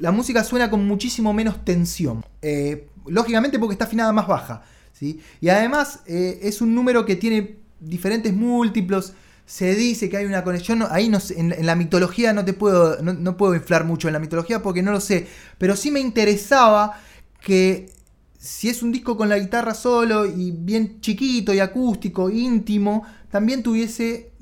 la 0.00 0.10
música 0.10 0.42
suena 0.42 0.70
con 0.70 0.86
muchísimo 0.86 1.34
menos 1.34 1.64
tensión. 1.66 2.24
Eh, 2.40 2.88
lógicamente 3.08 3.58
porque 3.58 3.74
está 3.74 3.84
afinada 3.84 4.12
más 4.12 4.26
baja. 4.26 4.62
¿sí? 4.92 5.20
Y 5.40 5.48
además 5.48 6.00
eh, 6.06 6.40
es 6.42 6.60
un 6.60 6.74
número 6.74 7.04
que 7.04 7.16
tiene 7.16 7.56
diferentes 7.80 8.32
múltiplos. 8.32 9.12
Se 9.44 9.74
dice 9.74 10.08
que 10.08 10.16
hay 10.16 10.24
una 10.24 10.42
conexión. 10.42 10.84
Ahí 10.90 11.08
no 11.08 11.18
en, 11.36 11.54
la 11.64 11.76
mitología 11.76 12.32
no 12.32 12.44
te 12.44 12.52
puedo. 12.52 13.00
No, 13.02 13.36
puedo 13.36 13.54
inflar 13.54 13.84
mucho 13.84 14.08
en 14.08 14.14
la 14.14 14.18
mitología 14.18 14.62
porque 14.62 14.82
no 14.82 14.92
lo 14.92 15.00
sé. 15.00 15.28
Pero 15.58 15.76
sí 15.76 15.90
me 15.90 16.00
interesaba 16.00 17.00
que 17.40 17.92
si 18.38 18.68
es 18.68 18.82
un 18.82 18.92
disco 18.92 19.16
con 19.16 19.28
la 19.28 19.38
guitarra 19.38 19.74
solo 19.74 20.26
y 20.26 20.50
bien 20.50 21.00
chiquito 21.00 21.54
y 21.54 21.60
acústico, 21.60 22.30
íntimo, 22.30 23.04
también 23.30 23.62
tuviese 23.62 24.32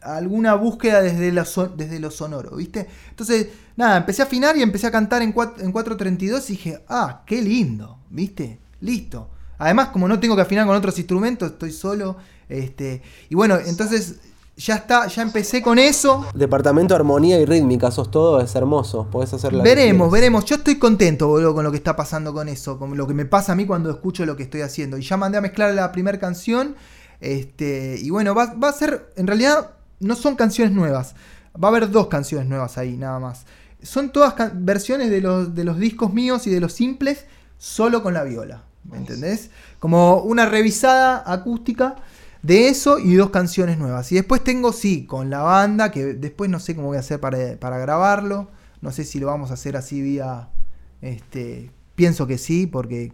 alguna 0.00 0.54
búsqueda 0.54 1.00
desde 1.00 1.30
desde 1.30 2.00
lo 2.00 2.10
sonoro, 2.10 2.56
¿viste? 2.56 2.88
Entonces, 3.10 3.48
nada, 3.76 3.96
empecé 3.96 4.22
a 4.22 4.26
afinar 4.26 4.56
y 4.56 4.62
empecé 4.62 4.86
a 4.86 4.90
cantar 4.90 5.22
en, 5.22 5.32
4, 5.32 5.64
en 5.64 5.72
432 5.72 6.50
y 6.50 6.52
dije, 6.52 6.84
ah, 6.88 7.22
qué 7.26 7.40
lindo, 7.40 7.98
¿viste? 8.10 8.60
Listo. 8.80 9.28
Además, 9.58 9.88
como 9.88 10.08
no 10.08 10.18
tengo 10.18 10.34
que 10.34 10.42
afinar 10.42 10.66
con 10.66 10.76
otros 10.76 10.98
instrumentos, 10.98 11.52
estoy 11.52 11.70
solo. 11.70 12.16
Este, 12.48 13.00
y 13.28 13.34
bueno, 13.34 13.56
entonces 13.64 14.16
ya 14.56 14.74
está, 14.76 15.06
ya 15.06 15.22
empecé 15.22 15.62
con 15.62 15.78
eso. 15.78 16.26
Departamento 16.34 16.94
de 16.94 17.00
armonía 17.00 17.40
y 17.40 17.44
rítmica, 17.44 17.90
sos 17.90 18.10
todo, 18.10 18.40
es 18.40 18.54
hermoso. 18.54 19.08
Podés 19.10 19.32
hacer 19.32 19.52
la 19.52 19.62
Veremos, 19.62 20.10
veremos. 20.10 20.44
Yo 20.44 20.56
estoy 20.56 20.78
contento, 20.78 21.28
boludo, 21.28 21.54
con 21.54 21.64
lo 21.64 21.70
que 21.70 21.76
está 21.76 21.96
pasando 21.96 22.32
con 22.32 22.48
eso, 22.48 22.78
con 22.78 22.96
lo 22.96 23.06
que 23.06 23.14
me 23.14 23.24
pasa 23.24 23.52
a 23.52 23.54
mí 23.54 23.64
cuando 23.64 23.90
escucho 23.90 24.26
lo 24.26 24.36
que 24.36 24.42
estoy 24.42 24.62
haciendo. 24.62 24.98
Y 24.98 25.02
ya 25.02 25.16
mandé 25.16 25.38
a 25.38 25.40
mezclar 25.40 25.74
la 25.74 25.90
primera 25.92 26.18
canción. 26.18 26.76
Este, 27.20 27.98
y 28.00 28.10
bueno, 28.10 28.34
va, 28.34 28.54
va 28.54 28.68
a 28.68 28.72
ser, 28.72 29.12
en 29.16 29.26
realidad, 29.26 29.70
no 30.00 30.16
son 30.16 30.34
canciones 30.34 30.74
nuevas. 30.74 31.14
Va 31.62 31.68
a 31.68 31.70
haber 31.70 31.90
dos 31.90 32.08
canciones 32.08 32.48
nuevas 32.48 32.78
ahí, 32.78 32.96
nada 32.96 33.18
más. 33.20 33.46
Son 33.82 34.12
todas 34.12 34.34
versiones 34.54 35.10
de 35.10 35.20
los, 35.20 35.54
de 35.54 35.64
los 35.64 35.78
discos 35.78 36.12
míos 36.12 36.46
y 36.46 36.50
de 36.50 36.60
los 36.60 36.72
simples, 36.72 37.26
solo 37.58 38.02
con 38.02 38.14
la 38.14 38.24
viola. 38.24 38.64
¿Me 38.84 38.96
entendés? 38.96 39.50
Como 39.78 40.18
una 40.18 40.46
revisada 40.46 41.22
acústica 41.26 41.96
de 42.42 42.68
eso 42.68 42.98
y 42.98 43.14
dos 43.14 43.30
canciones 43.30 43.78
nuevas. 43.78 44.10
Y 44.12 44.16
después 44.16 44.42
tengo, 44.42 44.72
sí, 44.72 45.06
con 45.06 45.30
la 45.30 45.42
banda, 45.42 45.90
que 45.90 46.14
después 46.14 46.50
no 46.50 46.58
sé 46.60 46.74
cómo 46.74 46.88
voy 46.88 46.96
a 46.96 47.00
hacer 47.00 47.20
para, 47.20 47.56
para 47.58 47.78
grabarlo. 47.78 48.48
No 48.80 48.90
sé 48.90 49.04
si 49.04 49.20
lo 49.20 49.28
vamos 49.28 49.50
a 49.50 49.54
hacer 49.54 49.76
así 49.76 50.00
vía... 50.00 50.48
Este, 51.00 51.72
pienso 51.96 52.26
que 52.26 52.38
sí, 52.38 52.66
porque 52.66 53.12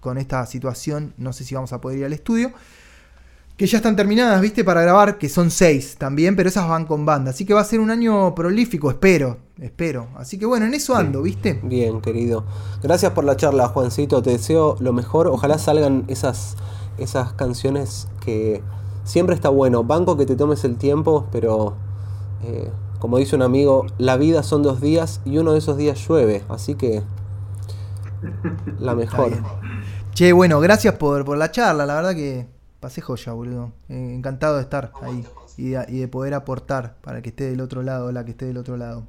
con 0.00 0.18
esta 0.18 0.44
situación 0.46 1.14
no 1.16 1.32
sé 1.32 1.44
si 1.44 1.54
vamos 1.54 1.72
a 1.72 1.80
poder 1.80 1.98
ir 1.98 2.04
al 2.04 2.12
estudio 2.12 2.52
que 3.56 3.66
ya 3.66 3.78
están 3.78 3.96
terminadas, 3.96 4.40
viste, 4.42 4.64
para 4.64 4.82
grabar, 4.82 5.16
que 5.16 5.30
son 5.30 5.50
seis 5.50 5.96
también, 5.96 6.36
pero 6.36 6.48
esas 6.48 6.68
van 6.68 6.84
con 6.84 7.06
banda. 7.06 7.30
Así 7.30 7.46
que 7.46 7.54
va 7.54 7.62
a 7.62 7.64
ser 7.64 7.80
un 7.80 7.90
año 7.90 8.34
prolífico, 8.34 8.90
espero, 8.90 9.38
espero. 9.58 10.08
Así 10.16 10.38
que 10.38 10.44
bueno, 10.44 10.66
en 10.66 10.74
eso 10.74 10.94
ando, 10.94 11.22
viste. 11.22 11.58
Bien, 11.62 12.02
querido. 12.02 12.44
Gracias 12.82 13.12
por 13.12 13.24
la 13.24 13.36
charla, 13.36 13.68
Juancito. 13.68 14.20
Te 14.20 14.30
deseo 14.30 14.76
lo 14.80 14.92
mejor. 14.92 15.26
Ojalá 15.28 15.56
salgan 15.56 16.04
esas, 16.08 16.56
esas 16.98 17.32
canciones 17.32 18.08
que 18.22 18.62
siempre 19.04 19.34
está 19.34 19.48
bueno. 19.48 19.84
Banco 19.84 20.18
que 20.18 20.26
te 20.26 20.36
tomes 20.36 20.62
el 20.64 20.76
tiempo, 20.76 21.26
pero 21.32 21.76
eh, 22.44 22.70
como 22.98 23.16
dice 23.16 23.36
un 23.36 23.42
amigo, 23.42 23.86
la 23.96 24.18
vida 24.18 24.42
son 24.42 24.62
dos 24.62 24.82
días 24.82 25.22
y 25.24 25.38
uno 25.38 25.52
de 25.52 25.58
esos 25.60 25.78
días 25.78 26.06
llueve. 26.06 26.44
Así 26.50 26.74
que 26.74 27.02
la 28.78 28.94
mejor. 28.94 29.32
Che, 30.12 30.34
bueno, 30.34 30.60
gracias 30.60 30.94
por, 30.96 31.24
por 31.24 31.38
la 31.38 31.50
charla, 31.50 31.86
la 31.86 31.94
verdad 31.94 32.14
que 32.14 32.55
pasé 32.86 33.00
joya, 33.00 33.32
boludo. 33.32 33.72
Eh, 33.88 34.14
encantado 34.14 34.58
de 34.58 34.62
estar 34.62 34.92
ahí 35.02 35.26
y 35.56 35.70
de, 35.70 35.84
y 35.88 35.98
de 35.98 36.06
poder 36.06 36.34
aportar 36.34 36.94
para 37.02 37.20
que 37.20 37.30
esté 37.30 37.50
del 37.50 37.60
otro 37.60 37.82
lado, 37.82 38.12
la 38.12 38.24
que 38.24 38.30
esté 38.30 38.46
del 38.46 38.58
otro 38.58 38.76
lado. 38.76 39.08